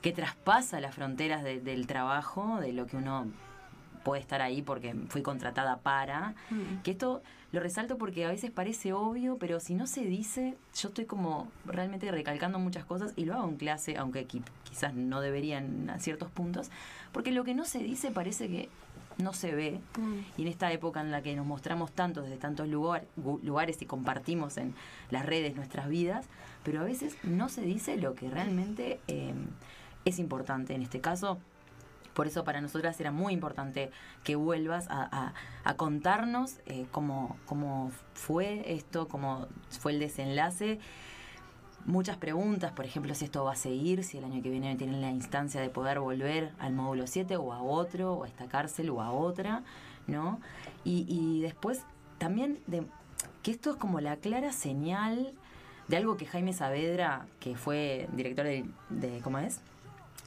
que 0.00 0.12
traspasa 0.12 0.80
las 0.80 0.94
fronteras 0.94 1.42
de- 1.44 1.60
del 1.60 1.86
trabajo, 1.86 2.58
de 2.60 2.72
lo 2.72 2.86
que 2.86 2.96
uno 2.96 3.26
puede 4.02 4.20
estar 4.20 4.42
ahí 4.42 4.60
porque 4.60 4.94
fui 5.08 5.22
contratada 5.22 5.78
para. 5.78 6.34
Que 6.82 6.90
esto 6.90 7.22
lo 7.52 7.60
resalto 7.60 7.96
porque 7.96 8.24
a 8.26 8.28
veces 8.28 8.50
parece 8.50 8.92
obvio, 8.92 9.38
pero 9.38 9.60
si 9.60 9.74
no 9.74 9.86
se 9.86 10.02
dice, 10.04 10.56
yo 10.74 10.88
estoy 10.88 11.06
como 11.06 11.48
realmente 11.64 12.10
recalcando 12.10 12.58
muchas 12.58 12.84
cosas 12.84 13.12
y 13.16 13.24
lo 13.24 13.34
hago 13.34 13.48
en 13.48 13.56
clase, 13.56 13.96
aunque 13.96 14.26
qui- 14.28 14.42
quizás 14.64 14.92
no 14.94 15.20
deberían 15.22 15.88
a 15.88 15.98
ciertos 16.00 16.30
puntos, 16.30 16.70
porque 17.12 17.30
lo 17.30 17.44
que 17.44 17.54
no 17.54 17.64
se 17.64 17.78
dice 17.78 18.10
parece 18.10 18.48
que 18.48 18.68
no 19.18 19.32
se 19.32 19.54
ve. 19.54 19.80
Y 20.36 20.42
en 20.42 20.48
esta 20.48 20.70
época 20.72 21.00
en 21.00 21.10
la 21.10 21.22
que 21.22 21.34
nos 21.36 21.46
mostramos 21.46 21.92
tanto 21.92 22.22
desde 22.22 22.36
tantos 22.36 22.68
lugar- 22.68 23.04
lugares 23.42 23.80
y 23.82 23.86
compartimos 23.86 24.56
en 24.56 24.74
las 25.10 25.24
redes 25.26 25.54
nuestras 25.56 25.88
vidas, 25.88 26.26
pero 26.64 26.80
a 26.80 26.84
veces 26.84 27.16
no 27.22 27.48
se 27.48 27.62
dice 27.62 27.96
lo 27.96 28.14
que 28.14 28.28
realmente 28.30 29.00
eh, 29.08 29.34
es 30.04 30.18
importante. 30.18 30.74
En 30.74 30.82
este 30.82 31.00
caso, 31.00 31.38
por 32.14 32.26
eso 32.28 32.44
para 32.44 32.60
nosotras 32.60 33.00
era 33.00 33.10
muy 33.10 33.32
importante 33.32 33.90
que 34.22 34.36
vuelvas 34.36 34.86
a, 34.88 35.02
a- 35.10 35.34
a 35.64 35.74
contarnos 35.74 36.58
eh, 36.66 36.86
cómo, 36.92 37.36
cómo 37.46 37.90
fue 38.14 38.72
esto, 38.74 39.08
cómo 39.08 39.48
fue 39.80 39.92
el 39.92 39.98
desenlace. 39.98 40.78
Muchas 41.86 42.16
preguntas, 42.16 42.72
por 42.72 42.86
ejemplo, 42.86 43.14
si 43.14 43.26
esto 43.26 43.44
va 43.44 43.52
a 43.52 43.56
seguir, 43.56 44.04
si 44.04 44.16
el 44.16 44.24
año 44.24 44.42
que 44.42 44.48
viene 44.48 44.74
tienen 44.76 45.02
la 45.02 45.10
instancia 45.10 45.60
de 45.60 45.68
poder 45.68 46.00
volver 46.00 46.52
al 46.58 46.72
módulo 46.72 47.06
7 47.06 47.36
o 47.36 47.52
a 47.52 47.62
otro, 47.62 48.14
o 48.14 48.24
a 48.24 48.26
esta 48.26 48.46
cárcel 48.46 48.88
o 48.88 49.02
a 49.02 49.10
otra, 49.12 49.62
¿no? 50.06 50.40
Y, 50.84 51.40
después 51.42 51.82
también 52.18 52.58
de 52.66 52.86
que 53.42 53.50
esto 53.50 53.70
es 53.70 53.76
como 53.76 54.00
la 54.00 54.16
clara 54.16 54.52
señal 54.52 55.34
de 55.88 55.96
algo 55.98 56.16
que 56.16 56.24
Jaime 56.24 56.54
Saavedra, 56.54 57.26
que 57.38 57.54
fue 57.54 58.08
director 58.14 58.46
de, 58.46 59.20
¿cómo 59.22 59.38
es? 59.38 59.60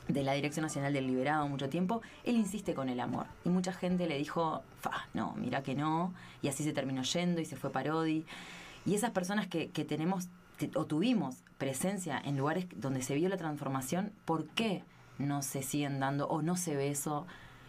de 0.08 0.24
la 0.24 0.34
Dirección 0.34 0.64
Nacional 0.64 0.94
del 0.94 1.08
Liberado 1.08 1.48
mucho 1.50 1.68
tiempo, 1.68 2.02
él 2.24 2.38
insiste 2.38 2.74
con 2.74 2.88
el 2.88 3.00
amor. 3.02 3.26
Y 3.44 3.50
mucha 3.50 3.74
gente 3.74 4.08
le 4.08 4.18
dijo, 4.18 4.62
Fa, 4.80 5.08
no, 5.14 5.34
mira 5.38 5.64
que 5.64 5.76
no. 5.76 6.14
Y 6.42 6.48
así 6.48 6.64
se 6.64 6.72
terminó 6.72 7.02
yendo 7.04 7.42
y 7.42 7.46
se 7.46 7.58
fue 7.58 7.72
Parodi. 7.72 8.26
Y 8.86 8.96
esas 8.96 9.12
personas 9.12 9.48
que, 9.48 9.68
tenemos 9.68 10.30
te- 10.58 10.72
o 10.76 10.86
tuvimos 10.86 11.44
presencia 11.58 12.22
en 12.24 12.38
lugares 12.38 12.68
donde 12.76 13.02
se 13.02 13.16
vio 13.16 13.30
la 13.30 13.38
transformación, 13.38 14.12
¿por 14.26 14.46
qué 14.50 14.84
no 15.18 15.42
se 15.42 15.64
siguen 15.64 16.00
dando 16.00 16.28
o 16.28 16.42
no 16.42 16.56
se 16.56 16.76
ve 16.76 16.90
eso 16.90 17.26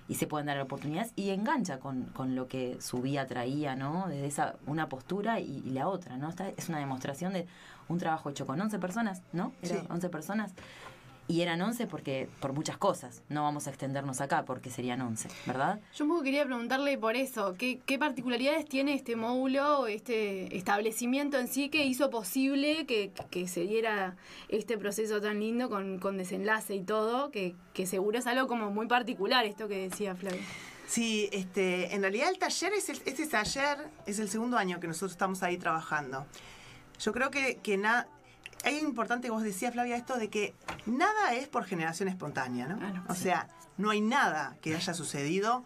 y 0.09 0.14
se 0.16 0.27
pueden 0.27 0.46
dar 0.46 0.61
oportunidades? 0.61 1.12
Y 1.16 1.31
engancha 1.31 1.79
con, 1.79 2.05
con 2.07 2.35
lo 2.35 2.48
que 2.48 2.79
su 2.81 2.98
vida 3.03 3.27
traía, 3.27 3.77
¿no? 3.77 4.07
Desde 4.09 4.27
esa, 4.27 4.57
una 4.66 4.88
postura 4.88 5.40
y, 5.40 5.62
y 5.64 5.70
la 5.70 5.88
otra, 5.88 6.16
¿no? 6.16 6.29
Esta 6.29 6.48
es 6.48 6.68
una 6.68 6.79
demostración 6.79 7.33
de 7.33 7.46
un 7.88 7.98
trabajo 7.98 8.31
hecho 8.31 8.46
con 8.46 8.61
11 8.61 8.79
personas, 8.79 9.22
¿no? 9.33 9.53
Era 9.62 9.81
Sí. 9.81 9.87
11 9.88 10.09
personas. 10.11 10.55
Y 11.29 11.43
eran 11.43 11.61
11 11.61 11.87
porque 11.87 12.29
por 12.41 12.55
muchas 12.55 12.79
cosas. 12.79 13.23
No 13.29 13.43
vamos 13.43 13.67
a 13.67 13.71
extendernos 13.71 14.21
acá 14.23 14.45
porque 14.47 14.71
serían 14.71 15.03
11, 15.03 15.29
¿verdad? 15.47 15.79
Yo 15.95 16.05
un 16.05 16.11
poco 16.11 16.23
quería 16.23 16.45
preguntarle 16.47 16.97
por 16.97 17.17
eso, 17.17 17.55
¿qué, 17.59 17.81
qué 17.85 17.99
particularidades 17.99 18.67
tiene 18.67 18.95
este 18.95 19.14
módulo, 19.14 19.87
este 19.87 20.57
establecimiento 20.57 21.38
en 21.38 21.49
sí 21.49 21.69
que 21.69 21.85
hizo 21.85 22.09
posible 22.09 22.87
que, 22.87 23.12
que 23.31 23.47
se 23.47 23.61
diera 23.61 24.17
este 24.49 24.79
proceso 24.79 25.21
tan 25.21 25.41
lindo 25.41 25.69
con, 25.69 25.99
con 25.99 26.17
desenlace 26.17 26.75
y 26.75 26.83
todo, 26.83 27.31
que, 27.31 27.55
que 27.75 27.87
seguro 27.87 28.19
es 28.19 28.27
algo 28.27 28.49
como 28.49 28.71
muy 28.71 28.87
particular 28.87 29.45
esto 29.45 29.69
que 29.69 29.88
decía 29.88 30.14
Flavia. 30.14 30.41
Sí, 30.88 31.29
este, 31.33 31.95
en 31.95 32.01
realidad 32.01 32.31
el 32.31 32.38
taller 32.38 32.73
es 32.73 32.88
el, 32.88 32.99
este 33.05 33.27
taller 33.27 33.91
es 34.07 34.19
el 34.19 34.31
segundo 34.31 34.57
año 34.57 34.81
que 34.81 34.87
nosotros 34.87 35.12
estamos 35.12 35.43
ahí 35.43 35.59
trabajando. 35.59 36.27
Yo 36.99 37.12
creo 37.12 37.31
que, 37.31 37.57
que 37.62 37.77
nada. 37.77 38.09
Hay 38.64 38.77
algo 38.77 38.88
importante 38.88 39.29
que 39.29 39.31
vos 39.33 39.42
decías, 39.42 39.73
Flavia, 39.73 39.97
esto 39.97 40.16
de 40.18 40.29
que 40.31 40.55
nada 40.87 41.35
es 41.35 41.49
por 41.49 41.64
generación 41.64 42.09
espontánea, 42.09 42.66
¿no? 42.66 42.79
Claro, 42.79 43.03
o 43.09 43.14
sea, 43.14 43.49
no 43.77 43.90
hay 43.90 44.01
nada 44.01 44.57
que 44.61 44.75
haya 44.75 44.94
sucedido. 44.94 45.64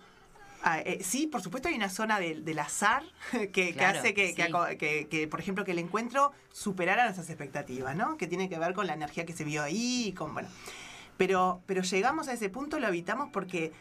Ah, 0.65 0.79
eh, 0.79 1.01
sí, 1.03 1.27
por 1.27 1.43
supuesto 1.43 1.69
hay 1.69 1.75
una 1.75 1.89
zona 1.89 2.21
del, 2.21 2.45
del 2.45 2.59
azar 2.61 3.03
que, 3.53 3.75
hace 3.85 4.15
que, 4.15 4.29
sí. 4.29 4.35
que- 4.79 5.09
que, 5.11 5.27
por 5.29 5.41
ejemplo, 5.41 5.65
que 5.65 5.73
el 5.73 5.79
encuentro 5.81 6.33
superara 6.53 7.05
nuestras 7.05 7.29
expectativas, 7.31 7.97
¿no? 7.97 8.17
Que 8.17 8.27
tiene 8.29 8.49
que 8.49 8.59
ver 8.59 8.73
con 8.75 8.87
la 8.87 8.95
energía 8.95 9.27
que 9.27 9.33
se 9.33 9.43
vio 9.45 9.63
ahí, 9.63 10.09
y 10.09 10.13
con, 10.13 10.35
bueno. 10.35 10.49
Pero, 11.17 11.63
pero 11.67 11.83
llegamos 11.83 12.29
a 12.29 12.33
ese 12.35 12.49
punto, 12.49 12.79
lo 12.79 12.89
evitamos 12.89 13.31
porque 13.33 13.73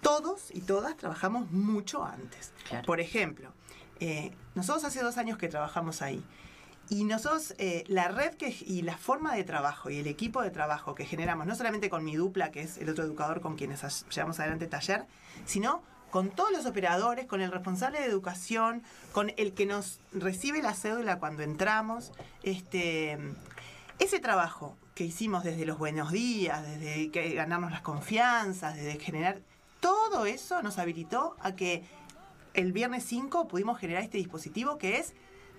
todos 0.00 0.50
y 0.52 0.60
todas 0.60 0.96
trabajamos 0.96 1.50
mucho 1.50 2.04
antes. 2.04 2.52
Claro. 2.68 2.84
Por 2.86 3.00
ejemplo, 3.00 3.52
eh, 4.00 4.32
nosotros 4.54 4.84
hace 4.84 5.02
dos 5.02 5.18
años 5.18 5.38
que 5.38 5.48
trabajamos 5.48 6.02
ahí 6.02 6.22
Y 6.90 7.04
nosotros, 7.04 7.54
eh, 7.58 7.84
la 7.88 8.08
red 8.08 8.34
que, 8.34 8.54
y 8.60 8.82
la 8.82 8.96
forma 8.96 9.34
de 9.34 9.44
trabajo 9.44 9.90
y 9.90 9.98
el 9.98 10.06
equipo 10.06 10.42
de 10.42 10.50
trabajo 10.50 10.94
que 10.94 11.06
generamos, 11.06 11.46
no 11.46 11.54
solamente 11.54 11.88
con 11.88 12.04
mi 12.04 12.14
dupla, 12.14 12.50
que 12.50 12.62
es 12.62 12.78
el 12.78 12.88
otro 12.90 13.04
educador 13.04 13.40
con 13.40 13.56
quienes 13.56 13.82
llevamos 14.14 14.38
adelante 14.38 14.66
el 14.66 14.70
taller, 14.70 15.06
sino 15.46 15.82
con 16.10 16.30
todos 16.30 16.52
los 16.52 16.66
operadores, 16.66 17.26
con 17.26 17.40
el 17.40 17.50
responsable 17.50 18.00
de 18.00 18.06
educación, 18.06 18.82
con 19.12 19.32
el 19.36 19.52
que 19.54 19.66
nos 19.66 19.98
recibe 20.12 20.62
la 20.62 20.74
cédula 20.74 21.18
cuando 21.18 21.42
entramos. 21.42 22.12
Este, 22.42 23.18
ese 23.98 24.20
trabajo 24.20 24.76
que 24.94 25.04
hicimos 25.04 25.42
desde 25.42 25.64
los 25.64 25.78
buenos 25.78 26.12
días, 26.12 26.64
desde 26.64 27.10
que 27.10 27.34
ganarnos 27.34 27.72
las 27.72 27.80
confianzas, 27.80 28.76
desde 28.76 29.00
generar, 29.00 29.40
todo 29.80 30.24
eso 30.26 30.62
nos 30.62 30.78
habilitó 30.78 31.36
a 31.40 31.56
que 31.56 31.82
el 32.54 32.72
viernes 32.72 33.04
5 33.04 33.48
pudimos 33.48 33.78
generar 33.78 34.02
este 34.02 34.18
dispositivo 34.18 34.78
que 34.78 34.98
es 34.98 35.14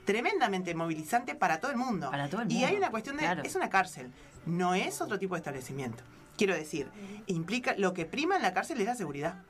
tremendamente 0.05 0.73
movilizante 0.75 1.35
para 1.35 1.59
todo 1.59 1.71
el 1.71 1.77
mundo. 1.77 2.09
Para 2.11 2.29
todo 2.29 2.41
el 2.41 2.51
Y 2.51 2.63
hay 2.63 2.73
mundo, 2.73 2.77
una 2.77 2.91
cuestión 2.91 3.17
de, 3.17 3.23
claro. 3.23 3.43
es 3.43 3.55
una 3.55 3.69
cárcel, 3.69 4.11
no 4.45 4.75
es 4.75 5.01
otro 5.01 5.19
tipo 5.19 5.35
de 5.35 5.39
establecimiento. 5.39 6.03
Quiero 6.37 6.53
decir, 6.53 6.87
implica, 7.27 7.75
lo 7.77 7.93
que 7.93 8.05
prima 8.05 8.35
en 8.35 8.41
la 8.41 8.53
cárcel 8.53 8.79
es 8.79 8.85
la 8.85 8.95
seguridad. 8.95 9.43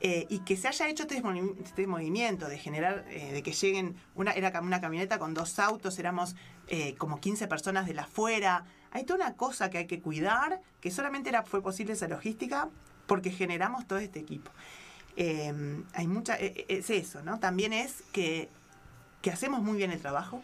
Eh, 0.00 0.26
y 0.28 0.40
que 0.40 0.58
se 0.58 0.68
haya 0.68 0.88
hecho 0.88 1.04
este, 1.04 1.22
este 1.64 1.86
movimiento 1.86 2.48
de 2.48 2.58
generar, 2.58 3.06
eh, 3.08 3.32
de 3.32 3.42
que 3.42 3.52
lleguen, 3.52 3.96
una, 4.14 4.32
era 4.32 4.60
una 4.60 4.78
camioneta 4.78 5.18
con 5.18 5.32
dos 5.32 5.58
autos, 5.58 5.98
éramos 5.98 6.36
eh, 6.68 6.94
como 6.96 7.18
15 7.18 7.48
personas 7.48 7.86
de 7.86 7.94
la 7.94 8.02
afuera. 8.02 8.66
Hay 8.90 9.04
toda 9.04 9.24
una 9.24 9.36
cosa 9.36 9.70
que 9.70 9.78
hay 9.78 9.86
que 9.86 10.00
cuidar, 10.00 10.60
que 10.82 10.90
solamente 10.90 11.30
era, 11.30 11.44
fue 11.44 11.62
posible 11.62 11.94
esa 11.94 12.08
logística 12.08 12.68
porque 13.06 13.30
generamos 13.30 13.86
todo 13.86 13.98
este 13.98 14.20
equipo. 14.20 14.50
Hay 15.94 16.06
mucha, 16.08 16.34
es 16.34 16.90
eso, 16.90 17.22
¿no? 17.22 17.38
También 17.38 17.72
es 17.72 18.02
que, 18.12 18.50
que 19.22 19.30
hacemos 19.30 19.62
muy 19.62 19.76
bien 19.76 19.90
el 19.90 20.00
trabajo. 20.00 20.42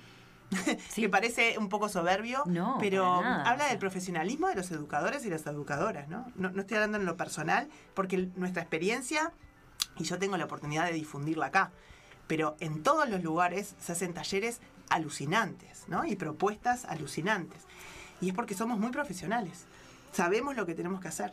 Sí. 0.90 1.00
que 1.00 1.08
parece 1.08 1.56
un 1.56 1.70
poco 1.70 1.88
soberbio, 1.88 2.42
No, 2.44 2.76
pero 2.78 3.06
habla 3.06 3.68
del 3.68 3.78
profesionalismo 3.78 4.48
de 4.48 4.54
los 4.54 4.70
educadores 4.70 5.24
y 5.24 5.30
las 5.30 5.46
educadoras, 5.46 6.08
¿no? 6.08 6.30
No, 6.36 6.50
no 6.50 6.60
estoy 6.60 6.76
hablando 6.76 6.98
en 6.98 7.06
lo 7.06 7.16
personal, 7.16 7.70
porque 7.94 8.28
nuestra 8.36 8.60
experiencia, 8.60 9.32
y 9.96 10.04
yo 10.04 10.18
tengo 10.18 10.36
la 10.36 10.44
oportunidad 10.44 10.84
de 10.84 10.92
difundirla 10.92 11.46
acá, 11.46 11.70
pero 12.26 12.56
en 12.60 12.82
todos 12.82 13.08
los 13.08 13.22
lugares 13.22 13.74
se 13.80 13.92
hacen 13.92 14.12
talleres 14.12 14.60
alucinantes, 14.90 15.84
¿no? 15.88 16.04
Y 16.04 16.16
propuestas 16.16 16.84
alucinantes. 16.84 17.62
Y 18.20 18.28
es 18.28 18.34
porque 18.34 18.54
somos 18.54 18.78
muy 18.78 18.90
profesionales, 18.90 19.64
sabemos 20.12 20.54
lo 20.54 20.66
que 20.66 20.74
tenemos 20.74 21.00
que 21.00 21.08
hacer. 21.08 21.32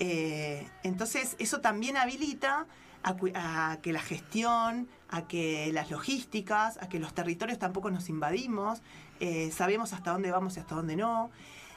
Eh, 0.00 0.66
entonces, 0.82 1.36
eso 1.38 1.60
también 1.60 1.96
habilita 1.96 2.66
a, 3.04 3.78
que 3.82 3.92
la 3.92 4.00
gestión, 4.00 4.88
a 5.10 5.26
que 5.28 5.70
las 5.72 5.90
logísticas, 5.90 6.78
a 6.82 6.88
que 6.88 6.98
los 6.98 7.14
territorios 7.14 7.58
tampoco 7.58 7.90
nos 7.90 8.08
invadimos, 8.08 8.80
eh, 9.20 9.50
sabemos 9.52 9.92
hasta 9.92 10.12
dónde 10.12 10.30
vamos 10.30 10.56
y 10.56 10.60
hasta 10.60 10.74
dónde 10.74 10.96
no. 10.96 11.30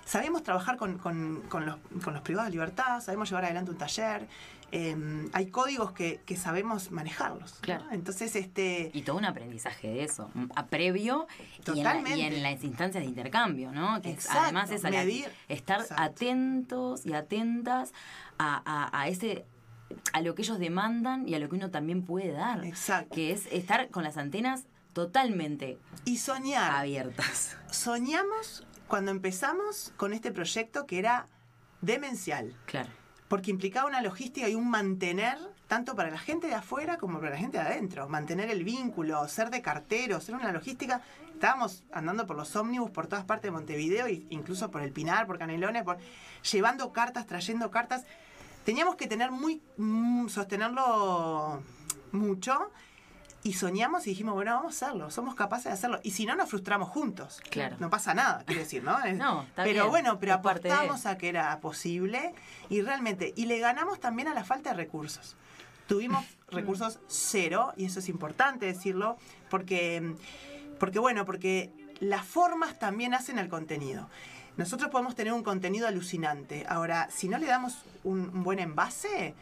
Sabemos 0.06 0.42
trabajar 0.42 0.78
con, 0.78 0.98
con- 0.98 1.42
con 1.50 1.66
los, 1.66 1.76
con 2.04 2.14
los 2.14 2.22
privados 2.24 2.48
de 2.48 2.52
libertad, 2.54 3.02
sabemos 3.02 3.30
llevar 3.30 3.44
adelante 3.44 3.72
un 3.72 3.78
taller, 3.78 4.26
eh, 4.72 4.96
hay 5.34 5.48
códigos 5.48 5.92
que, 5.92 6.22
que 6.26 6.38
sabemos 6.38 6.92
manejarlos. 6.92 7.56
¿no? 7.56 7.60
Claro. 7.62 7.86
Entonces, 7.92 8.36
este, 8.38 8.90
Y 8.94 9.02
todo 9.02 9.18
un 9.18 9.26
aprendizaje 9.26 9.90
de 9.90 10.04
eso, 10.06 10.30
a 10.56 10.68
previo 10.68 11.28
y 11.40 11.44
en, 11.44 11.48
la- 11.50 11.64
Totalmente. 11.94 12.20
y 12.20 12.22
en 12.22 12.42
las 12.44 12.64
instancias 12.64 13.04
de 13.04 13.10
intercambio, 13.10 13.72
¿no? 13.74 14.02
Que 14.02 14.12
Exacto, 14.12 14.40
además 14.44 14.72
es 14.72 14.86
a 14.86 14.90
la- 14.90 15.00
medir. 15.00 15.30
estar 15.50 15.82
Exacto. 15.82 16.04
atentos 16.04 17.06
y 17.06 17.14
atentas 17.14 17.94
a, 18.38 18.62
a- 18.66 19.02
a 19.02 19.08
ese 19.10 19.46
a 20.14 20.22
lo 20.22 20.36
que 20.36 20.42
ellos 20.42 20.60
demandan 20.60 21.28
y 21.28 21.36
a 21.36 21.40
lo 21.40 21.50
que 21.50 21.56
uno 21.56 21.70
también 21.72 22.04
puede 22.04 22.32
dar. 22.32 22.66
Exacto. 22.66 23.16
Que 23.16 23.32
es 23.32 23.46
estar 23.48 23.90
con 23.90 24.04
las 24.04 24.18
antenas 24.18 24.66
totalmente 24.94 25.78
y 26.06 26.18
soñar. 26.18 26.72
abiertas. 26.72 27.58
Soñamos 27.72 28.66
cuando 28.88 29.12
empezamos 29.12 29.94
con 29.98 30.14
este 30.14 30.32
proyecto 30.32 30.86
que 30.88 31.00
era 31.00 31.28
demencial. 31.82 32.56
Claro. 32.66 32.90
porque 33.28 33.52
implicaba 33.52 33.90
una 33.90 34.02
logística 34.02 34.48
y 34.48 34.56
un 34.56 34.70
mantener, 34.70 35.38
tanto 35.68 35.96
para 35.96 36.10
la 36.10 36.18
gente 36.18 36.48
de 36.48 36.56
afuera 36.56 36.98
como 36.98 37.20
para 37.20 37.32
la 37.32 37.38
gente 37.38 37.58
de 37.58 37.64
adentro, 37.66 38.08
mantener 38.08 38.50
el 38.50 38.64
vínculo, 38.64 39.28
ser 39.28 39.50
de 39.50 39.62
cartero, 39.62 40.22
ser 40.22 40.36
una 40.36 40.52
logística. 40.54 41.02
Estábamos 41.34 41.84
andando 41.92 42.26
por 42.26 42.38
los 42.38 42.56
ómnibus 42.56 42.90
por 42.90 43.08
todas 43.08 43.26
partes 43.26 43.44
de 43.44 43.52
Montevideo, 43.52 44.08
incluso 44.08 44.72
por 44.72 44.82
el 44.82 44.94
Pinar, 44.94 45.28
por 45.28 45.38
Canelones, 45.38 45.84
por, 45.84 45.98
llevando 46.50 46.94
cartas, 46.94 47.28
trayendo 47.28 47.70
cartas. 47.70 48.06
Teníamos 48.68 48.98
que 48.98 49.08
tener 49.08 49.32
muy, 49.32 49.62
mm, 49.78 50.28
sostenerlo 50.28 51.64
mucho. 52.12 52.70
Y 53.42 53.54
soñamos 53.54 54.06
y 54.08 54.10
dijimos, 54.10 54.34
bueno, 54.34 54.56
vamos 54.56 54.82
a 54.82 54.88
hacerlo, 54.88 55.10
somos 55.10 55.36
capaces 55.36 55.66
de 55.68 55.72
hacerlo. 55.72 56.02
Y 56.04 56.12
si 56.12 56.26
no, 56.26 56.36
nos 56.36 56.50
frustramos 56.50 56.90
juntos. 56.90 57.40
Claro. 57.50 57.78
No 57.80 57.90
pasa 57.90 58.14
nada, 58.14 58.44
quiero 58.46 58.60
decir, 58.64 58.84
¿no? 58.84 59.02
Es- 59.06 59.18
No, 59.26 59.44
está 59.44 59.64
pero 59.64 59.84
bien, 59.84 59.90
bueno, 59.90 60.20
pero 60.20 60.34
de- 60.34 60.40
apostamos 60.40 61.06
a 61.06 61.18
que 61.18 61.30
era 61.30 61.58
posible 61.62 62.34
y 62.68 62.82
realmente, 62.82 63.32
y 63.38 63.46
le 63.46 63.60
ganamos 63.60 64.02
también 64.02 64.28
a 64.28 64.34
la 64.34 64.44
falta 64.44 64.72
de 64.72 64.76
recursos. 64.76 65.38
Tuvimos 65.88 66.26
recursos 66.50 67.00
cero, 67.08 67.72
y 67.78 67.86
eso 67.86 68.00
es 68.00 68.10
importante 68.10 68.66
decirlo, 68.66 69.16
porque, 69.50 70.14
porque 70.78 71.00
bueno, 71.00 71.24
porque 71.24 71.72
las 72.02 72.26
formas 72.26 72.78
también 72.80 73.14
hacen 73.14 73.40
al 73.40 73.48
contenido. 73.48 74.10
Nosotros 74.58 74.90
podemos 74.90 75.16
tener 75.16 75.34
un 75.34 75.44
contenido 75.44 75.88
alucinante. 75.88 76.66
Ahora, 76.68 77.10
si 77.12 77.28
no 77.30 77.38
le 77.38 77.46
damos 77.48 77.78
un, 78.04 78.30
un 78.30 78.44
buen 78.44 78.60
envase, 78.60 79.36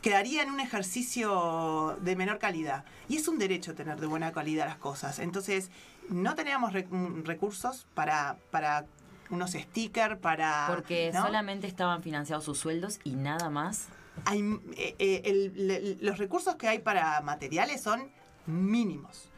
quedaría 0.00 0.42
en 0.42 0.50
un 0.50 0.60
ejercicio 0.60 1.96
de 2.00 2.16
menor 2.16 2.38
calidad. 2.38 2.84
Y 3.08 3.16
es 3.16 3.28
un 3.28 3.38
derecho 3.38 3.74
tener 3.74 4.00
de 4.00 4.06
buena 4.06 4.32
calidad 4.32 4.66
las 4.66 4.76
cosas. 4.76 5.18
Entonces, 5.18 5.70
no 6.08 6.34
teníamos 6.34 6.72
rec- 6.72 6.88
mm, 6.88 7.24
recursos 7.24 7.86
para, 7.94 8.36
para 8.50 8.86
unos 9.30 9.52
stickers, 9.52 10.18
para... 10.18 10.66
Porque 10.68 11.10
¿no? 11.12 11.24
solamente 11.26 11.66
estaban 11.66 12.02
financiados 12.02 12.44
sus 12.44 12.58
sueldos 12.58 13.00
y 13.04 13.16
nada 13.16 13.50
más. 13.50 13.88
hay, 14.26 14.40
eh, 14.76 14.94
eh, 14.98 15.22
el- 15.24 15.98
los 16.00 16.18
recursos 16.18 16.54
que 16.56 16.68
hay 16.68 16.78
para 16.78 17.20
materiales 17.22 17.82
son 17.82 18.10
mínimos. 18.46 19.28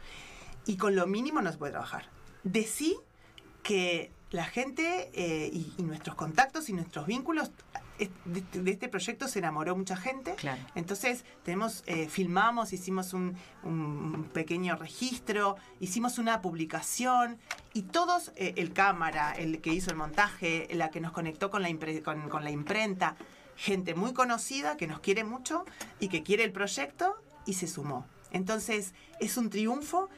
Y 0.67 0.77
con 0.77 0.95
lo 0.97 1.07
mínimo 1.07 1.41
no 1.41 1.51
se 1.53 1.59
puede 1.59 1.73
trabajar. 1.73 2.11
De 2.43 2.65
sí 2.65 2.97
que 3.63 4.11
la 4.31 4.45
gente 4.45 5.11
eh, 5.15 5.51
y, 5.53 5.73
y 5.79 5.83
nuestros 5.85 6.17
contactos 6.17 6.69
y 6.69 6.73
nuestros 6.73 7.07
vínculos 7.07 7.51
de, 8.27 8.43
de 8.53 8.71
este 8.71 8.89
proyecto 8.89 9.29
se 9.29 9.39
enamoró 9.39 9.75
mucha 9.77 9.97
gente. 9.97 10.35
Claro. 10.35 10.61
Entonces 10.75 11.25
tenemos, 11.45 11.83
eh, 11.87 12.09
filmamos, 12.09 12.73
hicimos 12.73 13.15
un, 13.15 13.37
un 13.63 14.29
pequeño 14.35 14.77
registro, 14.77 15.57
hicimos 15.81 16.19
una 16.19 16.43
publicación 16.43 17.39
y 17.73 17.83
todos, 17.83 18.33
eh, 18.37 18.53
el 18.57 18.73
cámara, 18.73 19.33
el 19.33 19.61
que 19.61 19.73
hizo 19.73 19.91
el 19.91 19.97
montaje, 19.97 20.69
la 20.73 20.91
que 20.91 21.01
nos 21.01 21.13
conectó 21.13 21.51
con 21.51 21.63
la, 21.63 21.71
impre- 21.71 22.03
con, 22.03 22.29
con 22.29 22.45
la 22.45 22.51
imprenta, 22.51 23.17
gente 23.57 23.95
muy 23.95 24.13
conocida 24.13 24.77
que 24.77 24.87
nos 24.87 25.01
quiere 25.01 25.25
mucho 25.25 25.65
y 26.01 26.09
que 26.09 26.23
quiere 26.23 26.45
el 26.45 26.53
proyecto 26.53 27.15
y 27.47 27.55
se 27.55 27.67
sumó. 27.69 28.07
Entonces 28.33 28.93
es 29.21 29.37
un 29.39 29.49
triunfo 29.49 30.11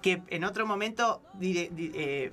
que 0.00 0.22
en 0.28 0.44
otro 0.44 0.66
momento 0.66 1.20
diré- 1.34 2.32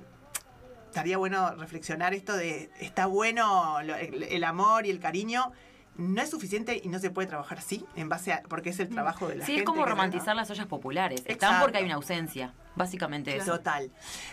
estaría 0.94 1.18
bueno 1.18 1.56
reflexionar 1.56 2.14
esto 2.14 2.36
de 2.36 2.70
está 2.78 3.06
bueno 3.06 3.80
el 3.80 4.44
amor 4.44 4.86
y 4.86 4.90
el 4.90 5.00
cariño 5.00 5.50
no 5.96 6.20
es 6.22 6.30
suficiente 6.30 6.80
y 6.82 6.88
no 6.88 6.98
se 6.98 7.10
puede 7.10 7.28
trabajar 7.28 7.58
así 7.58 7.84
en 7.96 8.08
base 8.08 8.32
a 8.32 8.42
porque 8.48 8.70
es 8.70 8.80
el 8.80 8.88
trabajo 8.88 9.28
de 9.28 9.36
la 9.36 9.46
Sí, 9.46 9.52
gente 9.52 9.62
es 9.62 9.66
como 9.66 9.86
romantizar 9.86 10.34
las 10.34 10.50
ollas 10.50 10.66
populares. 10.66 11.22
Están 11.26 11.60
porque 11.60 11.78
hay 11.78 11.84
una 11.84 11.94
ausencia. 11.94 12.52
Básicamente 12.76 13.36
eso. 13.36 13.52
total 13.52 13.92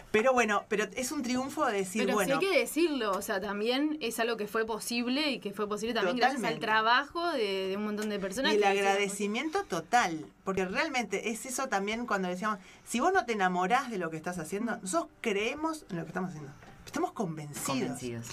pero 0.09 0.33
bueno 0.33 0.65
pero 0.67 0.85
es 0.95 1.11
un 1.11 1.21
triunfo 1.21 1.63
de 1.67 1.73
decir 1.77 2.05
Pero 2.05 2.15
bueno 2.15 2.39
sí 2.39 2.43
hay 2.45 2.51
que 2.51 2.59
decirlo, 2.59 3.11
o 3.11 3.21
sea, 3.21 3.39
también 3.39 3.99
es 4.01 4.19
algo 4.19 4.35
que 4.35 4.47
fue 4.47 4.65
posible 4.65 5.29
y 5.29 5.39
que 5.39 5.51
fue 5.53 5.69
posible 5.69 5.93
también 5.93 6.17
gracias 6.17 6.43
al 6.43 6.57
trabajo 6.57 7.31
de, 7.33 7.67
de 7.67 7.77
un 7.77 7.85
montón 7.85 8.09
de 8.09 8.17
personas. 8.17 8.53
Y 8.53 8.55
el 8.55 8.63
agradecimiento 8.63 9.63
total, 9.65 10.25
porque 10.43 10.65
realmente 10.65 11.29
es 11.29 11.45
eso 11.45 11.67
también 11.67 12.07
cuando 12.07 12.29
decíamos, 12.29 12.57
si 12.83 12.99
vos 12.99 13.13
no 13.13 13.25
te 13.25 13.33
enamorás 13.33 13.91
de 13.91 13.99
lo 13.99 14.09
que 14.09 14.17
estás 14.17 14.39
haciendo, 14.39 14.77
nosotros 14.77 15.11
creemos 15.21 15.85
en 15.91 15.97
lo 15.97 16.03
que 16.03 16.07
estamos 16.09 16.31
haciendo, 16.31 16.51
estamos 16.91 17.13
convencidos. 17.13 17.65
Convencidos. 17.67 18.27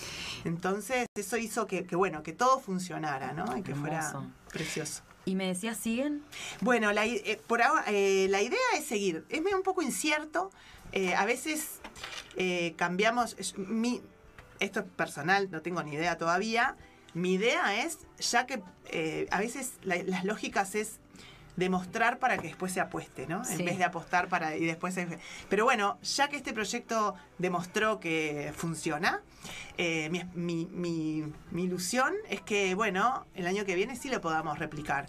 Entonces 0.44 1.06
eso 1.14 1.36
hizo 1.36 1.66
que, 1.68 1.86
que, 1.86 1.94
bueno, 1.94 2.22
que 2.24 2.32
todo 2.32 2.58
funcionara, 2.58 3.32
¿no? 3.32 3.56
Y 3.56 3.62
que 3.62 3.74
fuera 3.74 4.12
precioso. 4.52 5.02
Y 5.24 5.34
me 5.36 5.46
decías, 5.46 5.76
¿siguen? 5.76 6.22
Bueno, 6.60 6.90
la, 6.92 7.06
eh, 7.06 7.40
por 7.46 7.62
ahora, 7.62 7.84
eh, 7.86 8.26
la 8.30 8.42
idea 8.42 8.58
es 8.76 8.84
seguir. 8.86 9.24
Es 9.28 9.40
un 9.54 9.62
poco 9.62 9.82
incierto. 9.82 10.50
eh, 10.92 11.14
a 11.14 11.24
veces 11.26 11.80
eh, 12.36 12.74
cambiamos. 12.76 13.36
mi, 13.56 14.00
esto 14.58 14.80
es 14.80 14.86
personal, 14.96 15.50
no 15.50 15.60
tengo 15.62 15.82
ni 15.82 15.92
idea 15.92 16.16
todavía. 16.18 16.76
Mi 17.14 17.34
idea 17.34 17.84
es, 17.84 17.98
ya 18.18 18.46
que 18.46 18.62
eh, 18.86 19.28
a 19.30 19.38
veces 19.38 19.74
la- 19.82 20.02
las 20.02 20.24
lógicas 20.24 20.74
es 20.74 20.98
demostrar 21.58 22.18
para 22.20 22.38
que 22.38 22.46
después 22.46 22.70
se 22.72 22.80
apueste, 22.80 23.26
¿no? 23.26 23.44
Sí. 23.44 23.54
En 23.58 23.64
vez 23.64 23.78
de 23.78 23.84
apostar 23.84 24.28
para 24.28 24.56
y 24.56 24.64
después 24.64 24.94
se- 24.94 25.18
Pero 25.48 25.64
bueno, 25.64 25.98
ya 26.02 26.28
que 26.28 26.36
este 26.36 26.52
proyecto 26.52 27.14
demostró 27.38 27.98
que 27.98 28.52
funciona, 28.56 29.22
eh, 29.76 30.08
mi, 30.10 30.22
mi- 30.34 30.66
mi- 30.70 31.32
mi 31.50 31.64
ilusión 31.64 32.14
es 32.30 32.40
que, 32.42 32.74
bueno, 32.76 33.26
el 33.34 33.46
año 33.48 33.64
que 33.64 33.74
viene 33.74 33.96
sí 33.96 34.08
lo 34.08 34.20
podamos 34.20 34.58
replicar. 34.58 35.06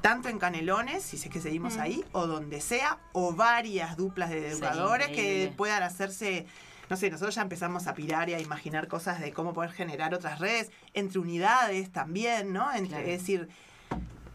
tanto 0.00 0.30
en 0.30 0.38
Canelones, 0.38 1.02
si 1.02 1.16
es 1.18 1.28
que 1.28 1.42
seguimos 1.42 1.76
ahí, 1.76 2.02
o 2.12 2.26
donde 2.26 2.62
sea, 2.62 2.98
o 3.12 3.34
varias 3.34 3.98
duplas 3.98 4.30
de 4.30 4.48
educadores 4.48 5.08
que 5.08 5.52
puedan 5.58 5.82
hacerse, 5.82 6.46
no 6.88 6.96
sé, 6.96 7.10
nosotros 7.10 7.34
ya 7.34 7.42
empezamos 7.42 7.86
a 7.86 7.92
pirar 7.92 8.30
y 8.30 8.32
a 8.32 8.40
imaginar 8.40 8.88
cosas 8.88 9.20
de 9.20 9.34
cómo 9.34 9.52
poder 9.52 9.72
generar 9.72 10.14
otras 10.14 10.38
redes, 10.38 10.70
entre 10.94 11.18
unidades 11.18 11.92
también, 11.92 12.50
¿no? 12.54 12.72
Entre, 12.72 12.88
Claro. 12.96 13.04
Es 13.08 13.18
decir, 13.20 13.50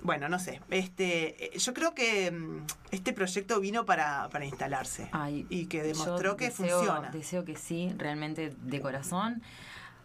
bueno, 0.06 0.30
no 0.30 0.40
sé, 0.40 0.62
este, 0.70 1.56
eh, 1.56 1.58
yo 1.58 1.74
creo 1.74 1.94
que 1.94 2.32
mm, 2.32 2.66
este 2.92 3.12
proyecto 3.14 3.60
vino 3.60 3.86
para, 3.86 4.30
para 4.30 4.46
instalarse 4.46 5.10
Ay, 5.12 5.46
y 5.50 5.66
que 5.66 5.84
demostró 5.84 6.38
que 6.38 6.50
deseo- 6.50 6.70
funciona. 6.80 7.10
Deseo 7.12 7.44
que 7.46 7.56
sí, 7.56 7.92
realmente 7.98 8.54
de 8.62 8.82
corazón. 8.82 9.42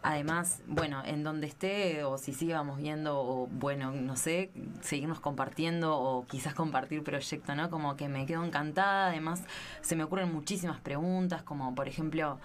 Además, 0.03 0.61
bueno, 0.65 1.03
en 1.05 1.23
donde 1.23 1.45
esté, 1.45 2.03
o 2.03 2.17
si 2.17 2.33
sigamos 2.33 2.79
viendo, 2.79 3.21
o 3.21 3.45
bueno, 3.45 3.91
no 3.91 4.15
sé, 4.15 4.49
seguirnos 4.81 5.19
compartiendo, 5.19 5.95
o 5.95 6.25
quizás 6.25 6.55
compartir 6.55 7.03
proyecto, 7.03 7.53
¿no? 7.53 7.69
Como 7.69 7.95
que 7.95 8.09
me 8.09 8.25
quedo 8.25 8.43
encantada. 8.43 9.09
Además, 9.09 9.43
se 9.81 9.95
me 9.95 10.03
ocurren 10.03 10.33
muchísimas 10.33 10.79
preguntas, 10.79 11.43
como 11.43 11.75
por 11.75 11.87
ejemplo, 11.87 12.39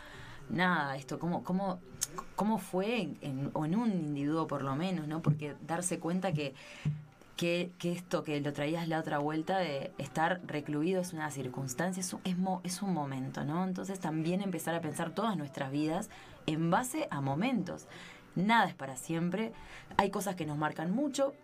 nada, 0.50 0.96
esto, 0.98 1.18
¿cómo, 1.18 1.42
cómo, 1.44 1.80
cómo 2.34 2.58
fue, 2.58 3.00
en, 3.00 3.18
en- 3.22 3.50
o 3.54 3.64
en 3.64 3.74
un 3.74 3.90
individuo 3.90 4.46
por 4.46 4.60
lo 4.62 4.76
menos, 4.76 5.08
¿no? 5.08 5.22
Porque 5.22 5.56
darse 5.66 5.98
cuenta 5.98 6.32
que 6.32 6.54
que, 7.36 7.70
esto 7.82 8.22
que 8.22 8.40
lo 8.40 8.52
traías 8.52 8.88
la 8.88 8.98
otra 8.98 9.18
vuelta 9.18 9.58
de 9.58 9.92
estar 9.98 10.40
recluido 10.46 11.00
es 11.00 11.12
una 11.12 11.30
circunstancia, 11.30 12.00
es 12.00 12.12
un, 12.12 12.60
es 12.64 12.82
un 12.82 12.94
momento, 12.94 13.44
¿no? 13.44 13.64
Entonces 13.64 14.00
también 14.00 14.40
empezar 14.40 14.74
a 14.74 14.80
pensar 14.80 15.14
todas 15.14 15.36
nuestras 15.36 15.70
vidas 15.70 16.08
en 16.46 16.70
base 16.70 17.08
a 17.10 17.20
momentos. 17.20 17.86
Nada 18.34 18.68
es 18.68 18.74
para 18.74 18.96
siempre, 18.96 19.52
hay 19.96 20.10
cosas 20.10 20.34
que 20.34 20.46
nos 20.46 20.56
marcan 20.56 20.90
mucho, 20.90 21.34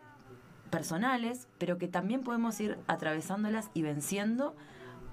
personales, 0.70 1.48
pero 1.58 1.76
que 1.76 1.88
también 1.88 2.22
podemos 2.22 2.58
ir 2.58 2.78
atravesándolas 2.86 3.70
y 3.74 3.82
venciendo 3.82 4.56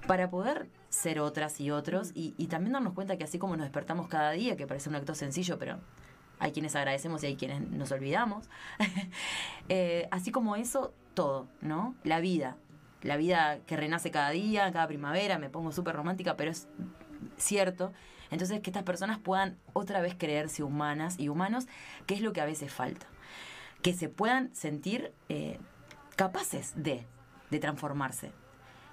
para 0.06 0.30
poder 0.30 0.68
ser 0.88 1.20
otras 1.20 1.60
y 1.60 1.70
otros 1.70 2.12
y, 2.14 2.34
y 2.38 2.46
también 2.46 2.72
darnos 2.72 2.94
cuenta 2.94 3.18
que 3.18 3.24
así 3.24 3.38
como 3.38 3.56
nos 3.56 3.66
despertamos 3.66 4.08
cada 4.08 4.30
día, 4.30 4.56
que 4.56 4.66
parece 4.66 4.88
un 4.88 4.94
acto 4.94 5.14
sencillo, 5.14 5.58
pero 5.58 5.78
hay 6.40 6.52
quienes 6.52 6.74
agradecemos 6.74 7.22
y 7.22 7.26
hay 7.26 7.36
quienes 7.36 7.60
nos 7.60 7.92
olvidamos, 7.92 8.48
Eh, 9.72 10.08
así 10.10 10.32
como 10.32 10.56
eso, 10.56 10.92
todo, 11.14 11.46
¿no? 11.60 11.94
La 12.02 12.18
vida, 12.18 12.56
la 13.02 13.16
vida 13.16 13.60
que 13.68 13.76
renace 13.76 14.10
cada 14.10 14.30
día, 14.30 14.72
cada 14.72 14.88
primavera, 14.88 15.38
me 15.38 15.48
pongo 15.48 15.70
súper 15.70 15.94
romántica, 15.94 16.36
pero 16.36 16.50
es 16.50 16.66
cierto. 17.36 17.92
Entonces, 18.32 18.60
que 18.62 18.70
estas 18.70 18.82
personas 18.82 19.18
puedan 19.18 19.58
otra 19.72 20.00
vez 20.00 20.16
creerse 20.18 20.64
humanas 20.64 21.20
y 21.20 21.28
humanos, 21.28 21.68
que 22.06 22.14
es 22.14 22.20
lo 22.20 22.32
que 22.32 22.40
a 22.40 22.46
veces 22.46 22.72
falta. 22.72 23.06
Que 23.80 23.92
se 23.92 24.08
puedan 24.08 24.52
sentir 24.56 25.12
eh, 25.28 25.60
capaces 26.16 26.72
de, 26.74 27.06
de 27.50 27.58
transformarse. 27.60 28.32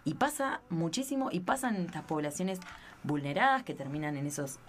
Y 0.06 0.14
pasa 0.14 0.62
muchísimo, 0.70 1.30
y 1.32 1.40
pasan 1.40 1.78
estas 1.78 2.04
poblaciones 2.04 2.60
vulneradas 3.02 3.64
que 3.64 3.74
terminan 3.74 4.16
en 4.16 4.28
esos 4.28 4.60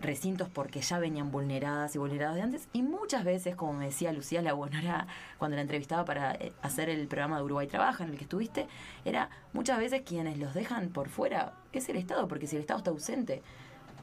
recintos 0.00 0.48
porque 0.48 0.80
ya 0.80 0.98
venían 0.98 1.30
vulneradas 1.30 1.94
y 1.94 1.98
vulneradas 1.98 2.36
de 2.36 2.42
antes. 2.42 2.68
Y 2.72 2.82
muchas 2.82 3.24
veces, 3.24 3.56
como 3.56 3.72
me 3.74 3.86
decía 3.86 4.12
Lucía 4.12 4.42
Labonora 4.42 5.06
cuando 5.38 5.56
la 5.56 5.62
entrevistaba 5.62 6.04
para 6.04 6.32
eh, 6.34 6.52
hacer 6.62 6.88
el 6.88 7.06
programa 7.08 7.38
de 7.38 7.44
Uruguay 7.44 7.66
Trabaja, 7.66 8.04
en 8.04 8.10
el 8.10 8.16
que 8.18 8.24
estuviste, 8.24 8.66
era 9.04 9.30
muchas 9.52 9.78
veces 9.78 10.02
quienes 10.04 10.38
los 10.38 10.54
dejan 10.54 10.88
por 10.90 11.08
fuera 11.08 11.54
es 11.72 11.88
el 11.88 11.96
Estado, 11.96 12.28
porque 12.28 12.46
si 12.46 12.56
el 12.56 12.60
Estado 12.62 12.78
está 12.78 12.90
ausente 12.90 13.42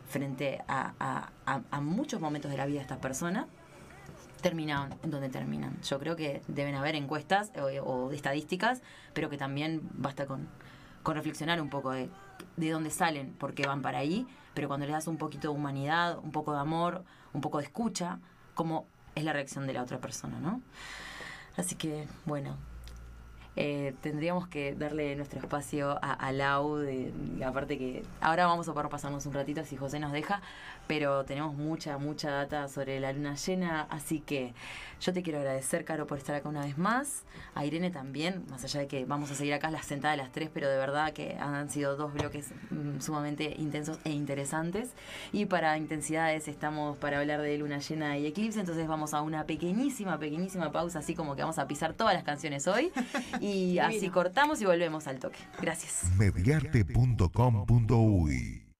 frente 0.10 0.62
a, 0.68 0.94
a- 1.46 1.62
a- 1.72 1.82
muchos 1.82 2.22
momentos 2.22 2.50
de 2.50 2.58
la 2.58 2.66
vida 2.66 2.78
de 2.78 2.82
estas 2.84 3.00
personas, 3.00 3.46
terminan 4.42 4.94
en 5.04 5.10
donde 5.12 5.30
terminan. 5.30 5.82
Yo 5.82 6.00
creo 6.00 6.16
que 6.16 6.42
deben 6.48 6.76
haber 6.76 6.96
encuestas 6.96 7.52
o, 7.60 7.66
o 7.84 8.12
estadísticas, 8.12 8.82
pero 9.14 9.30
que 9.30 9.38
también 9.38 9.82
basta 9.94 10.26
con, 10.26 10.48
con 11.04 11.16
reflexionar 11.16 11.60
un 11.62 11.70
poco 11.70 11.92
de, 11.92 12.10
de 12.56 12.72
dónde 12.72 12.90
salen, 12.90 13.34
por 13.34 13.54
qué 13.54 13.68
van 13.68 13.82
para 13.82 14.00
ahí, 14.00 14.28
pero 14.54 14.68
cuando 14.68 14.86
les 14.86 14.94
das 14.94 15.08
un 15.08 15.18
poquito 15.18 15.50
de 15.50 15.56
humanidad, 15.56 16.18
un 16.20 16.32
poco 16.32 16.54
de 16.54 16.60
amor, 16.60 17.04
un 17.34 17.42
poco 17.42 17.60
de 17.60 17.66
escucha, 17.66 18.20
cómo 18.54 18.88
es 19.16 19.24
la 19.24 19.34
reacción 19.34 19.68
de 19.68 19.74
la 19.74 19.84
otra 19.84 20.00
persona, 20.00 20.40
¿no? 20.40 20.62
Así 21.58 21.76
que, 21.76 22.08
bueno, 22.26 22.56
eh, 23.56 23.96
tendríamos 24.02 24.48
que 24.48 24.76
darle 24.76 25.16
nuestro 25.16 25.40
espacio 25.40 25.98
a, 26.04 26.14
a 26.14 26.32
Lau, 26.32 26.78
de, 26.78 27.12
la 27.40 27.52
que 27.66 28.04
ahora 28.22 28.46
vamos 28.46 28.70
a 28.70 28.74
poder 28.74 28.90
pasarnos 28.90 29.26
un 29.26 29.34
ratito 29.34 29.66
si 29.66 29.76
José 29.76 30.00
nos 30.00 30.12
deja, 30.12 30.42
pero 30.88 31.26
tenemos 31.26 31.56
mucha, 31.56 31.98
mucha 31.98 32.32
data 32.32 32.68
sobre 32.68 33.00
la 33.00 33.14
luna 33.14 33.36
llena, 33.36 33.88
así 33.90 34.22
que 34.22 34.54
yo 35.00 35.14
te 35.14 35.22
quiero 35.22 35.40
agradecer, 35.40 35.86
Caro, 35.86 36.08
por 36.08 36.18
estar 36.18 36.36
acá 36.36 36.50
una 36.50 36.62
vez 36.62 36.78
más, 36.78 37.24
a 37.54 37.66
Irene 37.66 37.92
también, 37.92 38.46
más 38.50 38.64
allá 38.64 38.80
de 38.80 38.88
que 38.88 39.06
vamos 39.06 39.30
a 39.32 39.36
seguir 39.36 39.54
acá 39.54 39.70
las 39.70 39.86
sentadas 39.86 40.18
de 40.18 40.24
las 40.24 40.32
tres, 40.32 40.50
pero 40.52 40.70
de 40.70 40.78
verdad 40.78 41.14
que 41.14 41.38
han 41.40 41.70
sido 41.70 41.96
dos 41.96 42.14
bloques 42.14 42.52
mm, 42.72 43.00
sumamente 43.00 43.54
intensos 43.60 44.00
e 44.06 44.12
interesantes, 44.12 44.90
y 45.32 45.46
para 45.46 45.78
intensidades 45.78 46.48
estamos 46.48 46.98
para 46.98 47.20
hablar 47.20 47.42
de 47.42 47.58
luna 47.58 47.80
llena 47.80 48.18
y 48.18 48.26
eclipse, 48.26 48.60
entonces 48.60 48.88
vamos 48.88 49.14
a 49.14 49.22
una 49.22 49.46
pequeñísima, 49.46 50.18
pequeñísima 50.18 50.72
pausa, 50.72 51.00
así 51.00 51.16
como 51.16 51.36
que 51.36 51.42
vamos 51.42 51.60
a 51.60 51.68
pisar 51.68 51.94
todas 51.94 52.14
las 52.14 52.24
canciones 52.24 52.68
hoy, 52.68 52.92
y 53.42 53.80
así 53.80 54.10
cortamos 54.10 54.62
y 54.62 54.66
volvemos 54.66 55.08
al 55.08 55.20
toque. 55.20 55.40
Gracias. 55.60 56.06
mediarte.com.uy 56.18 58.67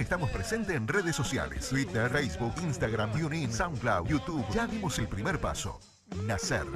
estamos 0.00 0.30
presentes 0.30 0.74
en 0.76 0.88
redes 0.88 1.14
sociales. 1.14 1.68
Twitter, 1.68 2.10
Facebook, 2.10 2.54
Instagram, 2.62 3.12
TuneIn, 3.12 3.52
SoundCloud, 3.52 4.08
YouTube. 4.08 4.44
Ya 4.52 4.66
dimos 4.66 4.98
el 4.98 5.08
primer 5.08 5.40
paso. 5.40 5.78
Nacer. 6.26 6.66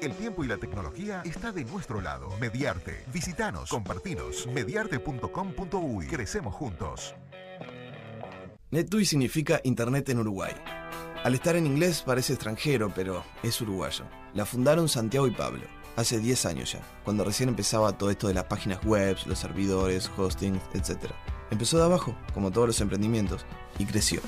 El 0.00 0.12
tiempo 0.14 0.44
y 0.44 0.48
la 0.48 0.58
tecnología 0.58 1.22
está 1.24 1.52
de 1.52 1.64
nuestro 1.64 2.00
lado. 2.00 2.30
Mediarte. 2.40 3.04
Visitanos, 3.12 3.70
compartinos. 3.70 4.46
Mediarte.com.uy. 4.48 6.06
Crecemos 6.06 6.54
juntos. 6.54 7.14
NetUI 8.70 9.04
significa 9.04 9.60
Internet 9.64 10.08
en 10.08 10.18
Uruguay. 10.18 10.52
Al 11.22 11.34
estar 11.34 11.56
en 11.56 11.66
inglés 11.66 12.02
parece 12.04 12.34
extranjero, 12.34 12.92
pero 12.94 13.24
es 13.42 13.58
uruguayo. 13.60 14.04
La 14.34 14.44
fundaron 14.44 14.88
Santiago 14.88 15.26
y 15.26 15.30
Pablo, 15.30 15.62
hace 15.96 16.18
10 16.18 16.44
años 16.46 16.72
ya, 16.72 16.80
cuando 17.04 17.24
recién 17.24 17.48
empezaba 17.48 17.96
todo 17.96 18.10
esto 18.10 18.28
de 18.28 18.34
las 18.34 18.44
páginas 18.44 18.84
web, 18.84 19.16
los 19.26 19.38
servidores, 19.38 20.10
hosting, 20.18 20.60
etc. 20.74 21.12
Empezó 21.54 21.78
de 21.78 21.84
abajo, 21.84 22.16
como 22.34 22.50
todos 22.50 22.66
los 22.66 22.80
emprendimientos, 22.80 23.46
y 23.78 23.84
creció. 23.84 24.20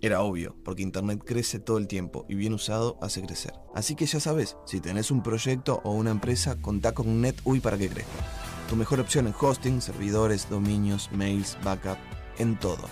Era 0.00 0.22
obvio, 0.22 0.56
porque 0.64 0.80
Internet 0.80 1.22
crece 1.22 1.58
todo 1.58 1.76
el 1.76 1.86
tiempo 1.86 2.24
y 2.26 2.36
bien 2.36 2.54
usado 2.54 2.96
hace 3.02 3.20
crecer. 3.20 3.52
Así 3.74 3.94
que 3.94 4.06
ya 4.06 4.18
sabes, 4.18 4.56
si 4.64 4.80
tenés 4.80 5.10
un 5.10 5.22
proyecto 5.22 5.82
o 5.84 5.90
una 5.90 6.10
empresa, 6.10 6.56
contá 6.62 6.92
con 6.92 7.20
NetUI 7.20 7.60
para 7.60 7.76
que 7.76 7.90
crezca. 7.90 8.10
Tu 8.66 8.76
mejor 8.76 8.98
opción 8.98 9.26
en 9.26 9.34
hosting, 9.38 9.82
servidores, 9.82 10.48
dominios, 10.48 11.10
mails, 11.12 11.58
backup, 11.62 11.98
en 12.38 12.58
todo. 12.58 12.88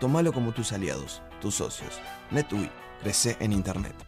Tómalo 0.00 0.32
como 0.32 0.54
tus 0.54 0.72
aliados, 0.72 1.20
tus 1.42 1.56
socios. 1.56 2.00
NetUI, 2.30 2.70
crece 3.02 3.36
en 3.40 3.52
Internet. 3.52 4.07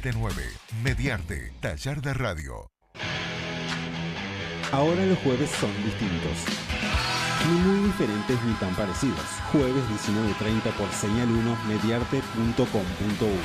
979. 0.00 0.42
Mediarte, 0.82 1.52
Taller 1.60 2.00
de 2.02 2.14
Radio. 2.14 2.70
Ahora 4.72 5.06
los 5.06 5.18
jueves 5.20 5.48
son 5.50 5.70
distintos. 5.84 6.44
Ni 7.48 7.54
muy 7.60 7.86
diferentes 7.86 8.42
ni 8.44 8.54
tan 8.54 8.74
parecidos. 8.74 9.24
Jueves 9.52 9.84
19.30 9.88 10.72
por 10.72 10.90
señal 10.92 11.30
1 11.30 11.56
mediarte.com.uy. 11.68 13.38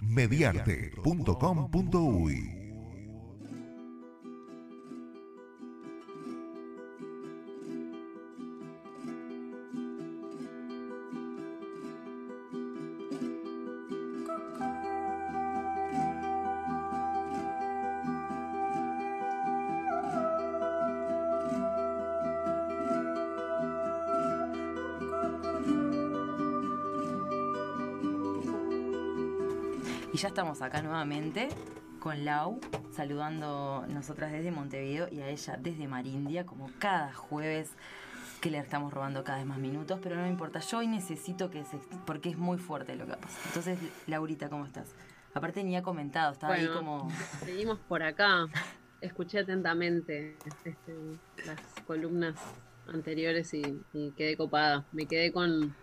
mediarte.com.uy 0.00 2.65
nuevamente 30.96 31.50
con 32.00 32.24
Lau, 32.24 32.58
saludando 32.90 33.84
nosotras 33.88 34.32
desde 34.32 34.50
Montevideo 34.50 35.08
y 35.10 35.20
a 35.20 35.28
ella 35.28 35.58
desde 35.60 35.86
Marindia, 35.86 36.46
como 36.46 36.70
cada 36.78 37.12
jueves 37.12 37.70
que 38.40 38.50
le 38.50 38.58
estamos 38.58 38.94
robando 38.94 39.22
cada 39.22 39.38
vez 39.38 39.46
más 39.46 39.58
minutos, 39.58 40.00
pero 40.02 40.16
no 40.16 40.22
me 40.22 40.30
importa, 40.30 40.60
yo 40.60 40.78
hoy 40.78 40.86
necesito 40.86 41.50
que 41.50 41.64
se... 41.64 41.76
porque 42.06 42.30
es 42.30 42.38
muy 42.38 42.56
fuerte 42.56 42.96
lo 42.96 43.04
que 43.06 43.12
pasa. 43.14 43.38
Entonces, 43.48 43.78
Laurita, 44.06 44.48
¿cómo 44.48 44.64
estás? 44.64 44.94
Aparte 45.34 45.62
ni 45.64 45.76
ha 45.76 45.82
comentado, 45.82 46.32
estaba 46.32 46.54
ahí 46.54 46.66
como... 46.66 47.10
Seguimos 47.44 47.78
por 47.80 48.02
acá. 48.02 48.46
Escuché 49.02 49.40
atentamente 49.40 50.38
este, 50.64 50.96
las 51.44 51.60
columnas 51.86 52.36
anteriores 52.86 53.52
y, 53.52 53.82
y 53.92 54.12
quedé 54.12 54.38
copada. 54.38 54.86
Me 54.92 55.04
quedé 55.04 55.30
con, 55.30 55.74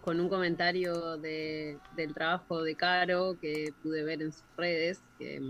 con 0.00 0.18
un 0.20 0.28
comentario 0.28 1.16
de, 1.18 1.78
del 1.94 2.14
trabajo 2.14 2.62
de 2.62 2.74
Caro 2.76 3.36
que 3.40 3.74
pude 3.82 4.02
ver 4.02 4.22
en 4.22 4.32
sus 4.32 4.44
redes, 4.56 5.02
que, 5.18 5.40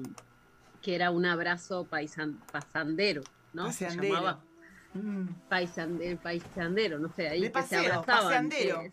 que 0.82 0.94
era 0.94 1.10
un 1.10 1.24
abrazo 1.26 1.86
paisan, 1.86 2.38
pasandero, 2.50 3.22
¿no? 3.52 3.70
Se 3.72 3.88
llamaba 3.90 4.44
Mm. 4.92 5.28
paisande- 5.48 6.18
paisandero, 6.20 6.98
no 6.98 7.08
sé, 7.14 7.28
ahí 7.28 7.42
De 7.42 7.52
que 7.52 7.62
se 7.62 7.76
paseo, 7.76 7.92
abrazaban. 8.00 8.48
paseandero. 8.48 8.80
que 8.82 8.92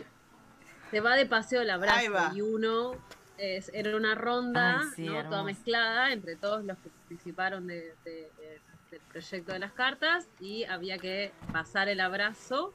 Se, 0.00 0.04
se 0.90 1.00
va 1.00 1.16
de 1.16 1.24
paseo 1.24 1.62
el 1.62 1.70
abrazo 1.70 2.12
y 2.34 2.42
uno 2.42 2.92
es- 3.38 3.70
era 3.72 3.96
una 3.96 4.14
ronda 4.14 4.80
Ay, 4.82 4.88
sí, 4.94 5.06
¿no? 5.06 5.22
toda 5.30 5.42
mezclada 5.42 6.12
entre 6.12 6.36
todos 6.36 6.66
los 6.66 6.76
que 6.80 6.90
participaron 6.90 7.66
de- 7.66 7.94
del 8.04 9.00
proyecto 9.10 9.52
de 9.52 9.58
las 9.58 9.72
cartas 9.72 10.28
y 10.38 10.64
había 10.64 10.98
que 10.98 11.32
pasar 11.50 11.88
el 11.88 12.00
abrazo 12.00 12.74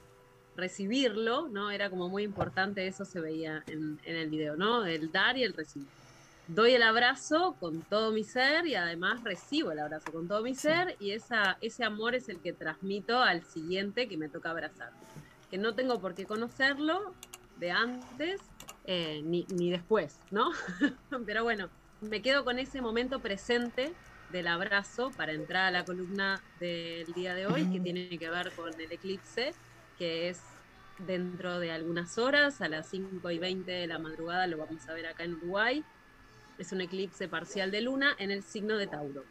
recibirlo, 0.58 1.48
¿no? 1.48 1.70
Era 1.70 1.88
como 1.88 2.08
muy 2.08 2.24
importante, 2.24 2.86
eso 2.86 3.04
se 3.04 3.20
veía 3.20 3.62
en, 3.66 3.98
en 4.04 4.16
el 4.16 4.28
video, 4.28 4.56
¿no? 4.56 4.84
El 4.84 5.10
dar 5.10 5.38
y 5.38 5.44
el 5.44 5.54
recibir. 5.54 5.88
Doy 6.48 6.72
el 6.72 6.82
abrazo 6.82 7.56
con 7.60 7.82
todo 7.82 8.10
mi 8.10 8.24
ser 8.24 8.66
y 8.66 8.74
además 8.74 9.22
recibo 9.22 9.70
el 9.70 9.78
abrazo 9.80 10.10
con 10.10 10.28
todo 10.28 10.42
mi 10.42 10.54
ser 10.54 10.96
y 10.98 11.10
esa, 11.10 11.58
ese 11.60 11.84
amor 11.84 12.14
es 12.14 12.28
el 12.28 12.40
que 12.40 12.54
transmito 12.54 13.18
al 13.18 13.44
siguiente 13.44 14.08
que 14.08 14.16
me 14.16 14.28
toca 14.28 14.50
abrazar. 14.50 14.90
Que 15.50 15.58
no 15.58 15.74
tengo 15.74 16.00
por 16.00 16.14
qué 16.14 16.24
conocerlo 16.24 17.12
de 17.58 17.70
antes 17.70 18.40
eh, 18.84 19.20
ni, 19.24 19.46
ni 19.50 19.70
después, 19.70 20.18
¿no? 20.30 20.50
Pero 21.26 21.44
bueno, 21.44 21.68
me 22.00 22.22
quedo 22.22 22.44
con 22.44 22.58
ese 22.58 22.80
momento 22.80 23.20
presente 23.20 23.92
del 24.32 24.46
abrazo 24.46 25.10
para 25.16 25.32
entrar 25.32 25.66
a 25.66 25.70
la 25.70 25.84
columna 25.84 26.42
del 26.60 27.12
día 27.12 27.34
de 27.34 27.46
hoy, 27.46 27.66
que 27.70 27.80
tiene 27.80 28.18
que 28.18 28.30
ver 28.30 28.52
con 28.52 28.72
el 28.80 28.90
eclipse, 28.90 29.54
que 29.98 30.28
es 30.28 30.40
dentro 30.98 31.58
de 31.58 31.70
algunas 31.70 32.18
horas, 32.18 32.60
a 32.60 32.68
las 32.68 32.88
5 32.88 33.30
y 33.30 33.38
20 33.38 33.70
de 33.70 33.86
la 33.86 33.98
madrugada, 33.98 34.46
lo 34.46 34.58
vamos 34.58 34.88
a 34.88 34.94
ver 34.94 35.06
acá 35.06 35.24
en 35.24 35.34
Uruguay. 35.34 35.84
Es 36.58 36.72
un 36.72 36.80
eclipse 36.80 37.28
parcial 37.28 37.70
de 37.70 37.82
luna 37.82 38.14
en 38.18 38.30
el 38.30 38.42
signo 38.42 38.76
de 38.76 38.86
Tauro. 38.86 39.24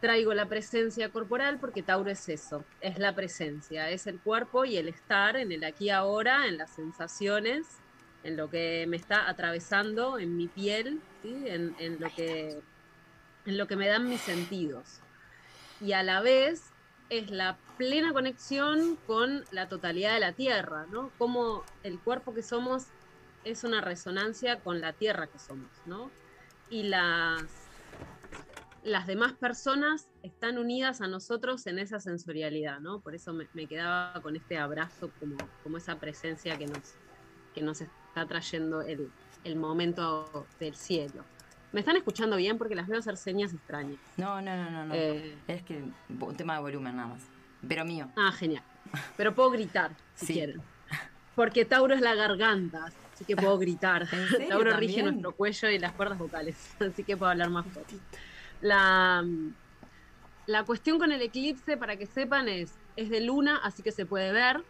Traigo 0.00 0.34
la 0.34 0.46
presencia 0.46 1.10
corporal 1.10 1.58
porque 1.58 1.82
Tauro 1.82 2.10
es 2.10 2.28
eso, 2.28 2.64
es 2.80 2.98
la 2.98 3.14
presencia, 3.14 3.90
es 3.90 4.06
el 4.06 4.20
cuerpo 4.20 4.64
y 4.64 4.76
el 4.76 4.88
estar 4.88 5.36
en 5.36 5.52
el 5.52 5.64
aquí 5.64 5.90
ahora, 5.90 6.46
en 6.46 6.58
las 6.58 6.70
sensaciones, 6.70 7.66
en 8.22 8.36
lo 8.36 8.50
que 8.50 8.84
me 8.88 8.96
está 8.96 9.28
atravesando 9.28 10.18
en 10.18 10.36
mi 10.36 10.48
piel, 10.48 11.00
¿sí? 11.22 11.34
en, 11.46 11.74
en 11.78 12.00
lo 12.00 12.10
que, 12.14 12.58
en 13.46 13.58
lo 13.58 13.66
que 13.66 13.76
me 13.76 13.88
dan 13.88 14.08
mis 14.08 14.20
sentidos. 14.20 15.00
Y 15.80 15.92
a 15.92 16.02
la 16.02 16.20
vez 16.20 16.62
es 17.08 17.30
la 17.30 17.56
plena 17.76 18.12
conexión 18.12 18.96
con 19.06 19.44
la 19.50 19.68
totalidad 19.68 20.14
de 20.14 20.20
la 20.20 20.32
Tierra, 20.32 20.86
¿no? 20.90 21.10
Como 21.18 21.62
el 21.82 21.98
cuerpo 21.98 22.34
que 22.34 22.42
somos 22.42 22.86
es 23.44 23.64
una 23.64 23.80
resonancia 23.80 24.60
con 24.60 24.80
la 24.80 24.92
Tierra 24.92 25.26
que 25.26 25.38
somos, 25.38 25.70
¿no? 25.86 26.10
Y 26.70 26.84
las, 26.84 27.44
las 28.82 29.06
demás 29.06 29.34
personas 29.34 30.08
están 30.22 30.58
unidas 30.58 31.00
a 31.00 31.06
nosotros 31.06 31.66
en 31.66 31.78
esa 31.78 32.00
sensorialidad, 32.00 32.80
¿no? 32.80 33.00
Por 33.00 33.14
eso 33.14 33.32
me, 33.32 33.46
me 33.54 33.66
quedaba 33.66 34.20
con 34.20 34.34
este 34.36 34.58
abrazo, 34.58 35.10
como, 35.20 35.36
como 35.62 35.76
esa 35.76 35.96
presencia 36.00 36.58
que 36.58 36.66
nos, 36.66 36.94
que 37.54 37.62
nos 37.62 37.80
está 37.80 38.26
trayendo 38.26 38.82
el, 38.82 39.10
el 39.44 39.56
momento 39.56 40.46
del 40.58 40.74
cielo. 40.74 41.24
¿Me 41.72 41.80
están 41.80 41.96
escuchando 41.96 42.36
bien? 42.36 42.58
Porque 42.58 42.74
las 42.74 42.88
veo 42.88 42.98
hacer 42.98 43.16
señas 43.16 43.52
extrañas. 43.52 43.98
No, 44.16 44.40
no, 44.40 44.56
no, 44.56 44.70
no, 44.70 44.86
no. 44.86 44.94
Eh. 44.94 45.36
Es 45.46 45.62
que 45.62 45.84
un 46.08 46.36
tema 46.36 46.54
de 46.54 46.62
volumen 46.62 46.96
nada 46.96 47.08
más. 47.08 47.22
Pero 47.68 47.84
mío. 47.84 48.08
Ah, 48.16 48.32
genial. 48.32 48.62
Pero 49.16 49.34
puedo 49.34 49.50
gritar, 49.50 49.90
si 50.14 50.26
Sí. 50.26 50.32
quieren. 50.34 50.62
Porque 51.34 51.64
Tauro 51.64 51.94
es 51.94 52.00
la 52.00 52.14
garganta, 52.14 52.86
así 53.12 53.24
que 53.24 53.36
puedo 53.36 53.58
gritar. 53.58 54.02
¿En 54.10 54.28
serio 54.28 54.48
Tauro 54.48 54.76
rige 54.76 55.02
nuestro 55.02 55.32
cuello 55.32 55.68
y 55.70 55.78
las 55.78 55.92
cuerdas 55.92 56.18
vocales, 56.18 56.56
así 56.80 57.04
que 57.04 57.16
puedo 57.16 57.30
hablar 57.30 57.50
más 57.50 57.66
fuerte. 57.66 57.96
La, 58.62 59.24
la 60.46 60.64
cuestión 60.64 60.98
con 60.98 61.12
el 61.12 61.20
eclipse, 61.20 61.76
para 61.76 61.96
que 61.96 62.06
sepan, 62.06 62.48
es, 62.48 62.72
es 62.96 63.10
de 63.10 63.20
luna, 63.20 63.60
así 63.62 63.82
que 63.82 63.92
se 63.92 64.06
puede 64.06 64.32
ver. 64.32 64.62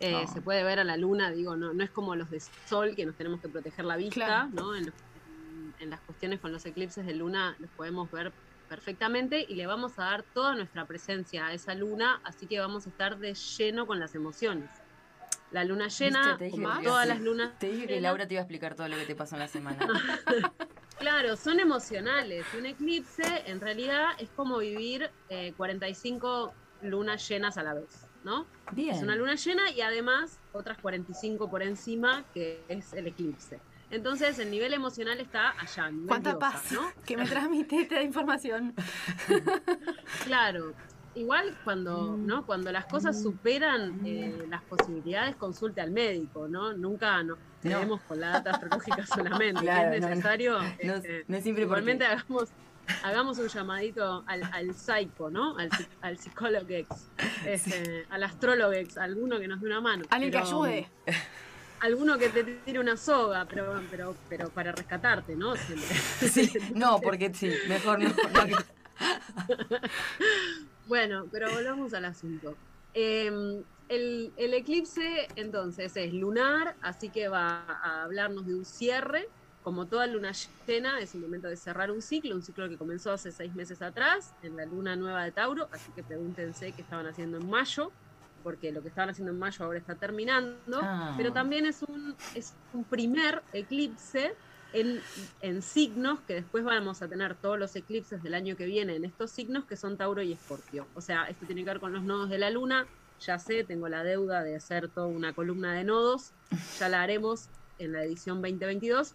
Eh, 0.00 0.14
Ah. 0.24 0.26
Se 0.32 0.40
puede 0.40 0.62
ver 0.62 0.78
a 0.78 0.84
la 0.84 0.96
luna, 0.96 1.30
digo, 1.32 1.56
no, 1.56 1.72
no 1.72 1.82
es 1.82 1.90
como 1.90 2.14
los 2.14 2.30
de 2.30 2.38
sol, 2.66 2.94
que 2.94 3.04
nos 3.06 3.16
tenemos 3.16 3.40
que 3.40 3.48
proteger 3.48 3.84
la 3.84 3.96
vista, 3.96 4.14
Claro. 4.14 4.48
¿no? 4.52 4.76
En, 4.76 4.86
los- 4.86 4.94
en- 4.94 5.74
en 5.80 5.90
las 5.90 6.00
cuestiones 6.00 6.38
con 6.40 6.52
los 6.52 6.64
eclipses 6.66 7.04
de 7.06 7.14
luna 7.14 7.56
los 7.58 7.70
podemos 7.70 8.08
ver 8.12 8.32
perfectamente 8.68 9.44
y 9.48 9.54
le 9.54 9.66
vamos 9.66 9.98
a 9.98 10.04
dar 10.04 10.22
toda 10.22 10.54
nuestra 10.54 10.84
presencia 10.86 11.46
a 11.46 11.52
esa 11.52 11.74
luna, 11.74 12.20
así 12.24 12.46
que 12.46 12.60
vamos 12.60 12.86
a 12.86 12.90
estar 12.90 13.18
de 13.18 13.34
lleno 13.34 13.86
con 13.86 13.98
las 13.98 14.14
emociones. 14.14 14.70
La 15.50 15.64
luna 15.64 15.88
llena, 15.88 16.38
como 16.50 16.78
que- 16.78 16.84
todas 16.84 17.08
las 17.08 17.20
lunas. 17.20 17.58
Te 17.58 17.70
dije 17.70 17.86
que 17.86 18.00
Laura 18.02 18.28
te 18.28 18.34
iba 18.34 18.42
a 18.42 18.44
explicar 18.44 18.74
todo 18.74 18.86
lo 18.88 18.96
que 18.96 19.06
te 19.06 19.14
pasó 19.16 19.34
en 19.36 19.40
la 19.40 19.48
semana. 19.48 19.78
Claro, 20.98 21.36
son 21.36 21.60
emocionales. 21.60 22.44
Un 22.58 22.66
eclipse 22.66 23.22
en 23.46 23.60
realidad 23.60 24.08
es 24.18 24.28
como 24.30 24.58
vivir 24.58 25.08
eh, 25.28 25.52
45 25.56 26.52
lunas 26.82 27.28
llenas 27.28 27.56
a 27.56 27.62
la 27.62 27.74
vez, 27.74 28.04
¿no? 28.24 28.46
Bien. 28.72 28.96
Es 28.96 29.02
una 29.04 29.14
luna 29.14 29.36
llena 29.36 29.70
y 29.70 29.80
además 29.80 30.40
otras 30.52 30.76
45 30.78 31.48
por 31.48 31.62
encima, 31.62 32.24
que 32.34 32.64
es 32.68 32.92
el 32.94 33.06
eclipse. 33.06 33.60
Entonces 33.90 34.38
el 34.38 34.50
nivel 34.50 34.74
emocional 34.74 35.18
está 35.20 35.50
allá. 35.58 35.90
¿Cuánta 36.06 36.30
diosa, 36.32 36.38
paz 36.38 36.72
¿no? 36.72 36.82
que 37.06 37.16
me 37.16 37.26
transmite 37.26 37.82
esta 37.82 38.02
información? 38.02 38.74
Claro. 40.24 40.74
Igual 41.14 41.56
cuando, 41.64 42.16
¿no? 42.16 42.46
cuando 42.46 42.70
las 42.70 42.84
cosas 42.84 43.20
superan 43.20 44.00
eh, 44.04 44.44
las 44.48 44.62
posibilidades, 44.62 45.34
consulte 45.36 45.80
al 45.80 45.90
médico, 45.90 46.46
¿no? 46.46 46.74
Nunca 46.74 47.20
nos 47.24 47.38
quedemos 47.60 48.00
con 48.02 48.20
la 48.20 48.28
data 48.32 48.50
astrológica 48.52 49.04
solamente. 49.14 49.62
Claro, 49.62 49.94
es 49.94 50.04
necesario, 50.06 50.58
No- 50.84 50.94
este, 50.94 51.24
no 51.26 51.40
siempre 51.40 51.64
igualmente 51.64 52.04
porque- 52.04 52.22
hagamos, 52.22 52.48
hagamos 53.02 53.38
un 53.38 53.48
llamadito 53.48 54.22
al, 54.28 54.44
al 54.52 54.74
psycho, 54.74 55.28
¿no? 55.30 55.56
Al, 55.58 55.70
psi- 55.70 55.88
al 56.02 56.18
psicólogo 56.18 56.66
ex, 56.68 57.10
este, 57.44 58.06
al 58.10 58.22
astrólogo 58.22 58.72
ex, 58.74 58.96
alguno 58.96 59.40
que 59.40 59.48
nos 59.48 59.60
dé 59.60 59.66
una 59.66 59.80
mano. 59.80 60.04
Alguien 60.10 60.30
que 60.30 60.38
ayude. 60.38 60.88
Alguno 61.80 62.18
que 62.18 62.28
te 62.28 62.44
tire 62.44 62.80
una 62.80 62.96
soga, 62.96 63.46
pero, 63.46 63.80
pero, 63.90 64.16
pero 64.28 64.48
para 64.48 64.72
rescatarte, 64.72 65.36
¿no? 65.36 65.54
Sí, 66.20 66.52
no, 66.74 67.00
porque 67.00 67.32
sí, 67.32 67.52
mejor 67.68 68.00
no. 68.00 68.10
Bueno, 70.86 71.26
pero 71.30 71.52
volvamos 71.52 71.92
al 71.92 72.06
asunto. 72.06 72.56
Eh, 72.94 73.62
el, 73.88 74.32
el 74.36 74.54
eclipse 74.54 75.28
entonces 75.36 75.96
es 75.96 76.12
lunar, 76.12 76.74
así 76.82 77.10
que 77.10 77.28
va 77.28 77.64
a 77.66 78.04
hablarnos 78.04 78.46
de 78.46 78.54
un 78.54 78.64
cierre. 78.64 79.28
Como 79.62 79.86
toda 79.86 80.06
luna 80.06 80.32
llena, 80.66 80.98
es 81.00 81.14
un 81.14 81.20
momento 81.20 81.48
de 81.48 81.56
cerrar 81.56 81.90
un 81.90 82.00
ciclo, 82.00 82.34
un 82.34 82.42
ciclo 82.42 82.68
que 82.68 82.78
comenzó 82.78 83.12
hace 83.12 83.30
seis 83.32 83.54
meses 83.54 83.82
atrás, 83.82 84.32
en 84.42 84.56
la 84.56 84.64
luna 84.64 84.96
nueva 84.96 85.24
de 85.24 85.32
Tauro, 85.32 85.68
así 85.72 85.92
que 85.92 86.02
pregúntense 86.02 86.72
qué 86.72 86.80
estaban 86.80 87.06
haciendo 87.06 87.36
en 87.36 87.50
mayo, 87.50 87.92
porque 88.42 88.72
lo 88.72 88.82
que 88.82 88.88
estaban 88.88 89.10
haciendo 89.10 89.32
en 89.32 89.38
mayo 89.38 89.64
ahora 89.64 89.78
está 89.78 89.94
terminando, 89.94 90.80
Ah. 90.82 91.14
pero 91.16 91.32
también 91.32 91.66
es 91.66 91.82
un, 91.82 92.14
es 92.34 92.54
un 92.72 92.84
primer 92.84 93.42
eclipse 93.52 94.34
en, 94.72 95.00
en 95.40 95.62
signos, 95.62 96.20
que 96.20 96.34
después 96.34 96.62
vamos 96.64 97.00
a 97.02 97.08
tener 97.08 97.34
todos 97.34 97.58
los 97.58 97.74
eclipses 97.74 98.22
del 98.22 98.34
año 98.34 98.56
que 98.56 98.66
viene 98.66 98.96
en 98.96 99.04
estos 99.04 99.30
signos, 99.30 99.64
que 99.64 99.76
son 99.76 99.96
Tauro 99.96 100.22
y 100.22 100.32
Escorpio. 100.32 100.86
O 100.94 101.00
sea, 101.00 101.24
esto 101.24 101.46
tiene 101.46 101.62
que 101.64 101.70
ver 101.70 101.80
con 101.80 101.92
los 101.92 102.02
nodos 102.02 102.28
de 102.28 102.38
la 102.38 102.50
luna. 102.50 102.86
Ya 103.20 103.38
sé, 103.38 103.64
tengo 103.64 103.88
la 103.88 104.04
deuda 104.04 104.42
de 104.44 104.54
hacer 104.56 104.88
toda 104.88 105.06
una 105.06 105.32
columna 105.32 105.72
de 105.72 105.84
nodos. 105.84 106.32
Ya 106.78 106.88
la 106.88 107.02
haremos 107.02 107.48
en 107.78 107.92
la 107.92 108.04
edición 108.04 108.42
2022. 108.42 109.14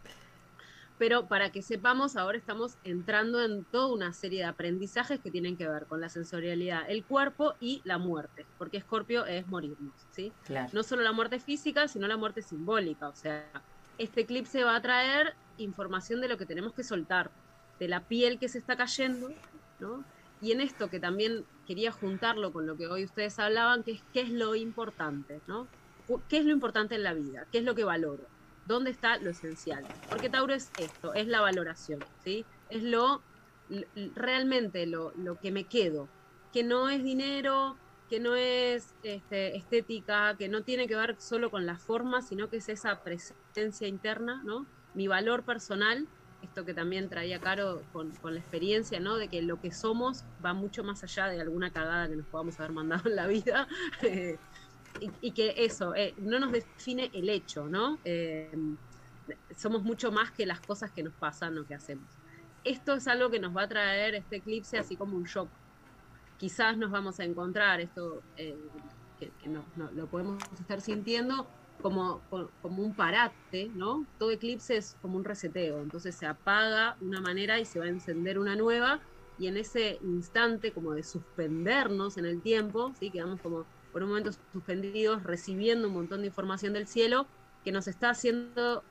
Pero 0.97 1.27
para 1.27 1.51
que 1.51 1.61
sepamos, 1.61 2.15
ahora 2.15 2.37
estamos 2.37 2.77
entrando 2.83 3.43
en 3.43 3.63
toda 3.65 3.93
una 3.93 4.13
serie 4.13 4.39
de 4.39 4.45
aprendizajes 4.45 5.19
que 5.19 5.31
tienen 5.31 5.57
que 5.57 5.67
ver 5.67 5.85
con 5.85 5.99
la 5.99 6.09
sensorialidad, 6.09 6.89
el 6.89 7.03
cuerpo 7.03 7.55
y 7.59 7.81
la 7.83 7.97
muerte, 7.97 8.45
porque 8.57 8.77
Escorpio 8.77 9.25
es 9.25 9.47
morirnos, 9.47 9.93
¿sí? 10.11 10.31
Claro. 10.45 10.69
No 10.73 10.83
solo 10.83 11.01
la 11.01 11.11
muerte 11.11 11.39
física, 11.39 11.87
sino 11.87 12.07
la 12.07 12.17
muerte 12.17 12.41
simbólica, 12.41 13.09
o 13.09 13.15
sea, 13.15 13.45
este 13.97 14.21
eclipse 14.21 14.63
va 14.63 14.75
a 14.75 14.81
traer 14.81 15.35
información 15.57 16.21
de 16.21 16.27
lo 16.27 16.37
que 16.37 16.45
tenemos 16.45 16.73
que 16.73 16.83
soltar, 16.83 17.31
de 17.79 17.87
la 17.87 18.01
piel 18.01 18.39
que 18.39 18.49
se 18.49 18.59
está 18.59 18.75
cayendo, 18.75 19.29
¿no? 19.79 20.03
Y 20.41 20.51
en 20.51 20.61
esto 20.61 20.89
que 20.89 20.99
también 20.99 21.45
quería 21.65 21.91
juntarlo 21.91 22.51
con 22.51 22.67
lo 22.67 22.75
que 22.75 22.87
hoy 22.87 23.05
ustedes 23.05 23.39
hablaban, 23.39 23.83
que 23.83 23.93
es 23.93 24.03
qué 24.13 24.21
es 24.21 24.29
lo 24.29 24.55
importante, 24.55 25.41
¿no? 25.47 25.67
¿Qué 26.27 26.37
es 26.37 26.45
lo 26.45 26.51
importante 26.51 26.95
en 26.95 27.03
la 27.03 27.13
vida? 27.13 27.47
¿Qué 27.51 27.59
es 27.59 27.63
lo 27.63 27.75
que 27.75 27.85
valoro? 27.85 28.25
¿Dónde 28.65 28.91
está 28.91 29.17
lo 29.17 29.29
esencial? 29.31 29.89
Porque 30.07 30.29
Tauro 30.29 30.53
es 30.53 30.73
esto, 30.77 31.13
es 31.13 31.27
la 31.27 31.41
valoración, 31.41 32.05
¿sí? 32.19 32.47
Es 32.69 32.83
lo 32.83 33.25
realmente 34.15 34.85
lo, 34.85 35.13
lo 35.15 35.37
que 35.39 35.51
me 35.51 35.67
quedo, 35.67 36.11
que 36.51 36.63
no 36.63 36.89
es 36.89 37.03
dinero, 37.03 37.79
que 38.07 38.19
no 38.19 38.35
es 38.35 38.95
este, 39.01 39.57
estética, 39.57 40.35
que 40.37 40.49
no 40.49 40.63
tiene 40.63 40.87
que 40.87 40.95
ver 40.95 41.15
solo 41.19 41.49
con 41.49 41.65
la 41.65 41.77
forma, 41.79 42.21
sino 42.21 42.49
que 42.49 42.57
es 42.57 42.69
esa 42.69 43.01
presencia 43.01 43.87
interna, 43.87 44.41
¿no? 44.45 44.67
Mi 44.93 45.07
valor 45.07 45.45
personal, 45.45 46.07
esto 46.41 46.65
que 46.65 46.73
también 46.73 47.09
traía 47.09 47.39
Caro 47.39 47.87
con, 47.91 48.11
con, 48.17 48.35
la 48.35 48.41
experiencia, 48.41 48.99
¿no? 48.99 49.17
De 49.17 49.29
que 49.29 49.41
lo 49.41 49.59
que 49.59 49.71
somos 49.71 50.25
va 50.43 50.53
mucho 50.53 50.83
más 50.83 51.03
allá 51.03 51.27
de 51.27 51.41
alguna 51.41 51.71
cagada 51.71 52.09
que 52.09 52.15
nos 52.17 52.27
podamos 52.27 52.59
haber 52.59 52.73
mandado 52.73 53.09
en 53.09 53.15
la 53.15 53.27
vida. 53.27 53.67
y, 54.99 55.31
que 55.31 55.53
eso, 55.57 55.95
eh, 55.95 56.13
no 56.17 56.39
nos 56.39 56.51
define 56.51 57.09
el 57.13 57.29
hecho, 57.29 57.67
¿no? 57.67 57.99
Eh, 58.05 58.51
somos 59.55 59.83
mucho 59.83 60.11
más 60.11 60.31
que 60.31 60.45
las 60.45 60.61
cosas 60.61 60.91
que 60.91 61.03
nos 61.03 61.13
pasan 61.13 61.57
o 61.57 61.65
que 61.65 61.73
hacemos. 61.73 62.07
Esto 62.63 62.93
es 62.93 63.07
algo 63.07 63.29
que 63.29 63.39
nos 63.39 63.55
va 63.55 63.63
a 63.63 63.67
traer 63.67 64.15
este 64.15 64.37
eclipse 64.37 64.77
así 64.77 64.95
como 64.95 65.17
un 65.17 65.23
shock. 65.23 65.49
Quizás 66.37 66.77
nos 66.77 66.91
vamos 66.91 67.19
a 67.19 67.23
encontrar 67.23 67.81
esto, 67.81 68.21
eh, 68.37 68.57
que, 69.19 69.31
no, 69.49 69.63
lo 69.93 70.07
podemos 70.07 70.41
estar 70.59 70.81
sintiendo 70.81 71.47
como, 71.81 72.21
como 72.61 72.83
un 72.83 72.93
parate, 72.93 73.69
¿no? 73.75 74.05
Todo 74.17 74.31
eclipse 74.31 74.77
es 74.77 74.95
como 75.01 75.17
un 75.17 75.23
reseteo, 75.23 75.81
entonces 75.81 76.15
se 76.15 76.25
apaga 76.25 76.97
una 77.01 77.19
manera 77.19 77.59
y 77.59 77.65
se 77.65 77.79
va 77.79 77.85
a 77.85 77.89
encender 77.89 78.39
una 78.39 78.55
nueva 78.55 79.01
y 79.37 79.47
en 79.47 79.57
ese 79.57 79.99
instante 80.01 80.71
como 80.71 80.93
de 80.93 81.03
suspendernos 81.03 82.17
en 82.17 82.25
el 82.25 82.41
tiempo, 82.41 82.93
¿sí? 82.99 83.09
quedamos 83.09 83.41
como 83.41 83.65
por 83.93 84.03
un 84.03 84.09
momento 84.09 84.31
suspendidos, 84.51 85.23
recibiendo 85.23 85.87
un 85.87 85.93
montón 85.93 86.21
de 86.21 86.27
información 86.27 86.73
del 86.73 86.87
cielo 86.87 87.27
que 87.63 87.71
nos 87.71 87.87
está 87.87 88.09
haciendo 88.09 88.83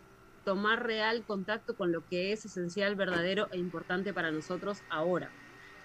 tomar 0.45 0.87
real 0.87 1.25
contacto 1.25 1.77
con 1.77 1.93
lo 1.93 2.07
que 2.07 2.33
es 2.33 2.45
esencial, 2.45 2.95
verdadero 2.95 3.49
e 3.51 3.59
importante 3.59 4.15
para 4.15 4.31
nosotros 4.31 4.83
ahora. 4.89 5.29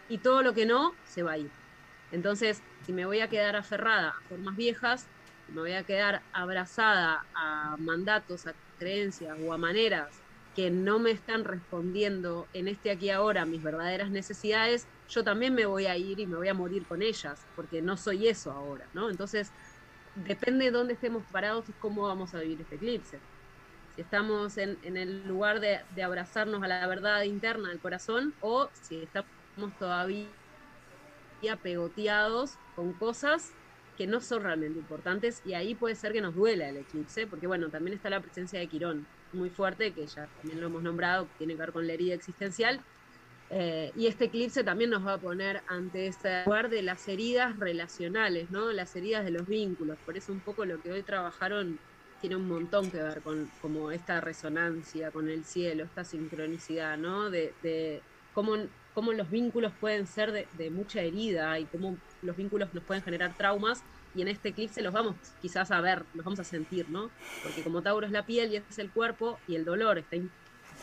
Y 0.08 0.20
todo 0.20 0.44
lo 0.44 0.54
que 0.54 0.66
no, 0.66 0.94
se 1.06 1.24
va 1.24 1.34
a 1.34 1.38
ir. 1.40 1.50
Entonces, 2.12 2.62
si 2.86 2.94
me 2.94 3.06
voy 3.06 3.20
a 3.20 3.28
quedar 3.28 3.56
aferrada 3.56 4.12
a 4.12 4.22
formas 4.30 4.56
viejas, 4.56 5.08
me 5.50 5.62
voy 5.62 5.74
a 5.74 5.84
quedar 5.84 6.22
abrazada 6.32 7.26
a 7.34 7.76
mandatos, 7.78 8.48
a 8.48 8.54
creencias 8.80 9.38
o 9.44 9.52
a 9.52 9.58
maneras 9.58 10.22
que 10.58 10.72
no 10.72 10.98
me 10.98 11.12
están 11.12 11.44
respondiendo 11.44 12.48
en 12.52 12.68
este 12.68 12.90
aquí 12.90 13.12
ahora 13.12 13.46
mis 13.46 13.62
verdaderas 13.62 14.10
necesidades, 14.10 14.88
yo 15.08 15.24
también 15.24 15.54
me 15.54 15.68
voy 15.68 15.86
a 15.86 15.96
ir 15.98 16.20
y 16.20 16.26
me 16.26 16.36
voy 16.36 16.48
a 16.48 16.56
morir 16.56 16.84
con 16.88 17.04
ellas, 17.04 17.46
porque 17.56 17.80
no 17.84 17.96
soy 17.96 18.28
eso 18.28 18.52
ahora, 18.52 18.88
¿no? 18.96 19.12
Entonces, 19.12 19.52
depende 20.16 20.66
de 20.66 20.72
dónde 20.72 20.94
estemos 20.94 21.22
parados 21.32 21.70
y 21.70 21.74
cómo 21.74 22.08
vamos 22.08 22.34
a 22.34 22.40
vivir 22.40 22.60
este 22.60 22.74
eclipse. 22.74 23.20
Si 23.94 24.02
estamos 24.02 24.58
en, 24.58 24.80
el 24.84 25.28
lugar 25.28 25.60
de, 25.60 25.80
abrazarnos 26.02 26.64
a 26.64 26.68
la 26.68 26.88
verdad 26.88 27.22
interna 27.22 27.70
del 27.70 27.78
corazón 27.78 28.34
o 28.42 28.68
si 28.82 29.04
estamos 29.04 29.78
todavía 29.78 30.26
pegoteados 31.62 32.56
con 32.76 32.94
cosas 32.94 33.52
que 33.96 34.08
no 34.08 34.22
son 34.22 34.42
realmente 34.42 34.80
importantes 34.80 35.44
y 35.46 35.54
ahí 35.54 35.76
puede 35.76 35.94
ser 35.94 36.14
que 36.14 36.22
nos 36.22 36.34
duela 36.34 36.68
el 36.68 36.78
eclipse, 36.78 37.28
porque 37.28 37.46
bueno, 37.46 37.70
también 37.70 37.96
está 37.96 38.10
la 38.10 38.22
presencia 38.22 38.60
de 38.60 38.66
Quirón 38.66 39.06
muy 39.38 39.50
fuerte, 39.50 39.94
que 39.94 40.06
ya 40.08 40.28
también 40.42 40.60
lo 40.60 40.68
hemos 40.68 40.84
nombrado, 40.84 41.26
que 41.26 41.38
tiene 41.40 41.54
que 41.54 41.60
ver 41.60 41.72
con 41.72 41.88
la 41.88 41.94
herida 41.94 42.16
existencial, 42.16 42.82
eh, 43.50 43.92
y 43.96 44.08
este 44.08 44.26
eclipse 44.26 44.64
también 44.64 44.90
nos 44.90 45.06
va 45.06 45.14
a 45.14 45.18
poner 45.18 45.62
ante 45.68 46.08
este 46.08 46.44
lugar 46.46 46.70
de 46.70 46.82
las 46.82 47.08
heridas 47.08 47.58
relacionales, 47.58 48.52
¿no? 48.52 48.72
Las 48.74 48.96
heridas 48.96 49.24
de 49.24 49.32
los 49.32 49.48
vínculos. 49.48 49.98
Por 50.06 50.18
eso 50.18 50.34
un 50.34 50.42
poco 50.42 50.66
lo 50.66 50.82
que 50.82 50.92
hoy 50.92 51.02
trabajaron 51.02 51.80
tiene 52.20 52.36
un 52.36 52.48
montón 52.48 52.92
que 52.92 52.98
ver 52.98 53.22
con 53.22 53.50
como 53.62 53.92
esta 53.92 54.20
resonancia 54.20 55.12
con 55.12 55.30
el 55.30 55.46
cielo, 55.46 55.86
esta 55.86 56.04
sincronicidad, 56.04 56.98
¿no? 56.98 57.30
De, 57.30 58.02
cómo, 58.34 58.56
cómo, 58.94 59.14
los 59.14 59.30
vínculos 59.30 59.72
pueden 59.80 60.08
ser 60.08 60.32
de, 60.32 60.48
de, 60.58 60.70
mucha 60.70 61.02
herida 61.02 61.58
y 61.60 61.66
cómo 61.66 61.96
los 62.22 62.36
vínculos 62.36 62.74
nos 62.74 62.84
pueden 62.84 63.04
generar 63.04 63.38
traumas. 63.38 63.82
Y 64.18 64.24
en 64.24 64.30
este 64.30 64.50
eclipse 64.50 64.82
los 64.82 64.94
vamos 64.94 65.16
quizás 65.44 65.70
a 65.70 65.80
ver, 65.80 66.04
los 66.16 66.26
vamos 66.26 66.40
a 66.40 66.44
sentir, 66.44 66.90
¿no? 66.90 67.12
Porque 67.44 67.62
como 67.62 67.84
Tauro 67.84 68.08
es 68.08 68.12
la 68.12 68.26
piel 68.26 68.52
y 68.52 68.56
es 68.56 68.80
el 68.80 68.90
cuerpo 68.90 69.40
y 69.48 69.56
el 69.56 69.64
dolor 69.64 70.00
está 70.00 70.18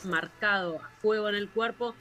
marcado 0.05 0.79
a 0.79 0.89
fuego 1.01 1.29
en 1.29 1.35
el 1.35 1.49
cuerpo, 1.49 1.97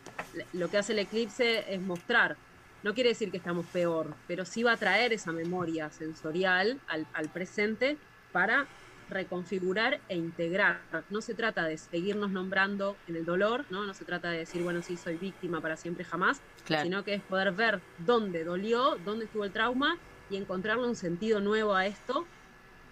lo 0.54 0.70
que 0.70 0.78
hace 0.78 0.94
el 0.94 1.00
eclipse 1.00 1.74
es 1.74 1.82
mostrar. 1.82 2.38
No 2.84 2.94
quiere 2.94 3.10
decir 3.10 3.32
que 3.32 3.38
estamos 3.38 3.66
peor, 3.66 4.14
pero 4.28 4.46
sí 4.46 4.62
va 4.62 4.74
a 4.74 4.78
traer 4.78 5.12
esa 5.12 5.32
memoria 5.32 5.90
sensorial 5.90 6.80
al, 6.88 7.30
presente 7.30 7.98
para 8.32 8.68
reconfigurar 9.10 10.02
e 10.10 10.16
integrar. 10.16 10.82
No 11.10 11.22
se 11.22 11.34
trata 11.34 11.66
de 11.66 11.80
seguirnos 11.80 12.30
nombrando 12.30 12.96
en 13.08 13.16
el 13.16 13.26
dolor, 13.26 13.66
¿no? 13.72 13.88
No 13.88 13.96
se 13.96 14.06
trata 14.06 14.30
de 14.30 14.40
decir, 14.40 14.62
bueno, 14.62 14.84
sí, 14.84 14.98
soy 14.98 15.18
víctima 15.18 15.62
para 15.62 15.78
siempre 15.78 16.04
jamás, 16.04 16.42
sino 16.68 17.04
que 17.04 17.16
es 17.16 17.22
poder 17.24 17.54
ver 17.54 17.80
dónde 17.98 18.44
dolió, 18.44 18.98
dónde 19.04 19.26
estuvo 19.26 19.46
el 19.46 19.52
trauma 19.52 19.98
y 20.30 20.38
encontrarle 20.38 20.88
un 20.88 20.96
sentido 20.96 21.40
nuevo 21.40 21.74
a 21.76 21.86
esto 21.86 22.26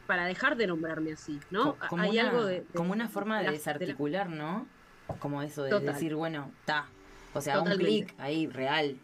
para 0.08 0.26
dejar 0.26 0.58
de 0.58 0.68
nombrarme 0.68 1.14
así, 1.14 1.40
¿no? 1.52 1.78
Como 1.90 2.04
Hay 2.04 2.20
una, 2.20 2.30
algo 2.30 2.46
de, 2.46 2.64
Como 2.76 2.92
una 2.92 3.08
forma 3.08 3.42
de, 3.42 3.52
desarticular, 3.52 4.30
¿no? 4.30 4.68
Como 5.20 5.42
eso 5.42 5.64
de 5.64 5.80
decir, 5.80 6.16
bueno, 6.16 6.52
está. 6.60 6.88
O 7.34 7.42
sea, 7.42 7.62
un 7.62 7.72
clic 7.78 8.14
ahí, 8.18 8.48
real. 8.48 8.98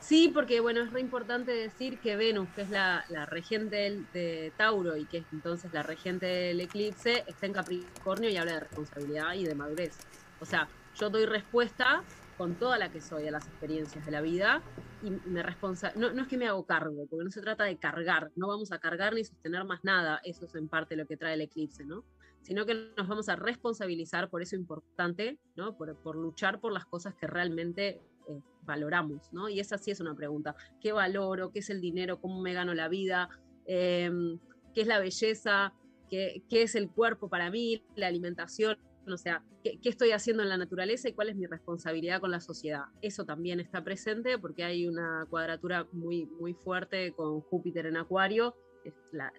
Sí, 0.00 0.30
porque 0.32 0.60
bueno, 0.60 0.80
es 0.80 0.92
re 0.92 1.00
importante 1.00 1.50
decir 1.50 1.98
que 1.98 2.16
Venus, 2.16 2.48
que 2.54 2.62
es 2.62 2.70
la, 2.70 3.04
la 3.08 3.26
regente 3.26 4.02
de 4.14 4.52
Tauro 4.56 4.96
y 4.96 5.04
que 5.04 5.18
es 5.18 5.24
entonces 5.32 5.72
la 5.72 5.82
regente 5.82 6.24
del 6.24 6.60
eclipse, 6.60 7.24
está 7.26 7.46
en 7.46 7.52
Capricornio 7.52 8.30
y 8.30 8.36
habla 8.36 8.54
de 8.54 8.60
responsabilidad 8.60 9.34
y 9.34 9.44
de 9.44 9.54
madurez. 9.54 9.98
O 10.40 10.46
sea, 10.46 10.68
yo 10.94 11.10
doy 11.10 11.26
respuesta 11.26 12.02
con 12.38 12.54
toda 12.54 12.78
la 12.78 12.90
que 12.90 13.00
soy 13.00 13.26
a 13.26 13.30
las 13.30 13.46
experiencias 13.46 14.06
de 14.06 14.12
la 14.12 14.20
vida 14.20 14.62
y 15.02 15.10
me 15.10 15.42
responsa 15.42 15.92
no, 15.96 16.12
no 16.12 16.22
es 16.22 16.28
que 16.28 16.36
me 16.36 16.48
hago 16.48 16.66
cargo, 16.66 17.06
porque 17.08 17.24
no 17.24 17.30
se 17.30 17.40
trata 17.40 17.64
de 17.64 17.76
cargar, 17.78 18.30
no 18.36 18.48
vamos 18.48 18.72
a 18.72 18.78
cargar 18.78 19.14
ni 19.14 19.24
sostener 19.24 19.64
más 19.64 19.84
nada, 19.84 20.20
eso 20.24 20.46
es 20.46 20.54
en 20.54 20.68
parte 20.68 20.96
lo 20.96 21.06
que 21.06 21.16
trae 21.16 21.34
el 21.34 21.40
eclipse, 21.42 21.84
¿no? 21.84 22.04
sino 22.42 22.64
que 22.64 22.92
nos 22.96 23.08
vamos 23.08 23.28
a 23.28 23.36
responsabilizar 23.36 24.30
por 24.30 24.42
eso 24.42 24.56
importante, 24.56 25.38
¿no? 25.56 25.76
por, 25.76 25.94
por 25.96 26.16
luchar 26.16 26.60
por 26.60 26.72
las 26.72 26.86
cosas 26.86 27.14
que 27.14 27.26
realmente 27.26 28.00
eh, 28.28 28.40
valoramos, 28.62 29.32
¿no? 29.32 29.48
Y 29.48 29.60
esa 29.60 29.78
sí 29.78 29.90
es 29.90 30.00
una 30.00 30.14
pregunta. 30.14 30.54
¿Qué 30.80 30.92
valoro? 30.92 31.50
¿Qué 31.50 31.58
es 31.58 31.70
el 31.70 31.80
dinero? 31.80 32.20
¿Cómo 32.20 32.40
me 32.40 32.54
gano 32.54 32.74
la 32.74 32.88
vida? 32.88 33.28
Em, 33.66 34.38
¿Qué 34.74 34.82
es 34.82 34.86
la 34.86 34.98
belleza? 34.98 35.74
¿Qué, 36.08 36.42
¿Qué, 36.48 36.62
es 36.62 36.74
el 36.74 36.90
cuerpo 36.90 37.28
para 37.28 37.50
mí? 37.50 37.82
¿La 37.96 38.06
alimentación? 38.06 38.78
O 39.12 39.18
sea, 39.18 39.42
¿qué, 39.62 39.78
¿qué, 39.80 39.88
estoy 39.88 40.12
haciendo 40.12 40.42
en 40.42 40.48
la 40.48 40.56
naturaleza 40.56 41.08
y 41.08 41.12
cuál 41.12 41.28
es 41.28 41.36
mi 41.36 41.46
responsabilidad 41.46 42.20
con 42.20 42.30
la 42.30 42.40
sociedad? 42.40 42.84
Eso 43.02 43.24
también 43.24 43.60
está 43.60 43.82
presente 43.82 44.38
porque 44.38 44.64
hay 44.64 44.86
una 44.86 45.26
cuadratura 45.28 45.86
muy, 45.92 46.26
muy 46.26 46.54
fuerte 46.54 47.12
con 47.12 47.40
Júpiter 47.40 47.86
en 47.86 47.96
Acuario 47.96 48.54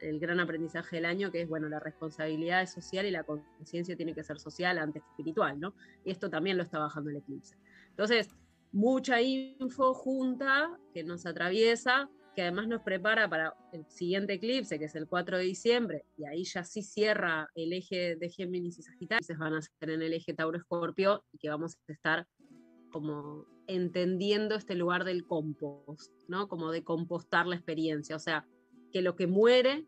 el 0.01 0.20
gran 0.20 0.39
aprendizaje 0.39 0.97
del 0.97 1.05
año, 1.05 1.32
que 1.32 1.41
es, 1.41 1.49
bueno, 1.49 1.70
la 1.70 1.80
responsabilidad 1.80 2.61
es 2.61 2.72
social 2.72 3.05
y 3.05 3.11
la 3.11 3.24
conciencia 3.24 3.95
tiene 3.95 4.13
que 4.13 4.24
ser 4.24 4.39
social 4.39 4.78
antes 4.78 5.03
espiritual, 5.03 5.59
¿no? 5.59 5.74
Y 6.03 6.11
esto 6.11 6.30
también 6.30 6.57
lo 6.57 6.63
está 6.63 6.80
bajando 6.80 7.09
el 7.09 7.17
eclipse. 7.17 7.55
Entonces, 7.89 8.30
mucha 8.72 9.22
info 9.22 9.93
junta 9.93 10.78
que 10.93 11.03
nos 11.03 11.26
atraviesa, 11.26 12.09
que 12.36 12.41
además 12.43 12.67
nos 12.67 12.82
prepara 12.82 13.30
para 13.30 13.53
el 13.73 13.86
siguiente 13.88 14.34
eclipse, 14.34 14.80
que 14.80 14.86
es 14.86 14.95
el 14.95 15.07
4 15.07 15.38
de 15.38 15.43
diciembre, 15.43 16.05
y 16.17 16.25
ahí 16.25 16.43
ya 16.43 16.63
sí 16.63 16.82
cierra 16.82 17.49
el 17.55 17.73
eje 17.73 18.15
de 18.15 18.30
Géminis 18.30 18.80
y 18.80 18.84
Sagitario, 18.84 19.25
se 19.25 19.36
van 19.36 19.53
a 19.53 19.61
ser 19.61 19.89
en 19.89 20.01
el 20.01 20.13
eje 20.13 20.34
Tauro-Escorpio, 20.34 21.23
y 21.32 21.38
que 21.38 21.49
vamos 21.49 21.77
a 21.88 21.91
estar 21.91 22.27
como 22.91 23.45
entendiendo 23.67 24.55
este 24.55 24.75
lugar 24.75 25.03
del 25.03 25.25
compost, 25.25 26.11
¿no? 26.27 26.47
Como 26.47 26.71
de 26.71 26.84
compostar 26.84 27.45
la 27.45 27.55
experiencia, 27.55 28.15
o 28.15 28.19
sea, 28.19 28.47
que 28.91 29.01
lo 29.01 29.15
que 29.15 29.27
muere, 29.27 29.86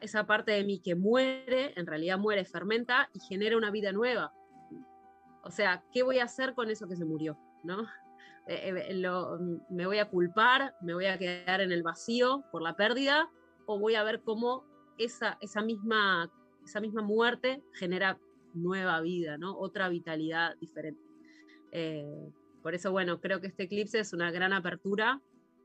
esa, 0.00 0.26
parte 0.26 0.52
de 0.52 0.64
mí 0.64 0.80
que 0.80 0.94
muere, 0.94 1.72
en 1.76 1.86
realidad 1.86 2.18
muere, 2.18 2.44
fermenta 2.44 3.10
y 3.12 3.20
genera 3.20 3.56
una 3.56 3.70
vida 3.70 3.92
nueva. 3.92 4.32
O 5.44 5.50
sea, 5.50 5.84
¿qué 5.92 6.02
voy 6.02 6.18
a 6.18 6.24
hacer 6.24 6.54
con 6.54 6.70
eso 6.70 6.88
que 6.88 6.96
se 6.96 7.04
murió? 7.04 7.38
¿no? 7.64 7.86
Eh, 8.48 8.90
eh, 8.90 9.02
¿Me 9.70 9.86
voy 9.86 9.98
a 9.98 10.08
culpar? 10.08 10.74
¿Me 10.80 10.94
voy 10.94 11.06
a 11.06 11.18
quedar 11.18 11.60
en 11.60 11.70
el 11.70 11.82
vacío 11.82 12.44
por 12.50 12.62
la 12.62 12.74
pérdida? 12.74 13.30
¿O 13.66 13.78
voy 13.78 13.94
a 13.94 14.02
ver 14.02 14.22
cómo 14.22 14.64
esa, 14.96 15.38
esa, 15.40 15.62
misma, 15.62 16.30
esa 16.64 16.80
misma 16.80 17.02
muerte 17.02 17.62
genera 17.74 18.18
nueva 18.54 19.00
vida, 19.00 19.38
¿no? 19.38 19.56
Otra 19.56 19.88
vitalidad 19.88 20.56
diferente. 20.60 21.02
Eh, 21.72 22.32
por 22.62 22.74
eso, 22.74 22.90
bueno, 22.90 23.20
creo 23.20 23.40
que 23.40 23.48
este 23.48 23.64
eclipse 23.64 24.00
es 24.00 24.12
una 24.12 24.30
gran 24.30 24.52
apertura 24.52 25.20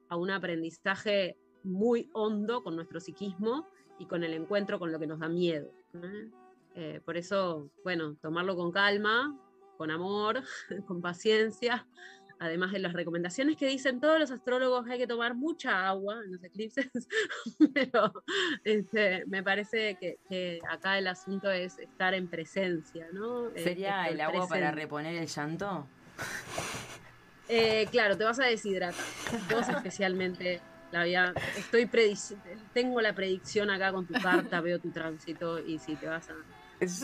a 0.09 0.17
un 0.17 0.29
aprendizaje 0.29 1.37
muy 1.63 2.09
hondo 2.13 2.63
con 2.63 2.75
nuestro 2.75 2.99
psiquismo 2.99 3.67
y 3.99 4.05
con 4.05 4.23
el 4.23 4.33
encuentro 4.33 4.79
con 4.79 4.91
lo 4.91 4.99
que 4.99 5.07
nos 5.07 5.19
da 5.19 5.29
miedo. 5.29 5.71
¿eh? 5.93 6.29
Eh, 6.75 7.01
por 7.05 7.17
eso, 7.17 7.71
bueno, 7.83 8.15
tomarlo 8.21 8.55
con 8.55 8.71
calma, 8.71 9.37
con 9.77 9.91
amor, 9.91 10.41
con 10.87 11.01
paciencia, 11.01 11.87
además 12.43 12.73
de 12.73 12.79
las 12.79 12.91
recomendaciones 12.93 13.55
que 13.55 13.67
dicen 13.67 14.01
todos 14.01 14.19
los 14.19 14.29
astrólogos, 14.31 14.85
hay 14.89 14.99
que 14.99 15.07
tomar 15.07 15.33
mucha 15.33 15.87
agua 15.87 16.21
en 16.25 16.33
los 16.33 16.43
eclipses, 16.43 16.87
pero 17.73 18.13
este, 18.65 19.25
me 19.27 19.41
parece 19.43 19.95
que, 19.95 20.17
que 20.27 20.59
acá 20.69 20.97
el 20.97 21.07
asunto 21.07 21.49
es 21.49 21.79
estar 21.79 22.13
en 22.13 22.27
presencia, 22.27 23.07
¿no? 23.13 23.47
Eh, 23.49 23.63
¿Sería 23.63 24.01
estar 24.01 24.11
el 24.11 24.21
agua 24.21 24.47
para 24.47 24.71
reponer 24.71 25.15
el 25.15 25.27
llanto? 25.27 25.87
Eh, 27.47 27.87
claro, 27.91 28.17
te 28.17 28.23
vas 28.23 28.39
a 28.39 28.45
deshidratar. 28.45 29.05
Vos 29.49 29.69
especialmente, 29.69 30.59
la 30.91 31.03
estoy 31.57 31.85
tengo 32.73 32.99
la 33.01 33.13
predicción 33.13 33.69
acá 33.69 33.91
con 33.91 34.05
tu 34.05 34.13
carta, 34.13 34.59
veo 34.61 34.79
tu 34.79 34.91
tránsito 34.91 35.59
y 35.59 35.79
si 35.79 35.95
te 35.95 36.07
vas 36.07 36.29
a, 36.29 36.33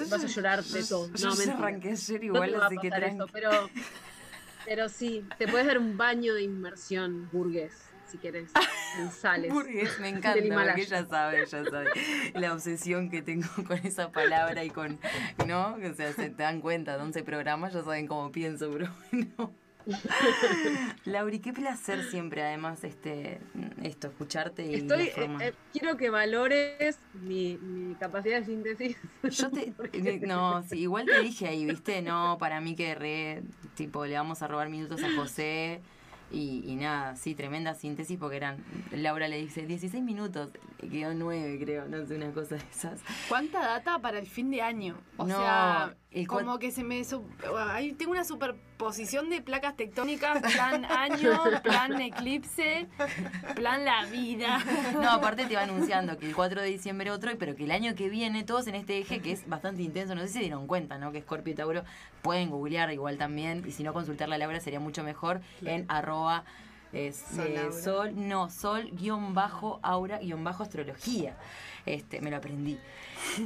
vas 0.10 0.24
a 0.24 0.28
llorar 0.28 0.64
de 0.64 0.84
todo. 0.84 1.08
Yo 1.08 1.14
No, 1.14 1.18
ya 1.18 1.38
mentira. 1.38 1.58
arranqué 1.58 1.90
ayer 1.92 2.20
No 2.20 2.26
igual, 2.26 2.56
a 2.56 2.66
así 2.66 2.78
que 2.78 2.90
pero, 3.32 3.52
pero 4.70 4.88
sí, 4.88 5.26
te 5.40 5.48
puedes 5.48 5.66
dar 5.66 5.80
un 5.80 5.98
baño 5.98 6.36
de 6.36 6.44
inmersión 6.44 7.28
burgués, 7.32 7.74
si 8.06 8.20
quieres, 8.20 8.52
en 9.00 9.10
sales. 9.12 9.52
Burgués, 9.52 10.00
me 10.00 10.10
encanta, 10.10 10.44
porque 10.64 10.82
ella 10.82 11.08
sabe, 11.08 11.42
ella 11.42 11.66
sabe 11.66 11.90
la 12.36 12.54
obsesión 12.54 13.10
que 13.10 13.24
tengo 13.24 13.48
con 13.68 13.80
esa 13.80 14.12
palabra 14.12 14.64
y 14.64 14.70
con, 14.70 15.00
¿no? 15.48 15.74
O 15.74 15.94
sea, 15.96 16.14
se 16.14 16.30
te 16.30 16.44
dan 16.44 16.62
cuenta, 16.62 17.02
11 17.02 17.24
programas, 17.24 17.74
ya 17.74 17.82
saben 17.82 18.06
cómo 18.06 18.32
pienso, 18.32 18.70
pero 18.72 18.94
bueno. 19.12 19.56
Lauri, 21.06 21.40
qué 21.40 21.54
placer 21.54 22.04
siempre, 22.04 22.44
además, 22.44 22.84
este, 22.84 23.40
esto, 23.84 24.08
escucharte 24.08 24.66
y 24.66 24.76
Estoy, 24.76 25.06
la 25.08 25.12
forma. 25.12 25.44
eh, 25.44 25.48
eh, 25.50 25.54
quiero 25.72 25.98
que 25.98 26.10
valores 26.10 27.00
mi, 27.14 27.58
mi 27.58 27.96
capacidad 27.96 28.40
de 28.40 28.46
síntesis. 28.46 28.98
Yo 29.24 29.50
te. 29.52 29.74
No, 30.28 30.64
sí, 30.64 30.80
igual 30.80 31.06
te 31.06 31.22
dije 31.22 31.48
ahí, 31.48 31.66
¿viste? 31.66 32.02
No, 32.02 32.38
para 32.40 32.62
mí 32.62 32.76
que 32.76 32.96
re. 32.96 33.44
Tipo, 33.76 34.06
le 34.06 34.16
vamos 34.16 34.42
a 34.42 34.48
robar 34.48 34.70
minutos 34.70 35.04
a 35.04 35.12
José. 35.16 35.82
Y, 36.32 36.62
y 36.68 36.76
nada, 36.76 37.16
sí, 37.16 37.34
tremenda 37.34 37.74
síntesis 37.74 38.18
porque 38.20 38.36
eran. 38.38 38.64
Laura 38.92 39.28
le 39.28 39.38
dice 39.40 39.66
16 39.66 40.04
minutos. 40.04 40.52
Quedó 40.80 41.14
9, 41.16 41.58
creo. 41.60 41.88
No 41.88 42.06
sé, 42.06 42.16
una 42.16 42.32
cosa 42.32 42.56
de 42.56 42.62
esas. 42.72 43.02
¿Cuánta 43.28 43.60
data 43.62 43.98
para 44.00 44.20
el 44.20 44.28
fin 44.28 44.52
de 44.52 44.62
año? 44.62 44.96
O 45.18 45.26
No, 45.26 45.38
sea, 45.40 45.96
el 46.12 46.28
como 46.28 46.58
que 46.58 46.72
se 46.72 46.84
me... 46.84 47.04
ahí 47.70 47.94
tengo 47.94 48.14
una 48.14 48.24
superposición 48.24 49.30
de 49.30 49.42
placas 49.42 49.76
tectónicas, 49.76 50.42
plan 50.54 50.84
año, 50.86 51.40
plan 51.64 52.02
eclipse, 52.02 52.88
plan 53.56 53.86
la 53.86 54.06
vida. 54.06 54.60
No, 54.94 55.12
aparte 55.12 55.46
te 55.46 55.56
va 55.56 55.64
anunciando 55.64 56.18
que 56.18 56.26
el 56.26 56.36
4 56.36 56.62
de 56.62 56.68
diciembre 56.68 57.12
otro, 57.12 57.32
pero 57.38 57.56
que 57.56 57.66
el 57.66 57.72
año 57.72 57.94
que 57.94 58.10
viene, 58.10 58.44
todos 58.44 58.66
en 58.66 58.74
este 58.74 58.98
eje 58.98 59.22
que 59.22 59.34
es 59.34 59.48
bastante 59.48 59.84
intenso. 59.84 60.16
No 60.16 60.22
sé 60.22 60.28
si 60.30 60.34
se 60.34 60.40
dieron 60.40 60.66
cuenta, 60.66 60.98
¿no? 60.98 61.12
Que 61.12 61.22
Scorpio 61.22 61.54
y 61.54 61.56
Tauro 61.56 61.84
pueden 62.24 62.50
googlear 62.50 62.92
igual 62.92 63.20
también. 63.20 63.64
Y 63.68 63.72
si 63.72 63.84
no, 63.84 63.94
consultarla 63.94 64.34
a 64.34 64.38
Laura 64.40 64.60
sería 64.60 64.80
mucho 64.80 65.04
mejor 65.04 65.42
en 65.64 65.86
arroba. 65.90 66.44
Es, 66.92 67.18
Sol 67.18 67.48
eh, 67.48 67.72
sol, 67.72 68.14
no, 68.16 68.50
sol 68.50 68.90
guion 68.94 69.36
bajo 69.36 69.80
aura 69.84 70.18
guion 70.18 70.44
bajo 70.44 70.64
astrología. 70.64 71.38
Este, 71.90 72.22
me 72.22 72.30
lo 72.30 72.38
aprendí. 72.38 72.78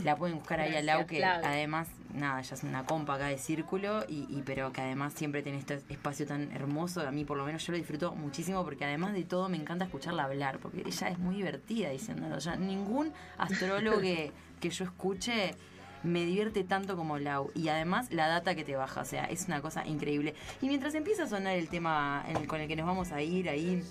La 0.04 0.16
pueden 0.16 0.38
buscar 0.38 0.60
ahí 0.60 0.76
al 0.76 0.86
lado 0.86 1.08
que 1.08 1.18
Flavia. 1.18 1.50
además, 1.50 1.88
nada, 2.14 2.41
ya 2.41 2.56
es 2.56 2.64
una 2.64 2.86
compa 2.86 3.16
acá 3.16 3.28
de 3.28 3.38
círculo 3.38 4.04
y, 4.08 4.26
y 4.30 4.44
pero 4.46 4.72
que 4.72 4.82
además 4.82 5.14
siempre 5.14 5.41
tiene 5.41 5.60
este 5.60 5.82
espacio 5.89 6.28
tan 6.28 6.52
hermoso. 6.52 7.08
A 7.08 7.12
mí 7.12 7.26
por 7.26 7.38
lo 7.38 7.46
menos 7.46 7.66
yo 7.66 7.72
lo 7.72 7.78
disfruto 7.78 8.14
muchísimo 8.16 8.64
porque 8.64 8.86
además 8.86 9.14
de 9.14 9.24
todo 9.24 9.50
me 9.50 9.58
encanta 9.58 9.86
escucharla 9.86 10.26
hablar 10.26 10.60
porque 10.60 10.84
ella 10.86 11.08
es 11.08 11.18
muy 11.20 11.36
divertida 11.36 11.89
diciéndolo. 11.89 12.38
Ya 12.39 12.56
ningún 12.56 13.14
astrólogo 13.38 14.02
que, 14.02 14.32
que 14.60 14.70
yo 14.70 14.84
escuche 14.86 15.56
me 16.04 16.26
divierte 16.26 16.64
tanto 16.64 16.95
como 16.95 17.18
Lau. 17.18 17.51
Y 17.56 17.70
además 17.70 18.08
la 18.12 18.28
data 18.28 18.56
que 18.56 18.64
te 18.64 18.76
baja, 18.76 19.01
o 19.01 19.06
sea, 19.06 19.26
es 19.26 19.45
una 19.47 19.62
cosa 19.62 19.86
increíble. 19.86 20.36
Y 20.62 20.68
mientras 20.68 20.95
empieza 20.95 21.24
a 21.24 21.28
sonar 21.28 21.56
el 21.56 21.70
tema 21.70 22.24
en 22.28 22.38
el- 22.38 22.47
con 22.47 22.62
el 22.62 22.68
que 22.68 22.76
nos 22.76 22.86
vamos 22.86 23.12
a 23.12 23.22
ir 23.22 23.49
ahí, 23.49 23.84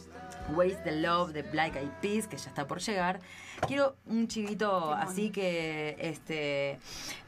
Waste 0.55 0.83
the 0.85 0.93
Love 1.01 1.33
de 1.33 1.43
Black 1.43 1.77
Eyed 1.77 1.89
Peas, 2.01 2.27
que 2.27 2.37
ya 2.37 2.49
está 2.49 2.67
por 2.67 2.81
llegar, 2.81 3.21
quiero 3.67 3.95
un 4.07 4.27
chivito 4.27 4.93
así 4.93 5.31
que 5.31 5.97
este 6.01 6.79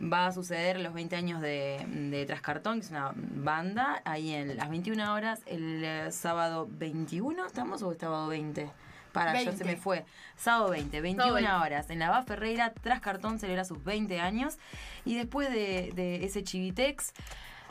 va 0.02 0.26
a 0.26 0.32
suceder 0.32 0.80
los 0.80 0.92
20 0.94 1.14
años 1.14 1.40
de, 1.40 1.84
de 2.10 2.26
Trascartón, 2.26 2.80
que 2.80 2.86
es 2.86 2.90
una 2.90 3.12
banda, 3.14 4.02
ahí 4.04 4.32
en 4.32 4.56
las 4.56 4.68
21 4.68 5.12
horas, 5.14 5.42
el 5.46 5.84
eh, 5.84 6.10
sábado 6.10 6.68
21, 6.70 7.46
¿estamos 7.46 7.82
o 7.82 7.92
el 7.92 7.98
sábado 7.98 8.26
20? 8.28 8.68
Para, 9.14 9.32
ya 9.32 9.50
20. 9.50 9.56
se 9.56 9.64
me 9.64 9.76
fue. 9.76 10.04
Sábado 10.36 10.68
20, 10.70 11.00
21 11.00 11.22
Sábado 11.22 11.34
20. 11.36 11.52
horas. 11.52 11.88
En 11.90 11.98
la 12.00 12.10
Va 12.10 12.22
Ferreira, 12.22 12.74
tras 12.82 13.00
cartón, 13.00 13.38
celebra 13.38 13.64
sus 13.64 13.82
20 13.82 14.20
años. 14.20 14.58
Y 15.06 15.14
después 15.14 15.50
de, 15.50 15.92
de 15.94 16.26
ese 16.26 16.44
chivitex, 16.44 17.14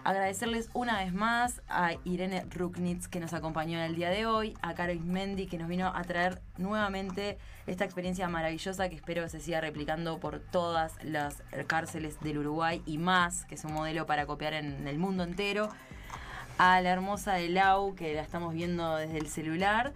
agradecerles 0.03 0.69
una 0.73 1.03
vez 1.03 1.13
más 1.13 1.61
a 1.69 1.91
Irene 2.03 2.45
Ruknitz 2.49 3.07
que 3.07 3.19
nos 3.19 3.33
acompañó 3.33 3.77
en 3.77 3.85
el 3.85 3.95
día 3.95 4.09
de 4.09 4.25
hoy, 4.25 4.57
a 4.61 4.73
Caro 4.73 4.91
Ismendi 4.93 5.47
que 5.47 5.57
nos 5.57 5.69
vino 5.69 5.87
a 5.87 6.01
traer 6.03 6.41
nuevamente 6.57 7.37
esta 7.67 7.85
experiencia 7.85 8.27
maravillosa 8.27 8.89
que 8.89 8.95
espero 8.95 9.27
se 9.29 9.39
siga 9.39 9.61
replicando 9.61 10.19
por 10.19 10.39
todas 10.39 11.01
las 11.03 11.41
cárceles 11.67 12.19
del 12.19 12.39
Uruguay 12.39 12.81
y 12.85 12.97
más, 12.97 13.45
que 13.45 13.55
es 13.55 13.63
un 13.63 13.73
modelo 13.73 14.05
para 14.05 14.25
copiar 14.25 14.53
en 14.53 14.87
el 14.87 14.97
mundo 14.97 15.23
entero. 15.23 15.69
A 16.57 16.81
la 16.81 16.91
hermosa 16.91 17.33
de 17.33 17.49
Lau, 17.49 17.95
que 17.95 18.13
la 18.13 18.21
estamos 18.21 18.53
viendo 18.53 18.97
desde 18.97 19.17
el 19.17 19.27
celular. 19.27 19.93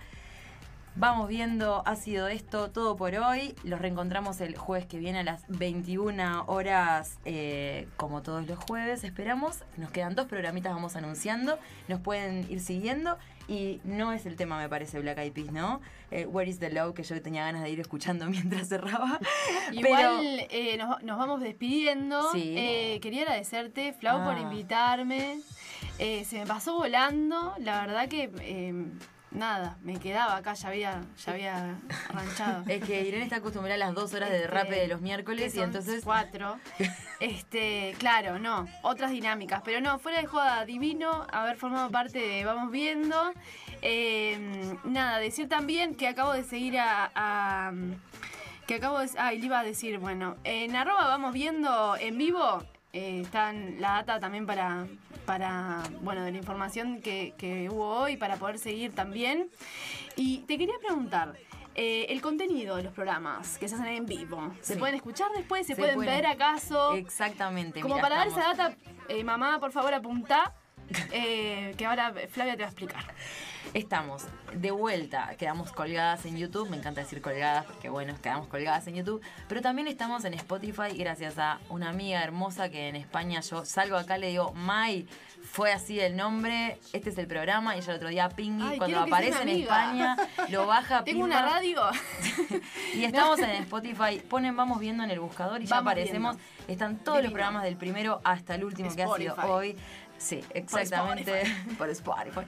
Vamos 1.00 1.28
viendo, 1.28 1.84
ha 1.86 1.96
sido 1.96 2.28
esto 2.28 2.72
todo 2.72 2.96
por 2.96 3.14
hoy. 3.14 3.54
Los 3.64 3.80
reencontramos 3.80 4.42
el 4.42 4.58
jueves 4.58 4.88
que 4.88 4.98
viene 4.98 5.20
a 5.20 5.24
las 5.24 5.44
21 5.48 6.46
horas, 6.48 7.20
eh, 7.24 7.88
como 7.98 8.24
todos 8.24 8.48
los 8.48 8.58
jueves, 8.58 9.04
esperamos. 9.04 9.60
Nos 9.78 9.92
quedan 9.92 10.16
dos 10.16 10.26
programitas, 10.26 10.74
vamos 10.74 10.96
anunciando. 10.96 11.60
Nos 11.88 12.00
pueden 12.02 12.52
ir 12.52 12.60
siguiendo. 12.62 13.16
Y 13.48 13.80
no 13.84 14.12
es 14.12 14.26
el 14.26 14.36
tema, 14.38 14.58
me 14.58 14.68
parece, 14.68 15.00
Black 15.00 15.20
Eyed 15.20 15.34
Peas, 15.34 15.52
¿no? 15.52 15.82
Eh, 16.10 16.26
Where 16.26 16.50
is 16.50 16.58
the 16.58 16.72
Love, 16.72 16.96
que 16.96 17.04
yo 17.04 17.22
tenía 17.22 17.46
ganas 17.46 17.62
de 17.62 17.70
ir 17.70 17.80
escuchando 17.80 18.26
mientras 18.30 18.68
cerraba. 18.68 19.20
Igual 19.72 19.84
Pero- 19.84 20.48
eh, 20.50 20.78
nos, 20.80 21.04
nos 21.04 21.18
vamos 21.20 21.42
despidiendo. 21.42 22.32
Sí. 22.32 22.56
Eh, 22.58 23.00
quería 23.04 23.22
agradecerte, 23.22 23.94
Flau, 23.94 24.24
por 24.24 24.34
Ah. 24.36 24.40
invitarme. 24.40 25.42
Se 26.00 26.40
me 26.40 26.48
pasó 26.48 26.74
volando. 26.76 27.54
La 27.60 27.82
verdad 27.82 28.08
que 28.10 28.32
nada, 29.32 29.78
me 29.84 30.00
quedaba 30.00 30.38
acá, 30.38 30.54
ya 30.54 30.70
había, 30.70 31.02
ya 31.26 31.32
había 31.32 31.76
ranchado. 32.14 32.64
Es 32.68 32.84
que 32.84 33.02
Irene 33.04 33.24
está 33.24 33.38
acostumbrada 33.38 33.76
a 33.76 33.78
las 33.78 33.94
dos 33.94 34.14
horas 34.14 34.30
de 34.30 34.38
Este, 34.38 34.48
derrape 34.48 34.76
de 34.76 34.88
los 34.88 35.02
miércoles 35.02 35.54
y 35.56 35.60
entonces... 35.62 36.04
cuatro. 36.04 36.58
Este, 37.20 37.96
claro, 37.98 38.38
no, 38.38 38.68
otras 38.84 39.10
dinámicas, 39.10 39.62
pero 39.66 39.82
no, 39.82 39.98
fuera 39.98 40.22
de 40.22 40.28
joda, 40.28 40.66
divino 40.66 41.26
haber 41.32 41.58
formado 41.58 41.90
parte 41.90 42.20
de 42.20 42.46
Vamos 42.46 42.72
Viendo. 42.72 43.32
Eh, 43.82 44.76
nada, 44.84 45.18
decir 45.18 45.50
también 45.50 45.96
que 45.96 46.08
acabo 46.08 46.34
de 46.34 46.44
seguir 46.44 46.78
a. 46.80 47.10
a- 47.16 47.72
que 48.68 48.76
acabo 48.76 49.00
de. 49.00 49.10
Ah, 49.18 49.32
le 49.32 49.38
iba 49.46 49.60
a 49.60 49.64
decir, 49.64 49.98
bueno, 49.98 50.36
en 50.44 50.76
arroba 50.76 51.08
Vamos 51.08 51.34
Viendo 51.34 51.96
en 51.98 52.18
vivo. 52.20 52.64
Eh, 52.94 53.22
están 53.22 53.80
la 53.82 53.94
data 53.94 54.20
también 54.20 54.46
para, 54.46 54.88
para, 55.26 55.84
bueno, 56.02 56.24
de 56.24 56.32
la 56.32 56.38
información 56.38 57.02
que, 57.02 57.34
que 57.38 57.70
hubo 57.70 57.86
hoy, 57.88 58.18
para 58.18 58.38
poder 58.38 58.58
seguir 58.60 58.94
también. 58.96 59.50
Y 60.16 60.40
te 60.40 60.58
quería 60.58 60.76
preguntar, 60.80 61.36
eh, 61.76 62.08
el 62.10 62.22
contenido 62.22 62.76
de 62.78 62.84
los 62.84 62.94
programas 62.94 63.58
que 63.60 63.68
se 63.68 63.76
hacen 63.76 63.88
en 63.88 64.06
vivo, 64.06 64.52
¿se 64.62 64.74
Sí. 64.74 64.80
pueden 64.80 64.96
escuchar 64.96 65.30
después? 65.36 65.68
¿Se, 65.68 65.76
Se 65.76 65.80
pueden 65.82 65.96
pueden. 65.96 66.16
ver 66.16 66.26
acaso? 66.26 66.94
Exactamente. 66.94 67.82
Como 67.82 68.00
para 68.00 68.16
dar 68.18 68.28
estamos- 68.28 68.54
esa 68.54 68.64
data, 68.64 68.78
eh, 69.10 69.24
mamá, 69.24 69.60
por 69.60 69.72
favor, 69.72 69.94
apunta. 69.94 70.54
eh, 71.12 71.74
que 71.78 71.86
ahora 71.86 72.14
Flavia 72.30 72.54
te 72.54 72.64
va 72.64 72.68
a 72.68 72.72
explicar. 72.72 73.04
Estamos 73.74 74.26
de 74.54 74.72
vuelta, 74.72 75.36
quedamos 75.38 75.72
colgadas 75.74 76.26
en 76.26 76.38
YouTube, 76.38 76.70
me 76.70 76.78
encanta 76.78 77.02
decir 77.02 77.22
colgadas 77.22 77.66
porque 77.66 77.90
bueno, 77.90 78.16
quedamos 78.22 78.48
colgadas 78.48 78.88
en 78.88 78.96
YouTube, 78.96 79.22
pero 79.50 79.62
también 79.62 79.88
estamos 79.88 80.24
en 80.24 80.34
Spotify 80.36 80.96
gracias 80.98 81.38
a 81.38 81.60
una 81.70 81.90
amiga 81.90 82.24
hermosa 82.24 82.70
que 82.70 82.88
en 82.88 82.96
España 82.96 83.42
yo 83.42 83.66
salgo 83.66 83.98
acá, 83.98 84.18
le 84.18 84.30
digo, 84.30 84.54
Mai, 84.54 85.06
fue 85.52 85.72
así 85.72 86.00
el 86.00 86.16
nombre, 86.16 86.80
este 86.94 87.10
es 87.10 87.18
el 87.18 87.28
programa, 87.28 87.76
y 87.76 87.80
ella 87.80 87.92
el 87.92 87.98
otro 87.98 88.10
día 88.10 88.30
Pingui, 88.30 88.68
Ay, 88.68 88.78
cuando 88.78 89.00
aparece 89.00 89.42
en. 89.44 89.50
España, 89.50 90.16
lo 90.50 90.68
baja 90.68 91.04
Tengo 91.06 91.24
una 91.24 91.42
radio. 91.42 91.82
y 92.94 93.04
estamos 93.04 93.40
en 93.40 93.50
Spotify, 93.64 94.22
ponen 94.30 94.56
Vamos 94.56 94.80
Viendo 94.80 95.04
en 95.04 95.12
el 95.12 95.20
buscador 95.20 95.62
y 95.62 95.66
ya 95.66 95.80
aparecemos. 95.80 96.36
Viendo. 96.36 96.58
Están 96.68 96.98
todos 96.98 97.24
los 97.24 97.32
programas 97.32 97.64
del 97.64 97.78
primero 97.78 98.20
hasta 98.24 98.56
el 98.56 98.66
último 98.66 98.94
que 98.94 99.04
ha 99.04 99.16
sido 99.16 99.36
hoy. 99.48 99.78
Sí, 100.18 100.44
exactamente. 100.54 101.44
Por 101.78 101.90
Spotify. 101.90 102.42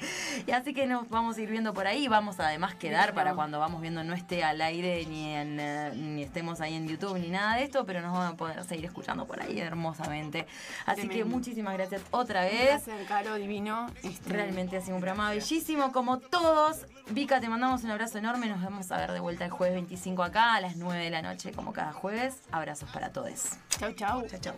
Y 0.48 0.52
así 0.52 0.74
que 0.74 0.88
nos 0.88 1.10
vamos 1.10 1.38
a 1.38 1.42
ir 1.42 1.50
viendo 1.50 1.74
por 1.74 1.88
ahí. 1.88 2.08
Vamos 2.08 2.40
a 2.40 2.48
además 2.48 2.76
quedar 2.76 3.14
para 3.14 3.36
cuando 3.36 3.60
vamos 3.60 3.82
viendo 3.82 4.04
no 4.04 4.14
esté 4.14 4.44
al 4.44 4.60
aire 4.62 5.06
ni, 5.06 5.34
en, 5.34 5.60
eh, 5.60 5.92
ni 5.96 6.24
estemos 6.24 6.62
ahí 6.62 6.76
en 6.76 6.88
YouTube 6.88 7.18
ni 7.20 7.30
nada 7.30 7.56
de 7.56 7.64
esto, 7.64 7.86
pero 7.86 8.02
nos 8.02 8.14
vamos 8.14 8.34
a 8.34 8.38
poder 8.38 8.64
seguir 8.64 8.86
escuchando 8.86 9.26
por 9.28 9.42
ahí 9.42 9.60
hermosamente. 9.60 10.48
Así 10.86 11.08
que 11.08 11.24
muchísimas 11.26 11.76
gracias 11.76 12.02
otra 12.12 12.44
vez. 12.44 12.86
Gracias, 12.86 13.08
Caro, 13.08 13.36
divino. 13.36 13.88
Este, 14.04 14.34
Realmente 14.34 14.78
ha 14.78 14.82
sido 14.82 14.96
un 14.96 15.02
programa 15.02 15.30
bellísimo, 15.32 15.92
como 15.92 16.20
todos. 16.20 16.86
Vika, 17.12 17.40
te 17.40 17.50
mandamos 17.50 17.84
un 17.84 17.92
abrazo 17.92 18.18
enorme. 18.18 18.48
Nos 18.48 18.62
vemos 18.62 18.92
a 18.92 18.98
ver 18.98 19.12
de 19.12 19.20
vuelta 19.20 19.46
el 19.46 19.52
jueves 19.52 19.76
25 19.76 20.24
acá 20.24 20.56
a 20.56 20.62
las 20.62 20.76
9 20.76 21.04
de 21.04 21.10
la 21.10 21.22
noche, 21.22 21.52
como 21.52 21.74
cada 21.74 21.94
jueves. 21.94 22.42
Abrazos 22.52 22.90
para 22.92 23.12
todos. 23.12 23.58
Chau, 23.70 23.94
chau. 23.94 24.28
Chau, 24.28 24.40
chau. 24.40 24.56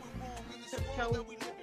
What's 0.71 1.60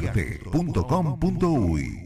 Mediarte.com.uy 0.00 2.03